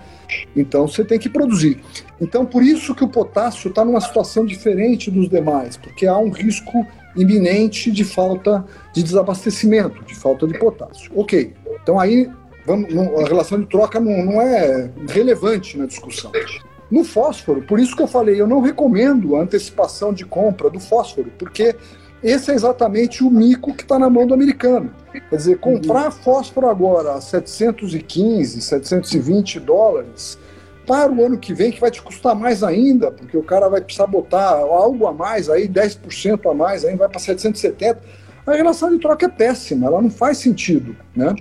Então 0.54 0.86
você 0.86 1.04
tem 1.04 1.18
que 1.18 1.28
produzir. 1.28 1.80
Então 2.20 2.44
por 2.44 2.62
isso 2.62 2.94
que 2.94 3.04
o 3.04 3.08
potássio 3.08 3.68
está 3.68 3.84
numa 3.84 4.00
situação 4.00 4.44
diferente 4.44 5.10
dos 5.10 5.28
demais, 5.28 5.76
porque 5.76 6.06
há 6.06 6.16
um 6.18 6.30
risco 6.30 6.86
iminente 7.16 7.90
de 7.90 8.04
falta 8.04 8.64
de 8.92 9.02
desabastecimento, 9.02 10.04
de 10.04 10.14
falta 10.14 10.46
de 10.46 10.58
potássio. 10.58 11.10
Ok, 11.14 11.52
então 11.82 11.98
aí 11.98 12.30
vamos, 12.66 12.88
a 13.20 13.26
relação 13.26 13.60
de 13.60 13.66
troca 13.66 13.98
não, 13.98 14.24
não 14.24 14.42
é 14.42 14.90
relevante 15.08 15.76
na 15.78 15.86
discussão. 15.86 16.30
No 16.90 17.04
fósforo, 17.04 17.62
por 17.62 17.78
isso 17.78 17.94
que 17.94 18.02
eu 18.02 18.06
falei, 18.06 18.40
eu 18.40 18.46
não 18.46 18.60
recomendo 18.60 19.36
a 19.36 19.42
antecipação 19.42 20.12
de 20.12 20.24
compra 20.24 20.70
do 20.70 20.80
fósforo, 20.80 21.30
porque 21.38 21.74
esse 22.22 22.50
é 22.50 22.54
exatamente 22.54 23.22
o 23.22 23.30
mico 23.30 23.74
que 23.74 23.82
está 23.82 23.98
na 23.98 24.10
mão 24.10 24.26
do 24.26 24.34
americano. 24.34 24.90
Quer 25.12 25.36
dizer, 25.36 25.58
comprar 25.58 26.10
fósforo 26.10 26.68
agora 26.68 27.14
a 27.14 27.20
715, 27.20 28.60
720 28.60 29.60
dólares 29.60 30.38
para 30.86 31.12
o 31.12 31.24
ano 31.24 31.36
que 31.36 31.52
vem, 31.52 31.70
que 31.70 31.80
vai 31.80 31.90
te 31.90 32.00
custar 32.00 32.34
mais 32.34 32.62
ainda, 32.62 33.10
porque 33.10 33.36
o 33.36 33.42
cara 33.42 33.68
vai 33.68 33.80
precisar 33.80 34.06
botar 34.06 34.52
algo 34.52 35.06
a 35.06 35.12
mais, 35.12 35.50
aí 35.50 35.68
10% 35.68 36.50
a 36.50 36.54
mais, 36.54 36.84
aí 36.84 36.96
vai 36.96 37.08
para 37.08 37.18
770. 37.18 38.00
A 38.46 38.52
relação 38.54 38.90
de 38.90 38.98
troca 38.98 39.26
é 39.26 39.28
péssima, 39.28 39.86
ela 39.86 40.00
não 40.00 40.10
faz 40.10 40.38
sentido. 40.38 40.96
Né? 41.14 41.36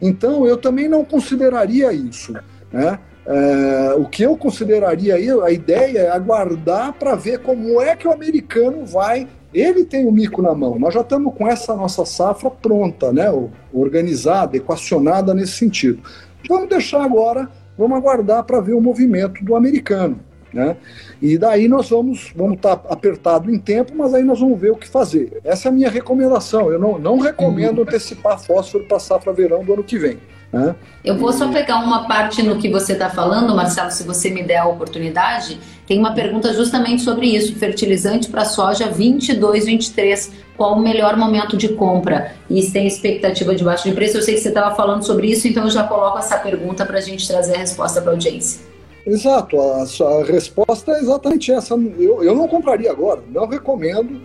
Então, 0.00 0.44
eu 0.44 0.56
também 0.56 0.88
não 0.88 1.04
consideraria 1.04 1.92
isso. 1.92 2.34
Né? 2.72 2.98
É, 3.24 3.94
o 3.96 4.04
que 4.06 4.24
eu 4.24 4.36
consideraria 4.36 5.14
aí, 5.14 5.30
a 5.30 5.50
ideia 5.52 6.00
é 6.00 6.10
aguardar 6.10 6.92
para 6.94 7.14
ver 7.14 7.38
como 7.38 7.80
é 7.80 7.94
que 7.94 8.08
o 8.08 8.12
americano 8.12 8.84
vai. 8.84 9.28
Ele 9.52 9.84
tem 9.84 10.06
o 10.06 10.12
mico 10.12 10.40
na 10.40 10.54
mão. 10.54 10.78
Nós 10.78 10.94
já 10.94 11.00
estamos 11.00 11.34
com 11.34 11.46
essa 11.46 11.74
nossa 11.76 12.04
safra 12.04 12.50
pronta, 12.50 13.12
né? 13.12 13.26
organizada, 13.72 14.56
equacionada 14.56 15.34
nesse 15.34 15.52
sentido. 15.52 16.02
Vamos 16.48 16.68
deixar 16.68 17.02
agora, 17.02 17.48
vamos 17.76 17.96
aguardar 17.96 18.44
para 18.44 18.60
ver 18.60 18.74
o 18.74 18.80
movimento 18.80 19.44
do 19.44 19.54
americano. 19.54 20.18
Né? 20.52 20.76
E 21.20 21.38
daí 21.38 21.66
nós 21.66 21.88
vamos 21.88 22.30
vamos 22.36 22.56
estar 22.56 22.76
tá 22.76 22.92
apertado 22.92 23.50
em 23.50 23.58
tempo, 23.58 23.92
mas 23.96 24.12
aí 24.12 24.22
nós 24.22 24.38
vamos 24.38 24.60
ver 24.60 24.70
o 24.70 24.76
que 24.76 24.86
fazer. 24.86 25.40
Essa 25.44 25.68
é 25.68 25.70
a 25.70 25.72
minha 25.72 25.88
recomendação. 25.88 26.70
Eu 26.70 26.78
não, 26.78 26.98
não 26.98 27.18
recomendo 27.18 27.78
uhum. 27.78 27.84
antecipar 27.84 28.38
fósforo 28.38 28.84
para 28.84 28.98
safra 28.98 29.32
verão 29.32 29.64
do 29.64 29.72
ano 29.72 29.84
que 29.84 29.98
vem. 29.98 30.18
Né? 30.52 30.74
Eu 31.02 31.16
vou 31.16 31.32
só 31.32 31.48
pegar 31.50 31.78
uma 31.78 32.06
parte 32.06 32.42
no 32.42 32.58
que 32.58 32.68
você 32.68 32.92
está 32.92 33.08
falando, 33.08 33.54
Marcelo, 33.54 33.90
se 33.90 34.04
você 34.04 34.28
me 34.28 34.42
der 34.42 34.58
a 34.58 34.66
oportunidade. 34.66 35.58
Tem 35.86 35.98
uma 35.98 36.12
pergunta 36.12 36.52
justamente 36.52 37.02
sobre 37.02 37.26
isso: 37.26 37.54
fertilizante 37.54 38.28
para 38.28 38.44
soja 38.44 38.88
22, 38.88 39.64
23. 39.64 40.30
Qual 40.56 40.74
o 40.74 40.80
melhor 40.80 41.16
momento 41.16 41.56
de 41.56 41.70
compra? 41.70 42.34
E 42.50 42.60
se 42.60 42.70
tem 42.70 42.86
expectativa 42.86 43.54
de 43.54 43.64
baixo 43.64 43.88
de 43.88 43.94
preço? 43.94 44.18
Eu 44.18 44.22
sei 44.22 44.34
que 44.34 44.40
você 44.40 44.48
estava 44.48 44.74
falando 44.76 45.02
sobre 45.02 45.28
isso, 45.28 45.48
então 45.48 45.64
eu 45.64 45.70
já 45.70 45.84
coloco 45.84 46.18
essa 46.18 46.36
pergunta 46.36 46.84
para 46.84 46.98
a 46.98 47.00
gente 47.00 47.26
trazer 47.26 47.54
a 47.54 47.58
resposta 47.58 48.00
para 48.02 48.10
a 48.10 48.14
audiência. 48.14 48.60
Exato, 49.04 49.58
a, 49.58 49.82
a, 49.82 50.24
resposta 50.24 50.92
é 50.92 51.00
exatamente 51.00 51.50
essa. 51.50 51.74
Eu, 51.74 52.22
eu 52.22 52.34
não 52.36 52.46
compraria 52.46 52.90
agora, 52.90 53.20
não 53.28 53.48
recomendo, 53.48 54.20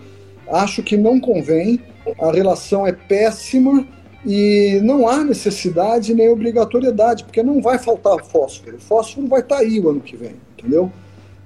acho 0.48 0.82
que 0.82 0.96
não 0.96 1.18
convém, 1.18 1.80
a 2.20 2.30
relação 2.30 2.86
é 2.86 2.92
péssima 2.92 3.84
e 4.24 4.80
não 4.82 5.08
há 5.08 5.22
necessidade 5.24 6.14
nem 6.14 6.28
obrigatoriedade, 6.28 7.24
porque 7.24 7.42
não 7.42 7.60
vai 7.62 7.78
faltar 7.78 8.24
fósforo. 8.24 8.76
O 8.76 8.80
fósforo 8.80 9.26
vai 9.28 9.40
estar 9.40 9.56
tá 9.56 9.60
aí 9.62 9.78
o 9.78 9.88
ano 9.88 10.00
que 10.00 10.16
vem, 10.16 10.34
entendeu? 10.56 10.90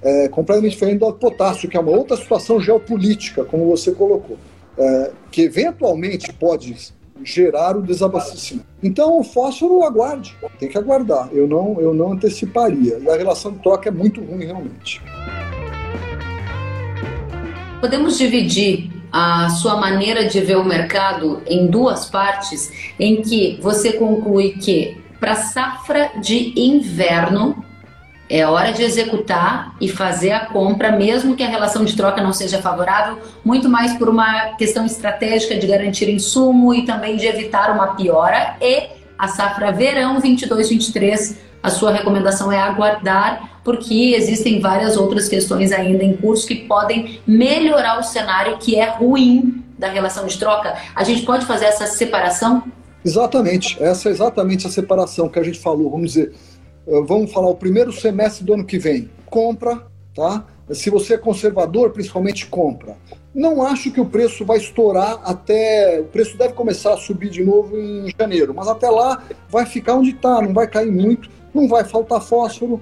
É 0.01 0.27
completamente 0.27 0.73
diferente 0.73 0.99
do 0.99 1.13
potássio, 1.13 1.69
que 1.69 1.77
é 1.77 1.79
uma 1.79 1.91
outra 1.91 2.17
situação 2.17 2.59
geopolítica, 2.59 3.45
como 3.45 3.65
você 3.67 3.91
colocou, 3.91 4.37
é, 4.77 5.11
que 5.31 5.43
eventualmente 5.43 6.33
pode 6.33 6.75
gerar 7.23 7.77
o 7.77 7.81
desabastecimento. 7.81 8.67
Então 8.81 9.19
o 9.19 9.23
fósforo 9.23 9.83
aguarde, 9.83 10.35
tem 10.59 10.67
que 10.67 10.77
aguardar. 10.77 11.29
Eu 11.31 11.47
não, 11.47 11.79
eu 11.79 11.93
não 11.93 12.13
anteciparia. 12.13 12.97
E 12.99 13.09
a 13.09 13.15
relação 13.15 13.51
de 13.51 13.59
troca 13.59 13.87
é 13.87 13.91
muito 13.91 14.21
ruim 14.21 14.45
realmente. 14.45 15.01
Podemos 17.83 18.17
dividir 18.17 18.89
a 19.11 19.49
sua 19.49 19.75
maneira 19.75 20.25
de 20.25 20.39
ver 20.39 20.55
o 20.55 20.63
mercado 20.63 21.41
em 21.45 21.67
duas 21.67 22.05
partes, 22.05 22.71
em 22.97 23.21
que 23.21 23.59
você 23.61 23.91
conclui 23.91 24.51
que 24.51 25.03
para 25.19 25.35
safra 25.35 26.09
de 26.21 26.53
inverno 26.55 27.61
é 28.29 28.47
hora 28.47 28.71
de 28.71 28.83
executar 28.83 29.75
e 29.81 29.89
fazer 29.89 30.31
a 30.31 30.45
compra, 30.45 30.93
mesmo 30.93 31.35
que 31.35 31.43
a 31.43 31.49
relação 31.49 31.83
de 31.83 31.93
troca 31.93 32.23
não 32.23 32.31
seja 32.31 32.61
favorável, 32.61 33.19
muito 33.43 33.67
mais 33.67 33.97
por 33.97 34.07
uma 34.07 34.55
questão 34.55 34.85
estratégica 34.85 35.57
de 35.57 35.67
garantir 35.67 36.09
insumo 36.09 36.73
e 36.73 36.85
também 36.85 37.17
de 37.17 37.27
evitar 37.27 37.69
uma 37.69 37.95
piora. 37.95 38.55
E 38.61 38.91
a 39.19 39.27
safra 39.27 39.73
verão 39.73 40.21
22-23, 40.21 41.35
a 41.61 41.69
sua 41.69 41.91
recomendação 41.91 42.49
é 42.49 42.57
aguardar, 42.57 43.52
porque 43.63 44.13
existem 44.15 44.59
várias 44.59 44.97
outras 44.97 45.27
questões 45.27 45.71
ainda 45.71 46.03
em 46.03 46.15
curso 46.15 46.47
que 46.47 46.55
podem 46.55 47.19
melhorar 47.25 47.99
o 47.99 48.03
cenário 48.03 48.57
que 48.57 48.75
é 48.75 48.89
ruim 48.89 49.63
da 49.77 49.89
relação 49.89 50.25
de 50.25 50.37
troca. 50.37 50.75
A 50.95 51.03
gente 51.03 51.23
pode 51.23 51.45
fazer 51.45 51.65
essa 51.65 51.87
separação? 51.87 52.63
Exatamente, 53.05 53.81
essa 53.83 54.09
é 54.09 54.11
exatamente 54.11 54.65
a 54.65 54.69
separação 54.69 55.27
que 55.27 55.37
a 55.37 55.43
gente 55.43 55.59
falou, 55.59 55.91
vamos 55.91 56.13
dizer 56.13 56.33
eh, 56.87 57.01
vamos 57.05 57.31
falar 57.31 57.49
o 57.49 57.55
primeiro 57.55 57.91
semestre 57.91 58.43
do 58.43 58.53
ano 58.53 58.65
que 58.65 58.77
vem, 58.77 59.09
compra, 59.25 59.83
tá? 60.15 60.45
Se 60.71 60.89
você 60.89 61.15
é 61.15 61.17
conservador, 61.17 61.91
principalmente 61.91 62.45
compra. 62.47 62.95
Não 63.33 63.63
acho 63.63 63.91
que 63.91 63.99
o 63.99 64.05
preço 64.05 64.45
vai 64.45 64.57
estourar 64.57 65.19
até. 65.23 65.99
O 65.99 66.05
preço 66.05 66.37
deve 66.37 66.53
começar 66.53 66.93
a 66.93 66.97
subir 66.97 67.29
de 67.29 67.43
novo 67.43 67.77
em 67.77 68.13
janeiro, 68.17 68.53
mas 68.53 68.67
até 68.67 68.89
lá 68.89 69.23
vai 69.49 69.65
ficar 69.65 69.95
onde 69.95 70.11
está, 70.11 70.41
não 70.41 70.53
vai 70.53 70.67
cair 70.67 70.91
muito, 70.91 71.29
não 71.53 71.67
vai 71.67 71.83
faltar 71.83 72.21
fósforo. 72.21 72.81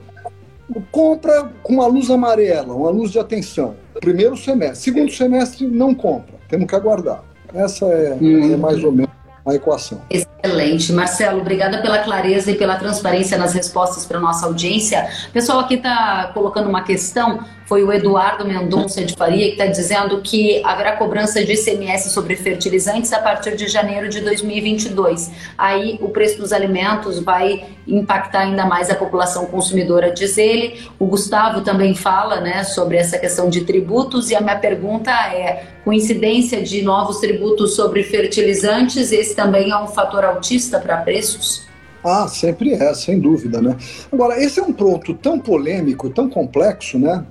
Compra 0.92 1.52
com 1.64 1.74
uma 1.74 1.88
luz 1.88 2.10
amarela, 2.10 2.74
uma 2.74 2.90
luz 2.90 3.12
de 3.12 3.20
atenção. 3.20 3.76
Primeiro 4.00 4.38
semestre. 4.38 4.78
Segundo 4.92 5.12
semestre, 5.12 5.68
não 5.68 5.94
compra. 5.94 6.36
Temos 6.48 6.68
que 6.68 6.76
aguardar. 6.76 7.24
Essa 7.54 7.86
é, 7.86 8.18
hum. 8.22 8.54
é 8.54 8.58
mais 8.58 8.84
ou 8.84 8.92
menos 8.92 9.12
a 9.46 9.56
equação. 9.56 10.02
Excelente. 10.44 10.92
Marcelo, 10.92 11.40
obrigada 11.40 11.82
pela 11.82 12.00
clareza 12.00 12.50
e 12.50 12.56
pela 12.56 12.76
transparência 12.76 13.38
nas 13.38 13.54
respostas 13.54 14.06
para 14.06 14.20
nossa 14.20 14.48
audiência. 14.48 15.08
Pessoal 15.32 15.60
aqui 15.60 15.76
está 15.76 16.32
colocando 16.34 16.68
uma 16.68 16.82
questão 16.82 17.40
foi 17.72 17.86
o 17.86 17.94
Eduardo 17.94 18.46
Mendonça 18.46 19.02
de 19.02 19.16
Faria, 19.16 19.46
que 19.46 19.52
está 19.54 19.66
dizendo 19.66 20.20
que 20.20 20.62
haverá 20.62 20.98
cobrança 20.98 21.42
de 21.42 21.54
ICMS 21.54 22.10
sobre 22.10 22.36
fertilizantes 22.36 23.14
a 23.14 23.20
partir 23.20 23.56
de 23.56 23.66
janeiro 23.70 24.10
de 24.10 24.20
2022. 24.20 25.32
Aí 25.58 25.98
o 26.02 26.10
preço 26.10 26.38
dos 26.38 26.52
alimentos 26.52 27.20
vai 27.20 27.64
impactar 27.88 28.42
ainda 28.42 28.66
mais 28.66 28.90
a 28.90 28.96
população 28.96 29.46
consumidora, 29.46 30.12
diz 30.12 30.38
ele. 30.38 30.82
O 31.00 31.06
Gustavo 31.06 31.62
também 31.62 31.96
fala 31.96 32.42
né, 32.42 32.66
sobre 32.66 32.98
essa 32.98 33.18
questão 33.18 33.50
de 33.50 33.62
tributos, 33.62 34.30
e 34.30 34.36
a 34.36 34.42
minha 34.42 34.58
pergunta 34.58 35.10
é: 35.10 35.64
coincidência 35.86 36.62
de 36.62 36.82
novos 36.82 37.20
tributos 37.20 37.74
sobre 37.74 38.04
fertilizantes, 38.04 39.14
esse 39.14 39.34
também 39.34 39.72
é 39.72 39.78
um 39.78 39.88
fator 39.88 40.26
altista 40.32 40.80
para 40.80 40.98
preços? 40.98 41.68
Ah, 42.04 42.28
sempre 42.28 42.74
é, 42.74 42.94
sem 42.94 43.20
dúvida, 43.20 43.62
né? 43.62 43.78
Agora, 44.12 44.42
esse 44.42 44.60
é 44.60 44.64
um 44.64 44.74
ponto 44.74 45.14
tão 45.14 45.40
polêmico, 45.40 46.10
tão 46.10 46.28
complexo, 46.30 46.98
né? 46.98 47.24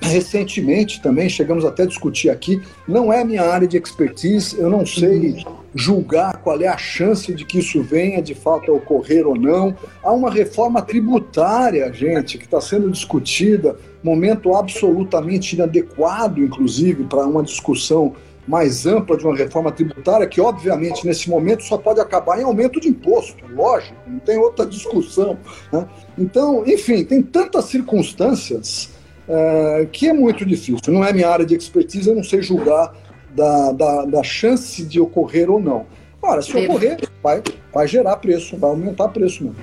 Recentemente 0.00 1.00
também 1.00 1.28
chegamos 1.28 1.64
até 1.64 1.82
a 1.82 1.86
discutir 1.86 2.28
aqui, 2.28 2.62
não 2.86 3.12
é 3.12 3.24
minha 3.24 3.42
área 3.42 3.66
de 3.66 3.78
expertise, 3.78 4.58
eu 4.58 4.68
não 4.68 4.84
sei 4.84 5.42
julgar 5.74 6.38
qual 6.38 6.60
é 6.60 6.66
a 6.66 6.76
chance 6.76 7.32
de 7.32 7.44
que 7.44 7.58
isso 7.58 7.82
venha 7.82 8.22
de 8.22 8.34
fato 8.34 8.70
a 8.70 8.74
ocorrer 8.74 9.26
ou 9.26 9.36
não. 9.36 9.74
Há 10.02 10.12
uma 10.12 10.30
reforma 10.30 10.80
tributária, 10.82 11.92
gente, 11.92 12.38
que 12.38 12.44
está 12.44 12.60
sendo 12.60 12.90
discutida, 12.90 13.76
momento 14.02 14.54
absolutamente 14.54 15.54
inadequado, 15.54 16.42
inclusive, 16.42 17.04
para 17.04 17.26
uma 17.26 17.42
discussão 17.42 18.14
mais 18.46 18.86
ampla 18.86 19.16
de 19.16 19.24
uma 19.26 19.36
reforma 19.36 19.72
tributária, 19.72 20.26
que 20.26 20.40
obviamente 20.40 21.04
nesse 21.06 21.28
momento 21.28 21.64
só 21.64 21.76
pode 21.76 22.00
acabar 22.00 22.40
em 22.40 22.44
aumento 22.44 22.80
de 22.80 22.88
imposto, 22.88 23.44
lógico, 23.52 23.96
não 24.06 24.18
tem 24.20 24.38
outra 24.38 24.64
discussão. 24.64 25.36
Né? 25.72 25.86
Então, 26.16 26.64
enfim, 26.66 27.04
tem 27.04 27.22
tantas 27.22 27.64
circunstâncias 27.64 28.90
é, 29.28 29.88
que 29.90 30.08
é 30.08 30.12
muito 30.12 30.44
difícil. 30.44 30.78
Não 30.88 31.04
é 31.04 31.12
minha 31.12 31.28
área 31.28 31.44
de 31.44 31.54
expertise, 31.54 32.08
eu 32.08 32.14
não 32.14 32.22
sei 32.22 32.40
julgar 32.40 32.94
da, 33.34 33.72
da, 33.72 34.04
da 34.04 34.22
chance 34.22 34.84
de 34.84 35.00
ocorrer 35.00 35.50
ou 35.50 35.60
não. 35.60 35.86
Ora, 36.22 36.40
se 36.40 36.56
ocorrer, 36.56 36.98
vai, 37.22 37.42
vai 37.72 37.86
gerar 37.86 38.16
preço, 38.16 38.56
vai 38.56 38.70
aumentar 38.70 39.08
preço 39.08 39.44
mesmo. 39.44 39.58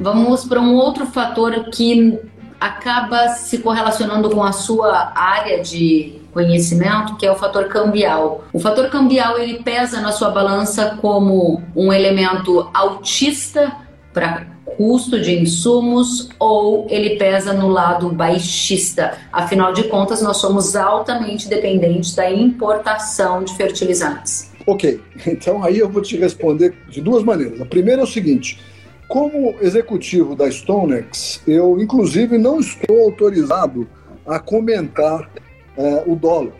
Vamos 0.00 0.44
para 0.44 0.60
um 0.60 0.74
outro 0.74 1.06
fator 1.06 1.70
que 1.70 2.18
acaba 2.60 3.28
se 3.28 3.58
correlacionando 3.58 4.30
com 4.30 4.42
a 4.42 4.52
sua 4.52 5.12
área 5.14 5.62
de 5.62 6.20
conhecimento, 6.36 7.16
que 7.16 7.24
é 7.24 7.32
o 7.32 7.34
fator 7.34 7.64
cambial. 7.64 8.44
O 8.52 8.60
fator 8.60 8.90
cambial 8.90 9.38
ele 9.38 9.62
pesa 9.62 10.02
na 10.02 10.12
sua 10.12 10.28
balança 10.28 10.98
como 11.00 11.62
um 11.74 11.90
elemento 11.90 12.68
autista 12.74 13.72
para 14.12 14.46
custo 14.76 15.18
de 15.18 15.40
insumos 15.40 16.28
ou 16.38 16.86
ele 16.90 17.16
pesa 17.16 17.54
no 17.54 17.68
lado 17.68 18.10
baixista? 18.10 19.16
Afinal 19.32 19.72
de 19.72 19.84
contas, 19.84 20.20
nós 20.20 20.36
somos 20.36 20.76
altamente 20.76 21.48
dependentes 21.48 22.14
da 22.14 22.30
importação 22.30 23.42
de 23.42 23.54
fertilizantes. 23.54 24.52
Ok, 24.66 25.00
então 25.26 25.64
aí 25.64 25.78
eu 25.78 25.88
vou 25.88 26.02
te 26.02 26.18
responder 26.18 26.74
de 26.90 27.00
duas 27.00 27.24
maneiras. 27.24 27.62
A 27.62 27.64
primeira 27.64 28.02
é 28.02 28.04
o 28.04 28.06
seguinte: 28.06 28.60
como 29.08 29.54
executivo 29.62 30.36
da 30.36 30.50
Stonex, 30.50 31.40
eu 31.46 31.80
inclusive 31.80 32.36
não 32.36 32.60
estou 32.60 33.04
autorizado 33.04 33.88
a 34.26 34.38
comentar 34.38 35.30
é, 35.76 36.02
o 36.06 36.16
dólar. 36.16 36.54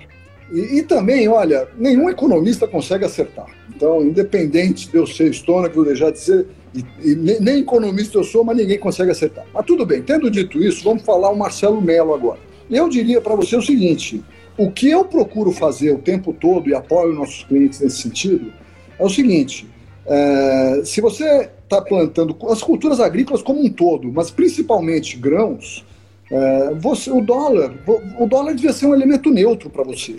E, 0.53 0.79
e, 0.79 0.83
também, 0.83 1.27
olha, 1.29 1.67
nenhum 1.77 2.09
economista 2.09 2.69
consegue 2.69 3.05
acertar. 3.05 3.47
Então, 3.75 4.03
independente 4.03 4.89
de 4.89 4.97
eu 4.97 5.07
ser 5.07 5.33
vou 5.75 5.85
deixar 5.85 6.11
de 6.12 6.21
ser, 6.21 6.47
e, 6.75 6.85
e, 7.11 7.14
nem 7.41 7.61
economista 7.61 8.19
eu 8.19 8.25
sou, 8.25 8.45
mas 8.45 8.57
ninguém 8.57 8.79
consegue 8.79 9.11
acertar. 9.11 9.45
Mas 9.53 9.67
tudo 9.67 9.85
bem, 9.85 10.03
tendo 10.03 10.31
dito 10.31 10.62
isso, 10.62 10.85
vamos 10.85 11.03
falar 11.03 11.31
o 11.31 11.37
Marcelo 11.37 11.81
Mello 11.81 12.14
agora. 12.14 12.39
Eu 12.71 12.89
diria 12.89 13.21
para 13.21 13.35
você 13.35 13.57
o 13.57 13.62
seguinte: 13.62 14.23
o 14.57 14.71
que 14.71 14.89
eu 14.89 15.05
procuro 15.05 15.51
fazer 15.51 15.93
o 15.93 15.99
tempo 15.99 16.33
todo 16.33 16.69
e 16.69 16.75
apoio 16.75 17.12
nossos 17.12 17.45
clientes 17.45 17.81
nesse 17.81 18.03
sentido 18.03 18.53
é 18.99 19.05
o 19.05 19.11
seguinte: 19.11 19.67
é, 20.07 20.83
se 20.85 21.01
você 21.01 21.51
está 21.64 21.83
plantando 21.83 22.37
as 22.49 22.62
culturas 22.62 23.01
agrícolas 23.01 23.43
como 23.43 23.64
um 23.64 23.69
todo, 23.69 24.12
mas 24.12 24.31
principalmente 24.31 25.17
grãos, 25.17 25.85
é, 26.31 26.74
você, 26.74 27.11
o 27.11 27.20
dólar, 27.20 27.72
o 28.18 28.27
dólar 28.27 28.55
devia 28.55 28.72
ser 28.72 28.87
um 28.87 28.95
elemento 28.95 29.31
neutro 29.31 29.70
para 29.70 29.85
você, 29.85 30.16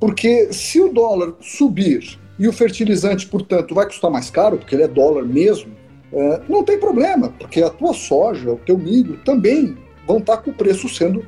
porque 0.00 0.52
se 0.52 0.80
o 0.80 0.92
dólar 0.92 1.34
subir 1.40 2.18
e 2.38 2.48
o 2.48 2.52
fertilizante, 2.52 3.26
portanto, 3.26 3.74
vai 3.74 3.86
custar 3.86 4.10
mais 4.10 4.30
caro, 4.30 4.58
porque 4.58 4.74
ele 4.74 4.82
é 4.82 4.88
dólar 4.88 5.24
mesmo, 5.24 5.72
é, 6.12 6.40
não 6.48 6.62
tem 6.62 6.78
problema, 6.78 7.32
porque 7.38 7.62
a 7.62 7.70
tua 7.70 7.92
soja, 7.92 8.52
o 8.52 8.58
teu 8.58 8.76
milho 8.78 9.18
também 9.24 9.76
vão 10.06 10.18
estar 10.18 10.38
com 10.38 10.50
o 10.50 10.54
preço 10.54 10.88
sendo 10.88 11.24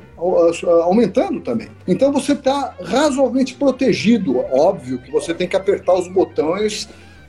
aumentando 0.84 1.40
também. 1.40 1.68
Então 1.86 2.12
você 2.12 2.32
está 2.32 2.74
razoavelmente 2.82 3.54
protegido. 3.54 4.38
Óbvio 4.38 4.98
que 4.98 5.10
você 5.10 5.34
tem 5.34 5.48
que 5.48 5.56
apertar 5.56 5.94
os 5.94 6.08
botões 6.08 6.88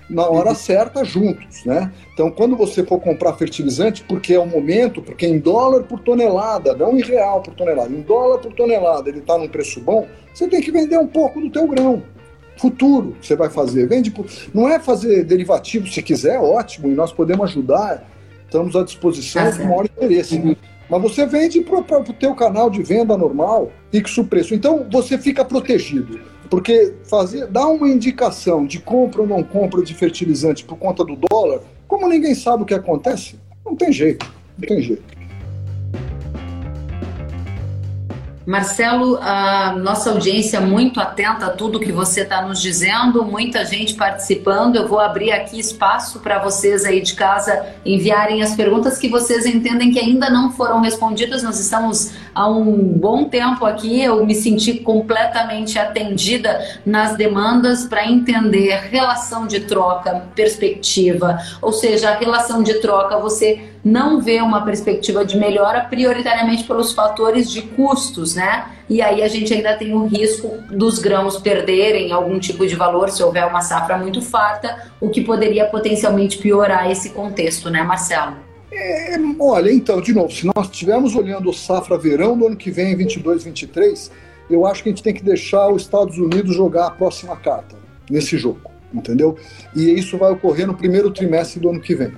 na 0.09 0.27
hora 0.27 0.55
certa 0.55 1.03
juntos, 1.03 1.65
né? 1.65 1.91
Então, 2.13 2.31
quando 2.31 2.55
você 2.55 2.83
for 2.83 2.99
comprar 2.99 3.33
fertilizante, 3.33 4.03
porque 4.03 4.33
é 4.33 4.39
o 4.39 4.45
momento, 4.45 5.01
porque 5.01 5.27
em 5.27 5.37
dólar 5.37 5.83
por 5.83 5.99
tonelada, 5.99 6.73
não 6.75 6.97
em 6.97 7.01
real 7.01 7.41
por 7.41 7.53
tonelada, 7.53 7.91
em 7.93 8.01
dólar 8.01 8.39
por 8.39 8.53
tonelada 8.53 9.09
ele 9.09 9.19
está 9.19 9.37
num 9.37 9.47
preço 9.47 9.81
bom, 9.81 10.07
você 10.33 10.47
tem 10.47 10.61
que 10.61 10.71
vender 10.71 10.97
um 10.97 11.07
pouco 11.07 11.41
do 11.41 11.49
teu 11.49 11.67
grão. 11.67 12.03
Futuro 12.57 13.15
você 13.21 13.35
vai 13.35 13.49
fazer. 13.49 13.87
Vende 13.87 14.09
por... 14.09 14.25
Não 14.53 14.67
é 14.67 14.79
fazer 14.79 15.23
derivativo, 15.23 15.87
se 15.87 16.01
quiser, 16.01 16.39
ótimo, 16.39 16.87
e 16.87 16.95
nós 16.95 17.11
podemos 17.11 17.49
ajudar, 17.49 18.09
estamos 18.45 18.75
à 18.75 18.83
disposição 18.83 19.51
com 19.51 19.63
o 19.63 19.67
maior 19.67 19.85
interesse. 19.85 20.57
Mas 20.89 21.01
você 21.01 21.25
vende 21.25 21.59
para 21.61 21.99
o 21.99 22.13
teu 22.13 22.33
canal 22.33 22.69
de 22.69 22.81
venda 22.81 23.17
normal, 23.17 23.71
fixa 23.91 24.21
o 24.21 24.25
preço. 24.25 24.55
Então 24.55 24.87
você 24.89 25.17
fica 25.17 25.43
protegido. 25.43 26.19
Porque 26.49 26.93
fazer, 27.03 27.47
dar 27.47 27.67
uma 27.67 27.89
indicação 27.89 28.65
de 28.65 28.79
compra 28.79 29.21
ou 29.21 29.27
não 29.27 29.43
compra 29.43 29.81
de 29.83 29.93
fertilizante 29.93 30.63
por 30.63 30.77
conta 30.77 31.03
do 31.03 31.15
dólar, 31.15 31.61
como 31.87 32.07
ninguém 32.07 32.35
sabe 32.35 32.63
o 32.63 32.65
que 32.65 32.73
acontece, 32.73 33.39
não 33.65 33.75
tem 33.75 33.91
jeito. 33.91 34.25
Não 34.57 34.67
tem 34.67 34.81
jeito. 34.81 35.17
Marcelo, 38.47 39.17
a 39.17 39.73
nossa 39.73 40.09
audiência 40.09 40.61
muito 40.61 41.01
atenta 41.01 41.47
a 41.47 41.49
tudo 41.49 41.81
que 41.81 41.91
você 41.91 42.21
está 42.21 42.41
nos 42.41 42.61
dizendo, 42.61 43.25
muita 43.25 43.65
gente 43.65 43.93
participando. 43.95 44.77
Eu 44.77 44.87
vou 44.87 45.01
abrir 45.01 45.33
aqui 45.33 45.59
espaço 45.59 46.21
para 46.21 46.41
vocês 46.41 46.85
aí 46.85 47.01
de 47.01 47.13
casa 47.13 47.65
enviarem 47.85 48.41
as 48.41 48.55
perguntas 48.55 48.97
que 48.97 49.09
vocês 49.09 49.45
entendem 49.45 49.91
que 49.91 49.99
ainda 49.99 50.29
não 50.29 50.49
foram 50.49 50.79
respondidas. 50.79 51.43
Nós 51.43 51.59
estamos 51.59 52.13
há 52.37 52.47
um 52.47 52.71
bom 52.71 53.23
tempo 53.23 53.65
aqui, 53.65 54.03
eu 54.03 54.23
me 54.23 54.35
senti 54.35 54.75
completamente 54.75 55.79
atendida 55.79 56.63
nas 56.85 57.17
demandas 57.17 57.85
para 57.85 58.05
entender 58.05 58.79
relação 58.91 59.47
de 59.47 59.61
troca, 59.61 60.27
perspectiva, 60.35 61.39
ou 61.59 61.73
seja, 61.73 62.11
a 62.11 62.15
relação 62.15 62.61
de 62.61 62.75
troca 62.75 63.17
você 63.17 63.71
não 63.83 64.21
vê 64.21 64.39
uma 64.39 64.63
perspectiva 64.63 65.25
de 65.25 65.35
melhora 65.35 65.81
prioritariamente 65.81 66.63
pelos 66.63 66.91
fatores 66.91 67.49
de 67.49 67.63
custos, 67.63 68.35
né? 68.35 68.65
E 68.87 69.01
aí 69.01 69.23
a 69.23 69.27
gente 69.27 69.51
ainda 69.51 69.75
tem 69.75 69.95
o 69.95 70.05
risco 70.05 70.59
dos 70.69 70.99
grãos 70.99 71.37
perderem 71.37 72.11
algum 72.11 72.37
tipo 72.37 72.67
de 72.67 72.75
valor 72.75 73.09
se 73.09 73.23
houver 73.23 73.47
uma 73.47 73.61
safra 73.61 73.97
muito 73.97 74.21
farta, 74.21 74.91
o 75.01 75.09
que 75.09 75.21
poderia 75.21 75.65
potencialmente 75.65 76.37
piorar 76.37 76.91
esse 76.91 77.09
contexto, 77.09 77.69
né, 77.71 77.81
Marcelo? 77.81 78.46
É, 78.71 79.17
olha, 79.39 79.71
então, 79.71 80.01
de 80.01 80.13
novo, 80.13 80.31
se 80.31 80.45
nós 80.45 80.69
estivermos 80.69 81.15
olhando 81.15 81.49
o 81.49 81.53
safra 81.53 81.97
verão 81.97 82.37
do 82.37 82.47
ano 82.47 82.55
que 82.55 82.69
vem, 82.69 82.95
22, 82.95 83.43
23, 83.45 84.11
eu 84.49 84.65
acho 84.65 84.83
que 84.83 84.89
a 84.89 84.91
gente 84.91 85.03
tem 85.03 85.13
que 85.13 85.23
deixar 85.23 85.69
os 85.69 85.83
Estados 85.83 86.17
Unidos 86.17 86.55
jogar 86.55 86.87
a 86.87 86.91
próxima 86.91 87.35
carta 87.35 87.77
nesse 88.09 88.37
jogo, 88.37 88.71
entendeu? 88.93 89.37
E 89.75 89.91
isso 89.91 90.17
vai 90.17 90.31
ocorrer 90.31 90.67
no 90.67 90.73
primeiro 90.73 91.11
trimestre 91.11 91.59
do 91.59 91.69
ano 91.69 91.79
que 91.79 91.95
vem. 91.95 92.13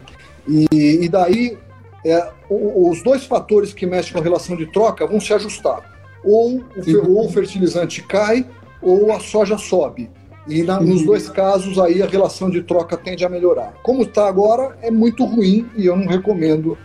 E, 0.48 0.68
e 1.04 1.10
daí, 1.10 1.58
é, 2.06 2.32
os 2.50 3.04
dois 3.04 3.26
fatores 3.26 3.74
que 3.74 3.86
mexem 3.86 4.14
com 4.14 4.20
a 4.20 4.24
relação 4.24 4.56
de 4.56 4.66
troca 4.72 5.06
vão 5.06 5.20
se 5.20 5.34
ajustar. 5.34 5.98
Ou 6.24 6.58
o, 6.58 7.12
ou 7.12 7.26
o 7.26 7.30
fertilizante 7.30 8.02
cai, 8.02 8.46
ou 8.82 9.12
a 9.14 9.20
soja 9.20 9.58
sobe. 9.58 10.10
E 10.50 10.64
na, 10.64 10.80
nos 10.80 11.06
dois 11.06 11.30
casos 11.30 11.78
aí 11.78 12.02
a 12.02 12.08
relação 12.08 12.50
de 12.50 12.64
troca 12.64 12.98
tende 12.98 13.24
a 13.24 13.30
melhorar. 13.30 13.74
Como 13.84 14.02
está 14.02 14.28
agora, 14.28 14.76
é 14.82 14.90
muito 14.90 15.24
ruim 15.24 15.70
e 15.78 15.86
eu 15.86 15.96
não 15.96 16.08
recomendo 16.08 16.78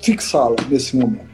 fixá-la 0.00 0.56
nesse 0.68 0.96
momento. 0.96 1.27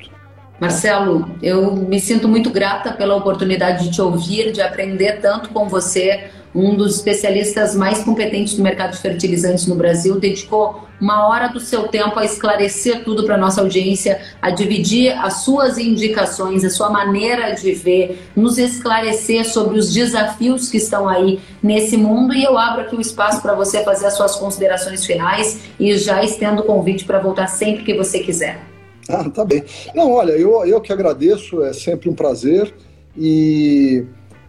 Marcelo, 0.65 1.37
eu 1.43 1.77
me 1.77 2.01
sinto 2.01 2.27
muito 2.27 2.49
grata 2.49 2.91
pela 2.91 3.15
oportunidade 3.15 3.85
de 3.85 3.91
te 3.91 4.01
ouvir, 4.01 4.51
de 4.51 4.63
aprender 4.63 5.21
tanto 5.21 5.51
com 5.51 5.69
você 5.69 6.31
um 6.55 6.75
dos 6.75 6.97
especialistas 6.97 7.75
mais 7.75 8.03
competentes 8.03 8.55
do 8.55 8.63
mercado 8.63 8.93
de 8.93 8.99
fertilizantes 8.99 9.67
no 9.67 9.75
Brasil, 9.75 10.19
dedicou 10.19 10.89
uma 10.99 11.29
hora 11.29 11.49
do 11.49 11.61
seu 11.61 11.89
tempo 11.89 12.19
a 12.19 12.25
esclarecer 12.25 13.05
tudo 13.05 13.25
para 13.25 13.37
nossa 13.37 13.61
audiência, 13.61 14.23
a 14.41 14.49
dividir 14.49 15.11
as 15.23 15.43
suas 15.45 15.77
indicações, 15.77 16.65
a 16.65 16.71
sua 16.71 16.89
maneira 16.89 17.51
de 17.51 17.73
ver, 17.73 18.23
nos 18.35 18.57
esclarecer 18.57 19.45
sobre 19.45 19.79
os 19.79 19.93
desafios 19.93 20.71
que 20.71 20.79
estão 20.79 21.07
aí 21.07 21.41
nesse 21.63 21.99
mundo. 21.99 22.33
E 22.33 22.43
eu 22.43 22.57
abro 22.57 22.83
aqui 22.83 22.97
o 22.97 23.01
espaço 23.03 23.43
para 23.43 23.53
você 23.53 23.85
fazer 23.85 24.07
as 24.07 24.15
suas 24.15 24.35
considerações 24.37 25.05
finais 25.05 25.61
e 25.79 25.95
já 25.99 26.25
estendo 26.25 26.63
o 26.63 26.65
convite 26.65 27.05
para 27.05 27.19
voltar 27.19 27.49
sempre 27.49 27.85
que 27.85 27.93
você 27.93 28.21
quiser. 28.21 28.74
Ah, 29.09 29.29
tá 29.29 29.45
bem. 29.45 29.65
Não, 29.95 30.13
olha, 30.13 30.33
eu, 30.33 30.65
eu 30.65 30.81
que 30.81 30.93
agradeço, 30.93 31.63
é 31.63 31.73
sempre 31.73 32.09
um 32.09 32.15
prazer. 32.15 32.73
E 33.17 34.05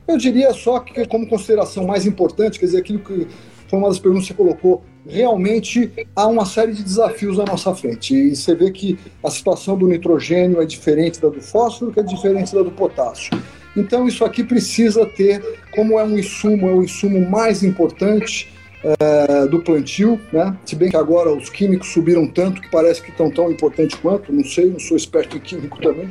eu 0.07 0.17
diria 0.17 0.53
só 0.53 0.79
que, 0.79 1.05
como 1.07 1.27
consideração 1.27 1.85
mais 1.85 2.05
importante, 2.05 2.59
quer 2.59 2.65
dizer, 2.65 2.79
aquilo 2.79 2.99
que 2.99 3.27
foi 3.67 3.79
uma 3.79 3.89
das 3.89 3.99
perguntas 3.99 4.27
que 4.27 4.33
você 4.33 4.37
colocou, 4.37 4.83
realmente 5.07 5.91
há 6.15 6.27
uma 6.27 6.45
série 6.45 6.73
de 6.73 6.83
desafios 6.83 7.39
à 7.39 7.45
nossa 7.45 7.73
frente. 7.75 8.15
E 8.15 8.35
você 8.35 8.55
vê 8.55 8.71
que 8.71 8.97
a 9.23 9.29
situação 9.29 9.77
do 9.77 9.87
nitrogênio 9.87 10.61
é 10.61 10.65
diferente 10.65 11.21
da 11.21 11.29
do 11.29 11.41
fósforo, 11.41 11.91
que 11.91 11.99
é 11.99 12.03
diferente 12.03 12.53
da 12.55 12.61
do 12.61 12.71
potássio. 12.71 13.37
Então, 13.75 14.07
isso 14.07 14.23
aqui 14.23 14.43
precisa 14.43 15.05
ter, 15.05 15.43
como 15.75 15.99
é 15.99 16.03
um 16.03 16.17
insumo, 16.17 16.69
é 16.69 16.73
o 16.73 16.81
insumo 16.81 17.29
mais 17.29 17.61
importante 17.61 18.54
é, 18.99 19.47
do 19.47 19.59
plantio, 19.61 20.19
né? 20.31 20.55
Se 20.65 20.75
bem 20.75 20.89
que 20.89 20.97
agora 20.97 21.33
os 21.33 21.49
químicos 21.49 21.91
subiram 21.91 22.27
tanto 22.27 22.61
que 22.61 22.69
parece 22.69 23.01
que 23.01 23.09
estão 23.09 23.31
tão 23.31 23.51
importantes 23.51 23.97
quanto, 23.99 24.31
não 24.31 24.43
sei, 24.43 24.69
não 24.69 24.79
sou 24.79 24.95
experto 24.95 25.35
em 25.37 25.39
químico 25.39 25.81
também. 25.81 26.07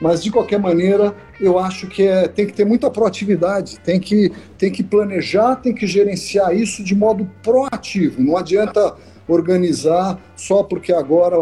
Mas, 0.00 0.22
de 0.22 0.30
qualquer 0.30 0.60
maneira, 0.60 1.14
eu 1.40 1.58
acho 1.58 1.88
que 1.88 2.02
é, 2.02 2.28
tem 2.28 2.46
que 2.46 2.52
ter 2.52 2.64
muita 2.64 2.90
proatividade, 2.90 3.78
tem 3.80 3.98
que, 3.98 4.30
tem 4.58 4.70
que 4.70 4.82
planejar, 4.82 5.56
tem 5.56 5.74
que 5.74 5.86
gerenciar 5.86 6.54
isso 6.54 6.84
de 6.84 6.94
modo 6.94 7.28
proativo. 7.42 8.22
Não 8.22 8.36
adianta 8.36 8.94
organizar 9.26 10.20
só 10.36 10.62
porque 10.62 10.92
agora, 10.92 11.36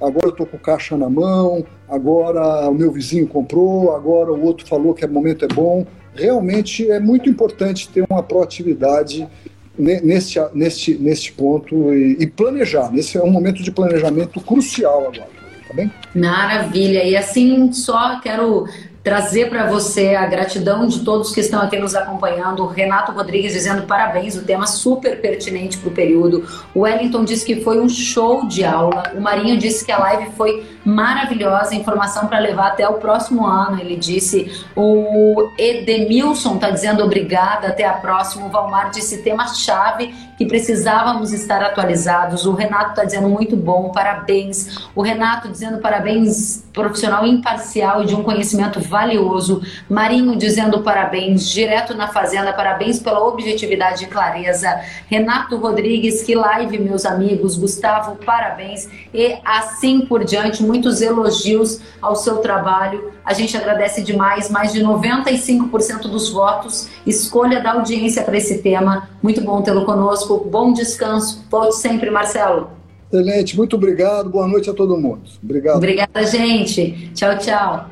agora 0.00 0.26
eu 0.26 0.30
estou 0.30 0.46
com 0.46 0.58
caixa 0.58 0.96
na 0.96 1.08
mão, 1.08 1.64
agora 1.88 2.68
o 2.68 2.74
meu 2.74 2.90
vizinho 2.90 3.26
comprou, 3.26 3.94
agora 3.94 4.32
o 4.32 4.44
outro 4.44 4.66
falou 4.66 4.92
que 4.92 5.04
o 5.04 5.10
momento 5.10 5.44
é 5.44 5.48
bom. 5.48 5.86
Realmente 6.14 6.90
é 6.90 7.00
muito 7.00 7.30
importante 7.30 7.88
ter 7.88 8.04
uma 8.10 8.22
proatividade 8.22 9.26
neste, 9.78 10.40
neste, 10.54 10.94
neste 10.94 11.32
ponto 11.32 11.92
e, 11.92 12.16
e 12.20 12.26
planejar. 12.26 12.90
Esse 12.94 13.18
é 13.18 13.22
um 13.22 13.30
momento 13.30 13.62
de 13.62 13.70
planejamento 13.70 14.40
crucial 14.40 15.06
agora 15.08 15.42
tá 15.72 15.74
bem? 15.74 15.90
Maravilha. 16.14 17.02
E 17.02 17.16
assim, 17.16 17.72
só 17.72 18.20
quero 18.20 18.66
trazer 19.02 19.48
para 19.48 19.66
você 19.66 20.14
a 20.14 20.26
gratidão 20.26 20.86
de 20.86 21.00
todos 21.00 21.32
que 21.34 21.40
estão 21.40 21.60
aqui 21.60 21.76
nos 21.76 21.94
acompanhando. 21.94 22.62
O 22.62 22.66
Renato 22.66 23.10
Rodrigues 23.10 23.52
dizendo 23.52 23.82
parabéns, 23.82 24.36
o 24.36 24.44
tema 24.44 24.66
super 24.66 25.20
pertinente 25.20 25.78
para 25.78 25.88
o 25.88 25.92
período. 25.92 26.46
O 26.72 26.80
Wellington 26.80 27.24
disse 27.24 27.44
que 27.44 27.60
foi 27.62 27.80
um 27.80 27.88
show 27.88 28.46
de 28.46 28.64
aula. 28.64 29.12
O 29.16 29.20
Marinho 29.20 29.58
disse 29.58 29.84
que 29.84 29.90
a 29.90 29.98
live 29.98 30.30
foi 30.36 30.64
maravilhosa, 30.84 31.74
informação 31.74 32.26
para 32.26 32.38
levar 32.38 32.68
até 32.68 32.88
o 32.88 32.94
próximo 32.94 33.46
ano. 33.46 33.80
Ele 33.80 33.96
disse. 33.96 34.66
O 34.74 35.50
Edemilson 35.58 36.54
está 36.56 36.70
dizendo 36.70 37.04
obrigada, 37.04 37.68
até 37.68 37.84
a 37.84 37.94
próxima. 37.94 38.46
O 38.46 38.50
Valmar 38.50 38.90
disse 38.90 39.22
tema-chave 39.22 40.14
que 40.36 40.46
precisávamos 40.46 41.32
estar 41.32 41.62
atualizados. 41.62 42.46
O 42.46 42.52
Renato 42.52 42.90
está 42.90 43.04
dizendo 43.04 43.28
muito 43.28 43.56
bom, 43.56 43.90
parabéns. 43.92 44.88
O 44.94 45.02
Renato 45.02 45.48
dizendo 45.48 45.78
parabéns, 45.78 46.64
profissional 46.72 47.26
imparcial 47.26 48.02
e 48.02 48.06
de 48.06 48.14
um 48.14 48.22
conhecimento 48.22 48.80
valioso. 48.80 49.62
Marinho 49.88 50.36
dizendo 50.36 50.82
parabéns, 50.82 51.48
direto 51.48 51.94
na 51.94 52.08
fazenda, 52.08 52.52
parabéns 52.52 52.98
pela 52.98 53.22
objetividade 53.24 54.04
e 54.04 54.06
clareza. 54.08 54.80
Renato 55.06 55.56
Rodrigues, 55.56 56.22
que 56.22 56.34
live, 56.34 56.78
meus 56.78 57.04
amigos. 57.04 57.56
Gustavo, 57.56 58.16
parabéns. 58.16 58.88
E 59.14 59.36
assim 59.44 60.00
por 60.06 60.24
diante, 60.24 60.62
muitos 60.72 61.02
elogios 61.02 61.80
ao 62.00 62.16
seu 62.16 62.38
trabalho. 62.38 63.12
A 63.22 63.34
gente 63.34 63.54
agradece 63.56 64.02
demais, 64.02 64.50
mais 64.50 64.72
de 64.72 64.82
95% 64.82 66.02
dos 66.02 66.30
votos, 66.30 66.88
escolha 67.06 67.60
da 67.60 67.72
audiência 67.72 68.22
para 68.22 68.38
esse 68.38 68.62
tema. 68.62 69.10
Muito 69.22 69.42
bom 69.42 69.60
tê-lo 69.60 69.84
conosco. 69.84 70.48
Bom 70.50 70.72
descanso. 70.72 71.44
Volte 71.50 71.76
sempre, 71.76 72.10
Marcelo. 72.10 72.70
Excelente, 73.12 73.54
muito 73.54 73.76
obrigado. 73.76 74.30
Boa 74.30 74.48
noite 74.48 74.70
a 74.70 74.72
todo 74.72 74.96
mundo. 74.96 75.20
Obrigado. 75.42 75.76
Obrigada, 75.76 76.24
gente. 76.24 77.10
Tchau, 77.14 77.36
tchau. 77.36 77.91